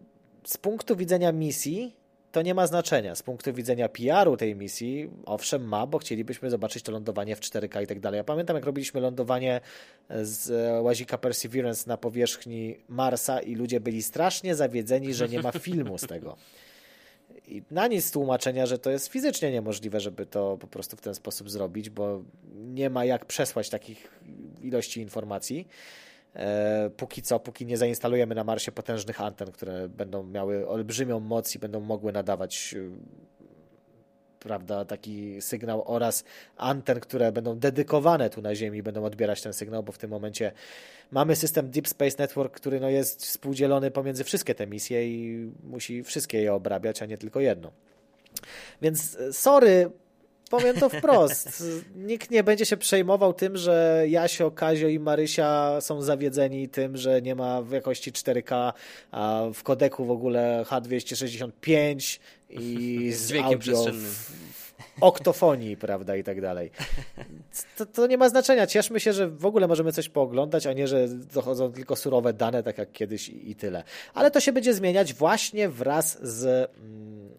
z 0.44 0.58
punktu 0.58 0.96
widzenia 0.96 1.32
misji 1.32 2.03
to 2.34 2.42
nie 2.42 2.54
ma 2.54 2.68
znaczenia. 2.68 3.16
Z 3.16 3.24
punktu 3.24 3.54
widzenia 3.54 3.90
PR-u 3.90 4.38
tej 4.38 4.56
misji, 4.56 5.10
owszem, 5.26 5.68
ma, 5.68 5.88
bo 5.88 5.98
chcielibyśmy 5.98 6.50
zobaczyć 6.50 6.84
to 6.84 6.92
lądowanie 6.92 7.36
w 7.36 7.40
4K 7.40 7.84
i 7.84 7.88
tak 7.88 8.00
dalej. 8.00 8.18
Ja 8.18 8.24
pamiętam, 8.24 8.56
jak 8.56 8.66
robiliśmy 8.66 9.02
lądowanie 9.02 9.62
z 10.10 10.50
łazika 10.84 11.18
Perseverance 11.18 11.84
na 11.88 11.98
powierzchni 11.98 12.78
Marsa 12.88 13.40
i 13.40 13.56
ludzie 13.56 13.80
byli 13.80 14.04
strasznie 14.04 14.56
zawiedzeni, 14.56 15.14
że 15.14 15.30
nie 15.30 15.42
ma 15.42 15.52
filmu 15.68 15.98
z 15.98 16.08
tego. 16.08 16.38
I 17.48 17.64
na 17.72 17.88
nic 17.88 18.12
tłumaczenia, 18.12 18.66
że 18.66 18.80
to 18.80 18.90
jest 18.92 19.08
fizycznie 19.08 19.52
niemożliwe, 19.52 20.00
żeby 20.00 20.26
to 20.26 20.58
po 20.58 20.68
prostu 20.68 20.98
w 20.98 21.02
ten 21.02 21.16
sposób 21.16 21.50
zrobić, 21.50 21.90
bo 21.90 22.24
nie 22.56 22.90
ma 22.90 23.06
jak 23.06 23.26
przesłać 23.26 23.70
takich 23.70 24.20
ilości 24.62 25.02
informacji. 25.02 25.68
E, 26.36 26.90
póki 26.98 27.22
co, 27.22 27.40
póki 27.40 27.66
nie 27.66 27.78
zainstalujemy 27.78 28.36
na 28.36 28.44
Marsie 28.44 28.72
potężnych 28.72 29.22
anten, 29.22 29.52
które 29.52 29.90
będą 29.90 30.24
miały 30.24 30.68
olbrzymią 30.68 31.20
moc 31.20 31.56
i 31.56 31.60
będą 31.60 31.80
mogły 31.80 32.12
nadawać 32.12 32.76
e, 32.78 32.80
prawda, 34.44 34.86
taki 34.86 35.42
sygnał 35.42 35.84
oraz 35.86 36.24
anten, 36.58 37.00
które 37.00 37.32
będą 37.32 37.60
dedykowane 37.60 38.30
tu 38.30 38.42
na 38.42 38.56
Ziemi, 38.56 38.84
będą 38.84 39.04
odbierać 39.04 39.42
ten 39.42 39.54
sygnał, 39.54 39.84
bo 39.84 39.92
w 39.92 39.98
tym 39.98 40.10
momencie 40.10 40.52
mamy 41.12 41.36
system 41.36 41.70
Deep 41.70 41.88
Space 41.88 42.16
Network, 42.20 42.56
który 42.56 42.80
no 42.80 42.90
jest 42.90 43.26
współdzielony 43.26 43.92
pomiędzy 43.92 44.24
wszystkie 44.24 44.56
te 44.56 44.68
misje 44.68 45.08
i 45.08 45.52
musi 45.64 46.04
wszystkie 46.04 46.42
je 46.42 46.54
obrabiać, 46.54 47.02
a 47.02 47.06
nie 47.06 47.18
tylko 47.18 47.40
jedno. 47.40 47.72
Więc 48.82 49.16
e, 49.16 49.34
sorry, 49.34 49.92
powiem 50.58 50.76
to 50.76 50.90
wprost. 50.90 51.64
Nikt 51.96 52.32
nie 52.32 52.44
będzie 52.44 52.66
się 52.66 52.78
przejmował 52.78 53.34
tym, 53.34 53.58
że 53.58 54.06
Jasio, 54.08 54.52
Kazio 54.52 54.88
i 54.88 55.00
Marysia 55.00 55.82
są 55.82 56.02
zawiedzeni 56.02 56.70
tym, 56.70 56.98
że 56.98 57.22
nie 57.22 57.36
ma 57.36 57.62
w 57.62 57.72
jakości 57.72 58.12
4K, 58.12 58.74
a 59.12 59.44
w 59.54 59.64
kodeku 59.64 60.06
w 60.06 60.12
ogóle 60.12 60.66
H265 60.70 62.20
i 62.50 63.12
z, 63.14 63.18
z 63.18 63.36
audio 63.36 63.86
w 63.92 64.32
oktofonii, 65.02 65.78
prawda, 65.78 66.16
i 66.16 66.24
tak 66.24 66.42
dalej. 66.42 66.72
To, 67.78 67.86
to, 67.86 68.08
nie 68.08 68.18
ma 68.18 68.30
znaczenia. 68.30 68.68
Cieszmy 68.68 69.00
się, 69.00 69.14
że 69.14 69.28
w 69.28 69.46
ogóle 69.46 69.68
możemy 69.68 69.92
coś 69.92 70.10
pooglądać, 70.10 70.68
a 70.68 70.74
nie, 70.74 70.88
że 70.88 71.08
dochodzą 71.08 71.72
tylko 71.72 71.96
surowe 71.96 72.34
dane, 72.34 72.64
tak 72.64 72.78
jak 72.78 72.92
kiedyś 72.92 73.30
i, 73.30 73.52
i 73.52 73.56
tyle. 73.56 73.84
Ale 74.14 74.32
to 74.32 74.40
się 74.40 74.54
będzie 74.54 74.74
zmieniać 74.74 75.14
właśnie 75.14 75.70
wraz 75.70 76.18
z 76.22 76.46
mm, 76.46 77.30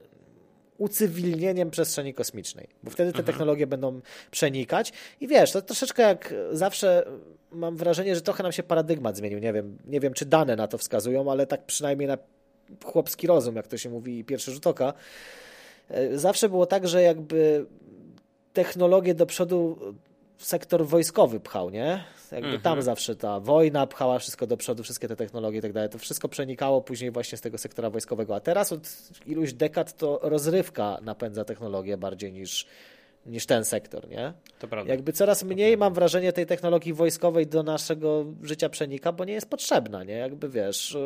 ucywilnieniem 0.78 1.70
przestrzeni 1.70 2.14
kosmicznej, 2.14 2.68
bo 2.82 2.90
wtedy 2.90 3.12
te 3.12 3.18
mhm. 3.18 3.26
technologie 3.26 3.66
będą 3.66 4.00
przenikać 4.30 4.92
i 5.20 5.28
wiesz, 5.28 5.52
to 5.52 5.62
troszeczkę 5.62 6.02
jak 6.02 6.34
zawsze 6.52 7.06
mam 7.52 7.76
wrażenie, 7.76 8.14
że 8.14 8.20
trochę 8.20 8.42
nam 8.42 8.52
się 8.52 8.62
paradygmat 8.62 9.16
zmienił, 9.16 9.38
nie 9.38 9.52
wiem, 9.52 9.78
nie 9.86 10.00
wiem 10.00 10.14
czy 10.14 10.26
dane 10.26 10.56
na 10.56 10.68
to 10.68 10.78
wskazują, 10.78 11.30
ale 11.30 11.46
tak 11.46 11.66
przynajmniej 11.66 12.08
na 12.08 12.18
chłopski 12.84 13.26
rozum, 13.26 13.56
jak 13.56 13.66
to 13.66 13.78
się 13.78 13.90
mówi, 13.90 14.24
pierwszy 14.24 14.52
rzut 14.52 14.66
oka. 14.66 14.92
E, 15.90 16.18
zawsze 16.18 16.48
było 16.48 16.66
tak, 16.66 16.88
że 16.88 17.02
jakby 17.02 17.66
technologie 18.52 19.14
do 19.14 19.26
przodu 19.26 19.78
sektor 20.44 20.86
wojskowy 20.86 21.40
pchał, 21.40 21.70
nie? 21.70 22.04
Jakby 22.32 22.46
mhm. 22.46 22.62
tam 22.62 22.82
zawsze 22.82 23.16
ta 23.16 23.40
wojna 23.40 23.86
pchała 23.86 24.18
wszystko 24.18 24.46
do 24.46 24.56
przodu, 24.56 24.82
wszystkie 24.82 25.08
te 25.08 25.16
technologie 25.16 25.58
i 25.58 25.62
tak 25.62 25.72
dalej. 25.72 25.90
To 25.90 25.98
wszystko 25.98 26.28
przenikało 26.28 26.80
później 26.80 27.10
właśnie 27.10 27.38
z 27.38 27.40
tego 27.40 27.58
sektora 27.58 27.90
wojskowego. 27.90 28.36
A 28.36 28.40
teraz 28.40 28.72
od 28.72 28.88
iluś 29.26 29.52
dekad 29.52 29.96
to 29.96 30.20
rozrywka 30.22 30.98
napędza 31.02 31.44
technologię 31.44 31.96
bardziej 31.96 32.32
niż, 32.32 32.66
niż 33.26 33.46
ten 33.46 33.64
sektor, 33.64 34.08
nie? 34.08 34.32
To 34.58 34.68
prawda. 34.68 34.92
Jakby 34.92 35.12
coraz 35.12 35.44
mniej 35.44 35.76
mam 35.76 35.94
wrażenie 35.94 36.32
tej 36.32 36.46
technologii 36.46 36.92
wojskowej 36.92 37.46
do 37.46 37.62
naszego 37.62 38.24
życia 38.42 38.68
przenika, 38.68 39.12
bo 39.12 39.24
nie 39.24 39.32
jest 39.32 39.50
potrzebna, 39.50 40.04
nie? 40.04 40.14
Jakby 40.14 40.48
wiesz, 40.48 40.96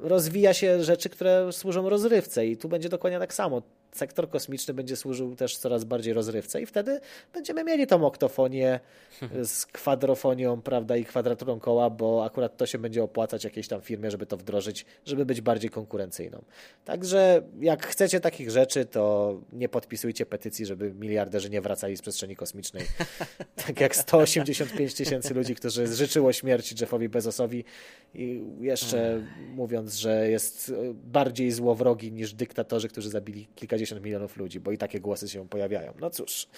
rozwija 0.00 0.54
się 0.54 0.84
rzeczy, 0.84 1.08
które 1.08 1.52
służą 1.52 1.88
rozrywce 1.88 2.46
i 2.46 2.56
tu 2.56 2.68
będzie 2.68 2.88
dokładnie 2.88 3.18
tak 3.18 3.34
samo 3.34 3.62
sektor 3.96 4.30
kosmiczny 4.30 4.74
będzie 4.74 4.96
służył 4.96 5.36
też 5.36 5.56
coraz 5.56 5.84
bardziej 5.84 6.12
rozrywce 6.12 6.62
i 6.62 6.66
wtedy 6.66 7.00
będziemy 7.34 7.64
mieli 7.64 7.86
tą 7.86 8.06
oktofonię 8.06 8.80
z 9.42 9.66
kwadrofonią, 9.66 10.62
prawda, 10.62 10.96
i 10.96 11.04
kwadraturą 11.04 11.60
koła, 11.60 11.90
bo 11.90 12.24
akurat 12.24 12.56
to 12.56 12.66
się 12.66 12.78
będzie 12.78 13.02
opłacać 13.02 13.44
jakiejś 13.44 13.68
tam 13.68 13.80
firmie, 13.80 14.10
żeby 14.10 14.26
to 14.26 14.36
wdrożyć, 14.36 14.86
żeby 15.04 15.26
być 15.26 15.40
bardziej 15.40 15.70
konkurencyjną. 15.70 16.44
Także 16.84 17.42
jak 17.60 17.86
chcecie 17.86 18.20
takich 18.20 18.50
rzeczy, 18.50 18.84
to 18.84 19.34
nie 19.52 19.68
podpisujcie 19.68 20.26
petycji, 20.26 20.66
żeby 20.66 20.94
miliarderzy 20.94 21.50
nie 21.50 21.60
wracali 21.60 21.96
z 21.96 22.02
przestrzeni 22.02 22.36
kosmicznej. 22.36 22.82
tak 23.66 23.80
jak 23.80 23.96
185 23.96 24.94
tysięcy 24.94 25.34
ludzi, 25.34 25.54
którzy 25.54 25.86
życzyło 25.86 26.32
śmierci 26.32 26.74
Jeffowi 26.80 27.08
Bezosowi 27.08 27.64
i 28.14 28.42
jeszcze 28.60 29.22
mówiąc, 29.54 29.94
że 29.94 30.30
jest 30.30 30.72
bardziej 30.94 31.52
złowrogi 31.52 32.12
niż 32.12 32.34
dyktatorzy, 32.34 32.88
którzy 32.88 33.10
zabili 33.10 33.48
kilkadziesiąt 33.54 33.85
milionów 33.94 34.36
ludzi, 34.36 34.60
bo 34.60 34.72
i 34.72 34.78
takie 34.78 35.00
głosy 35.00 35.28
się 35.28 35.48
pojawiają. 35.48 35.94
No 36.00 36.10
cóż, 36.10 36.48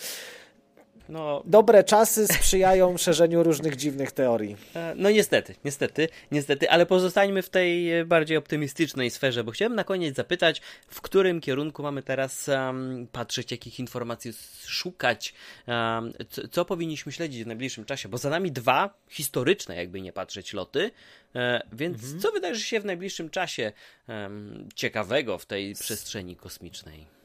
No, 1.08 1.42
Dobre 1.46 1.84
czasy 1.84 2.26
sprzyjają 2.26 2.96
szerzeniu 2.98 3.42
różnych 3.42 3.76
dziwnych 3.76 4.12
teorii. 4.12 4.56
E, 4.76 4.94
no 4.96 5.10
niestety, 5.10 5.54
niestety, 5.64 6.08
niestety, 6.30 6.70
ale 6.70 6.86
pozostańmy 6.86 7.42
w 7.42 7.50
tej 7.50 7.92
e, 7.92 8.04
bardziej 8.04 8.36
optymistycznej 8.36 9.10
sferze, 9.10 9.44
bo 9.44 9.50
chciałem 9.50 9.74
na 9.74 9.84
koniec 9.84 10.16
zapytać, 10.16 10.62
w 10.88 11.00
którym 11.00 11.40
kierunku 11.40 11.82
mamy 11.82 12.02
teraz 12.02 12.48
um, 12.48 13.06
patrzeć, 13.12 13.50
jakich 13.50 13.80
informacji 13.80 14.32
szukać, 14.66 15.34
um, 15.66 16.12
co, 16.30 16.48
co, 16.48 16.64
powinniśmy 16.64 17.12
śledzić 17.12 17.44
w 17.44 17.46
najbliższym 17.46 17.84
czasie, 17.84 18.08
bo 18.08 18.18
za 18.18 18.30
nami 18.30 18.52
dwa 18.52 18.94
historyczne, 19.08 19.76
jakby 19.76 20.00
nie 20.00 20.12
patrzeć, 20.12 20.52
loty, 20.52 20.90
e, 21.34 21.62
więc 21.72 22.02
mhm. 22.02 22.20
co 22.20 22.32
wydarzy 22.32 22.60
się 22.60 22.80
w 22.80 22.84
najbliższym 22.84 23.30
czasie 23.30 23.72
um, 24.08 24.68
ciekawego 24.74 25.38
w 25.38 25.46
tej 25.46 25.74
przestrzeni 25.74 26.36
kosmicznej? 26.36 27.17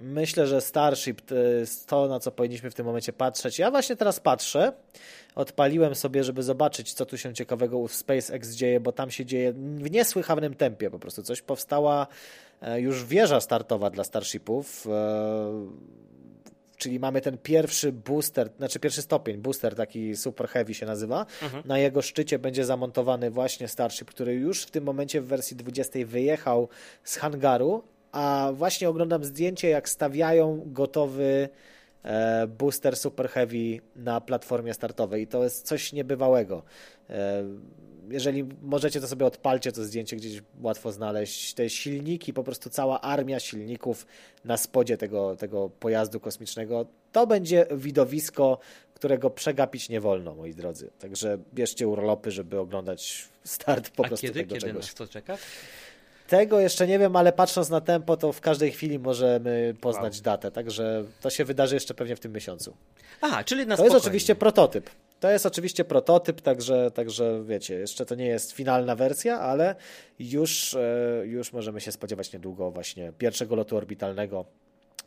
Myślę, 0.00 0.46
że 0.46 0.60
Starship 0.60 1.20
to 1.20 1.34
jest 1.34 1.86
to, 1.86 2.08
na 2.08 2.20
co 2.20 2.30
powinniśmy 2.30 2.70
w 2.70 2.74
tym 2.74 2.86
momencie 2.86 3.12
patrzeć. 3.12 3.58
Ja 3.58 3.70
właśnie 3.70 3.96
teraz 3.96 4.20
patrzę. 4.20 4.72
Odpaliłem 5.34 5.94
sobie, 5.94 6.24
żeby 6.24 6.42
zobaczyć, 6.42 6.92
co 6.92 7.06
tu 7.06 7.18
się 7.18 7.34
ciekawego 7.34 7.88
w 7.88 7.94
SpaceX 7.94 8.50
dzieje, 8.50 8.80
bo 8.80 8.92
tam 8.92 9.10
się 9.10 9.24
dzieje 9.24 9.52
w 9.52 9.90
niesłychanym 9.90 10.54
tempie 10.54 10.90
po 10.90 10.98
prostu. 10.98 11.22
Coś 11.22 11.42
powstała 11.42 12.06
e, 12.62 12.80
już 12.80 13.04
wieża 13.04 13.40
startowa 13.40 13.90
dla 13.90 14.04
Starshipów. 14.04 14.86
E, 14.86 15.98
czyli 16.76 17.00
mamy 17.00 17.20
ten 17.20 17.38
pierwszy 17.38 17.92
booster, 17.92 18.50
znaczy 18.58 18.80
pierwszy 18.80 19.02
stopień, 19.02 19.36
booster 19.36 19.74
taki 19.74 20.16
super 20.16 20.48
heavy 20.48 20.74
się 20.74 20.86
nazywa. 20.86 21.26
Mhm. 21.42 21.62
Na 21.66 21.78
jego 21.78 22.02
szczycie 22.02 22.38
będzie 22.38 22.64
zamontowany 22.64 23.30
właśnie 23.30 23.68
Starship, 23.68 24.08
który 24.10 24.34
już 24.34 24.62
w 24.62 24.70
tym 24.70 24.84
momencie 24.84 25.20
w 25.20 25.26
wersji 25.26 25.56
20 25.56 25.98
wyjechał 26.06 26.68
z 27.04 27.16
hangaru 27.16 27.82
a 28.12 28.50
właśnie 28.54 28.88
oglądam 28.88 29.24
zdjęcie, 29.24 29.68
jak 29.68 29.88
stawiają 29.88 30.62
gotowy 30.66 31.48
e, 32.02 32.46
booster 32.46 32.96
Super 32.96 33.28
Heavy 33.28 33.80
na 33.96 34.20
platformie 34.20 34.74
startowej 34.74 35.22
i 35.22 35.26
to 35.26 35.44
jest 35.44 35.66
coś 35.66 35.92
niebywałego. 35.92 36.62
E, 37.10 37.44
jeżeli 38.10 38.44
możecie, 38.62 39.00
to 39.00 39.08
sobie 39.08 39.26
odpalcie 39.26 39.72
to 39.72 39.84
zdjęcie, 39.84 40.16
gdzieś 40.16 40.42
łatwo 40.60 40.92
znaleźć. 40.92 41.54
Te 41.54 41.70
silniki, 41.70 42.32
po 42.32 42.44
prostu 42.44 42.70
cała 42.70 43.00
armia 43.00 43.40
silników 43.40 44.06
na 44.44 44.56
spodzie 44.56 44.96
tego, 44.96 45.36
tego 45.36 45.70
pojazdu 45.80 46.20
kosmicznego. 46.20 46.86
To 47.12 47.26
będzie 47.26 47.66
widowisko, 47.76 48.58
którego 48.94 49.30
przegapić 49.30 49.88
nie 49.88 50.00
wolno, 50.00 50.34
moi 50.34 50.54
drodzy. 50.54 50.90
Także 50.98 51.38
bierzcie 51.54 51.88
urlopy, 51.88 52.30
żeby 52.30 52.58
oglądać 52.58 53.28
start 53.44 53.90
po 53.90 54.04
A 54.04 54.08
prostu 54.08 54.26
kiedy, 54.26 54.40
tego 54.40 54.54
kiedy 54.54 54.66
czegoś. 54.66 54.86
Nas 54.86 54.94
to 54.94 55.06
czeka? 55.06 55.38
Tego 56.28 56.60
jeszcze 56.60 56.86
nie 56.86 56.98
wiem, 56.98 57.16
ale 57.16 57.32
patrząc 57.32 57.70
na 57.70 57.80
tempo, 57.80 58.16
to 58.16 58.32
w 58.32 58.40
każdej 58.40 58.72
chwili 58.72 58.98
możemy 58.98 59.74
poznać 59.80 60.14
wow. 60.14 60.22
datę, 60.22 60.50
także 60.50 61.04
to 61.20 61.30
się 61.30 61.44
wydarzy 61.44 61.74
jeszcze 61.74 61.94
pewnie 61.94 62.16
w 62.16 62.20
tym 62.20 62.32
miesiącu. 62.32 62.76
Aha, 63.20 63.44
czyli 63.44 63.66
na 63.66 63.76
To 63.76 63.84
jest 63.84 63.96
oczywiście 63.96 64.34
prototyp. 64.34 64.90
To 65.20 65.30
jest 65.30 65.46
oczywiście 65.46 65.84
prototyp, 65.84 66.40
także, 66.40 66.90
także 66.90 67.44
wiecie, 67.44 67.74
jeszcze 67.74 68.06
to 68.06 68.14
nie 68.14 68.26
jest 68.26 68.52
finalna 68.52 68.96
wersja, 68.96 69.40
ale 69.40 69.74
już, 70.18 70.74
e, 70.74 71.22
już 71.24 71.52
możemy 71.52 71.80
się 71.80 71.92
spodziewać 71.92 72.32
niedługo 72.32 72.70
właśnie 72.70 73.12
pierwszego 73.18 73.56
lotu 73.56 73.76
orbitalnego 73.76 74.44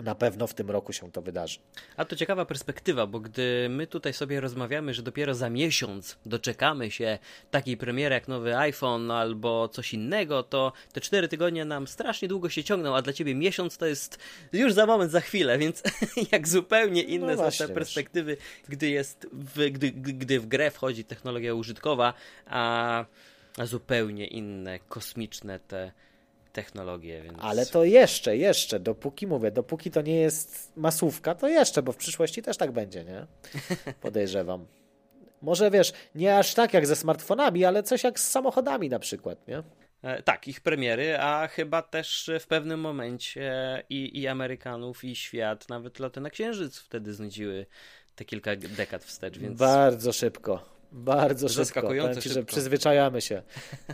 na 0.03 0.15
pewno 0.15 0.47
w 0.47 0.53
tym 0.53 0.71
roku 0.71 0.93
się 0.93 1.11
to 1.11 1.21
wydarzy. 1.21 1.59
A 1.97 2.05
to 2.05 2.15
ciekawa 2.15 2.45
perspektywa, 2.45 3.07
bo 3.07 3.19
gdy 3.19 3.67
my 3.69 3.87
tutaj 3.87 4.13
sobie 4.13 4.39
rozmawiamy, 4.39 4.93
że 4.93 5.03
dopiero 5.03 5.35
za 5.35 5.49
miesiąc 5.49 6.17
doczekamy 6.25 6.91
się 6.91 7.19
takiej 7.51 7.77
premiery 7.77 8.15
jak 8.15 8.27
nowy 8.27 8.57
iPhone 8.57 9.11
albo 9.11 9.67
coś 9.67 9.93
innego, 9.93 10.43
to 10.43 10.73
te 10.93 11.01
cztery 11.01 11.27
tygodnie 11.27 11.65
nam 11.65 11.87
strasznie 11.87 12.27
długo 12.27 12.49
się 12.49 12.63
ciągną, 12.63 12.95
a 12.95 13.01
dla 13.01 13.13
ciebie 13.13 13.35
miesiąc 13.35 13.77
to 13.77 13.85
jest 13.85 14.17
już 14.53 14.73
za 14.73 14.85
moment, 14.85 15.11
za 15.11 15.21
chwilę, 15.21 15.57
więc 15.57 15.83
jak 16.31 16.47
zupełnie 16.47 17.01
inne 17.03 17.27
no 17.27 17.35
właśnie, 17.35 17.65
są 17.65 17.67
te 17.67 17.73
perspektywy, 17.73 18.37
gdy 18.69 18.89
jest 18.89 19.27
w, 19.33 19.69
gdy, 19.69 19.91
gdy 19.91 20.39
w 20.39 20.47
grę 20.47 20.71
wchodzi 20.71 21.03
technologia 21.03 21.53
użytkowa, 21.53 22.13
a, 22.45 23.05
a 23.57 23.65
zupełnie 23.65 24.27
inne, 24.27 24.79
kosmiczne 24.79 25.59
te 25.59 25.91
technologie. 26.53 27.21
Więc... 27.21 27.37
Ale 27.41 27.65
to 27.65 27.83
jeszcze, 27.83 28.37
jeszcze, 28.37 28.79
dopóki 28.79 29.27
mówię, 29.27 29.51
dopóki 29.51 29.91
to 29.91 30.01
nie 30.01 30.15
jest 30.15 30.71
masówka, 30.75 31.35
to 31.35 31.47
jeszcze, 31.47 31.83
bo 31.83 31.91
w 31.91 31.97
przyszłości 31.97 32.41
też 32.41 32.57
tak 32.57 32.71
będzie, 32.71 33.03
nie? 33.03 33.27
Podejrzewam. 34.01 34.65
Może 35.41 35.71
wiesz, 35.71 35.93
nie 36.15 36.37
aż 36.37 36.53
tak 36.53 36.73
jak 36.73 36.87
ze 36.87 36.95
smartfonami, 36.95 37.65
ale 37.65 37.83
coś 37.83 38.03
jak 38.03 38.19
z 38.19 38.29
samochodami 38.31 38.89
na 38.89 38.99
przykład, 38.99 39.47
nie? 39.47 39.63
E, 40.01 40.23
tak, 40.23 40.47
ich 40.47 40.61
premiery, 40.61 41.17
a 41.19 41.47
chyba 41.47 41.81
też 41.81 42.31
w 42.39 42.47
pewnym 42.47 42.79
momencie 42.79 43.83
i, 43.89 44.19
i 44.19 44.27
Amerykanów, 44.27 45.03
i 45.03 45.15
świat, 45.15 45.69
nawet 45.69 45.99
loty 45.99 46.21
na 46.21 46.29
Księżyc 46.29 46.77
wtedy 46.77 47.13
znudziły 47.13 47.65
te 48.15 48.25
kilka 48.25 48.55
dekad 48.55 49.03
wstecz, 49.03 49.37
więc... 49.37 49.59
Bardzo 49.59 50.13
szybko. 50.13 50.80
Bardzo 50.91 51.49
szybko. 51.49 51.81
Powiem 51.81 52.15
ci, 52.15 52.21
szybko. 52.21 52.33
że 52.33 52.45
przyzwyczajamy 52.45 53.21
się. 53.21 53.41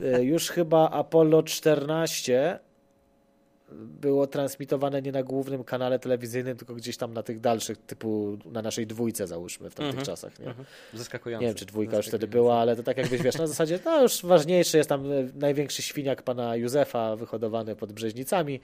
E, 0.04 0.24
już 0.24 0.50
chyba 0.50 0.90
Apollo 0.90 1.44
14 1.44 2.60
było 3.72 4.28
transmitowane 4.28 5.02
nie 5.02 5.12
na 5.12 5.24
głównym 5.24 5.64
kanale 5.64 6.00
telewizyjnym, 6.00 6.58
tylko 6.58 6.76
gdzieś 6.76 6.98
tam 6.98 7.14
na 7.14 7.24
tych 7.24 7.40
dalszych, 7.40 7.78
typu 7.78 8.38
na 8.46 8.62
naszej 8.62 8.88
dwójce 8.88 9.28
załóżmy 9.28 9.70
w 9.70 9.76
tamtych 9.76 9.94
mm 9.94 10.04
-hmm. 10.04 10.06
czasach. 10.06 10.40
Nie? 10.40 10.46
Mm 10.46 10.58
-hmm. 10.58 10.98
Zaskakujące. 10.98 11.42
Nie 11.42 11.48
wiem, 11.48 11.56
czy 11.56 11.66
dwójka 11.66 11.98
już 11.98 12.08
wtedy 12.08 12.28
była, 12.28 12.60
ale 12.60 12.76
to 12.76 12.84
tak 12.84 12.98
jakbyś 12.98 13.22
wiesz, 13.22 13.38
na 13.38 13.48
zasadzie 13.48 13.80
no 13.86 14.02
już 14.02 14.22
ważniejszy 14.22 14.78
jest 14.78 14.90
tam 14.90 15.12
e, 15.12 15.30
największy 15.36 15.82
świniak 15.82 16.24
pana 16.24 16.56
Józefa 16.56 17.16
wyhodowany 17.16 17.76
pod 17.76 17.94
Brzeźnicami 17.94 18.60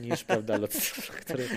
niż, 0.00 0.24
prawda, 0.24 0.58
lot, 0.58 0.70
który 1.20 1.48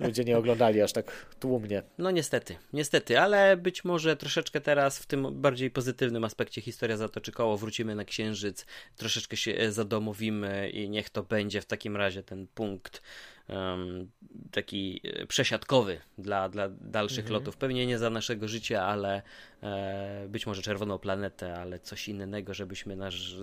ludzie 0.00 0.24
nie 0.24 0.38
oglądali 0.38 0.82
aż 0.82 0.92
tak 0.92 1.26
tłumnie. 1.40 1.82
No 1.98 2.10
niestety, 2.10 2.56
niestety, 2.72 3.20
ale 3.20 3.56
być 3.56 3.84
może 3.84 4.16
troszeczkę 4.16 4.60
teraz 4.60 4.98
w 4.98 5.06
tym 5.06 5.40
bardziej 5.40 5.70
pozytywnym 5.70 6.24
aspekcie 6.24 6.60
historia 6.60 6.96
zatoczy 6.96 7.32
koło, 7.32 7.56
wrócimy 7.56 7.94
na 7.94 8.04
Księżyc, 8.04 8.66
troszeczkę 8.96 9.36
się 9.36 9.52
e, 9.52 9.72
zadomowimy 9.72 10.70
i 10.70 10.90
niech 10.90 11.10
to 11.10 11.22
będzie 11.22 11.60
w 11.60 11.66
takim 11.66 11.96
razie 11.96 12.22
ten 12.22 12.45
punkt 12.54 13.02
um, 13.48 14.10
taki 14.50 15.00
e, 15.04 15.26
przesiadkowy 15.26 16.00
dla, 16.18 16.48
dla 16.48 16.68
dalszych 16.68 17.24
mhm. 17.24 17.32
lotów. 17.34 17.56
Pewnie 17.56 17.86
nie 17.86 17.98
za 17.98 18.10
naszego 18.10 18.48
życia, 18.48 18.82
ale 18.82 19.22
e, 19.62 20.26
być 20.28 20.46
może 20.46 20.62
czerwoną 20.62 20.98
planetę, 20.98 21.54
ale 21.54 21.78
coś 21.78 22.08
innego, 22.08 22.54
żebyśmy 22.54 22.96
nasz, 22.96 23.36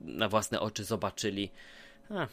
na 0.00 0.28
własne 0.28 0.60
oczy 0.60 0.84
zobaczyli. 0.84 1.50
A, 2.10 2.26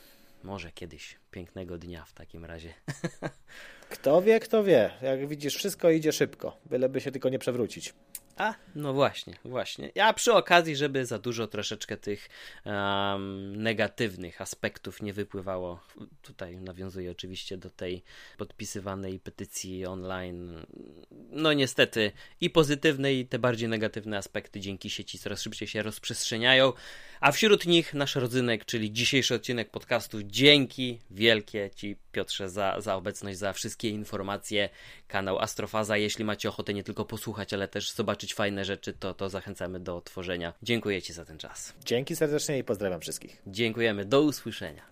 może 0.43 0.71
kiedyś 0.71 1.17
pięknego 1.31 1.77
dnia 1.77 2.05
w 2.05 2.13
takim 2.13 2.45
razie. 2.45 2.73
Kto 3.89 4.21
wie, 4.21 4.39
kto 4.39 4.63
wie. 4.63 4.91
Jak 5.01 5.27
widzisz, 5.27 5.55
wszystko 5.55 5.89
idzie 5.89 6.11
szybko, 6.11 6.57
byleby 6.65 7.01
się 7.01 7.11
tylko 7.11 7.29
nie 7.29 7.39
przewrócić. 7.39 7.93
A, 8.35 8.53
no 8.75 8.93
właśnie, 8.93 9.33
właśnie. 9.45 9.91
Ja 9.95 10.13
przy 10.13 10.33
okazji, 10.33 10.75
żeby 10.75 11.05
za 11.05 11.19
dużo 11.19 11.47
troszeczkę 11.47 11.97
tych 11.97 12.29
um, 12.65 13.55
negatywnych 13.63 14.41
aspektów 14.41 15.01
nie 15.01 15.13
wypływało, 15.13 15.79
tutaj 16.21 16.57
nawiązuję 16.57 17.11
oczywiście 17.11 17.57
do 17.57 17.69
tej 17.69 18.03
podpisywanej 18.37 19.19
petycji 19.19 19.85
online. 19.85 20.65
No 21.11 21.53
niestety 21.53 22.11
i 22.41 22.49
pozytywne 22.49 23.13
i 23.13 23.27
te 23.27 23.39
bardziej 23.39 23.69
negatywne 23.69 24.17
aspekty 24.17 24.59
dzięki 24.59 24.89
sieci 24.89 25.19
coraz 25.19 25.41
szybciej 25.41 25.67
się 25.67 25.83
rozprzestrzeniają, 25.83 26.73
a 27.19 27.31
wśród 27.31 27.65
nich 27.65 27.93
nasz 27.93 28.15
rodzynek, 28.15 28.65
czyli 28.65 28.91
dzisiejszy 28.91 29.35
odcinek 29.35 29.69
podcastu. 29.69 30.23
Dzięki 30.23 30.99
wielkie 31.11 31.69
Ci 31.75 31.97
Piotrze 32.11 32.49
za, 32.49 32.81
za 32.81 32.95
obecność, 32.95 33.37
za 33.37 33.53
wszystkie 33.53 33.89
informacje. 33.89 34.69
Kanał 35.07 35.39
Astrofaza, 35.39 35.97
jeśli 35.97 36.25
macie 36.25 36.49
ochotę 36.49 36.73
nie 36.73 36.83
tylko 36.83 37.05
posłuchać, 37.05 37.53
ale 37.53 37.67
też 37.67 37.91
zobaczyć 37.91 38.33
fajne 38.33 38.65
rzeczy, 38.65 38.93
to, 38.93 39.13
to 39.13 39.29
zachęcamy 39.29 39.79
do 39.79 40.01
tworzenia. 40.01 40.53
Dziękuję 40.63 41.01
Ci 41.01 41.13
za 41.13 41.25
ten 41.25 41.37
czas. 41.37 41.73
Dzięki 41.85 42.15
serdecznie 42.15 42.57
i 42.57 42.63
pozdrawiam 42.63 43.01
wszystkich. 43.01 43.41
Dziękujemy, 43.47 44.05
do 44.05 44.21
usłyszenia. 44.21 44.83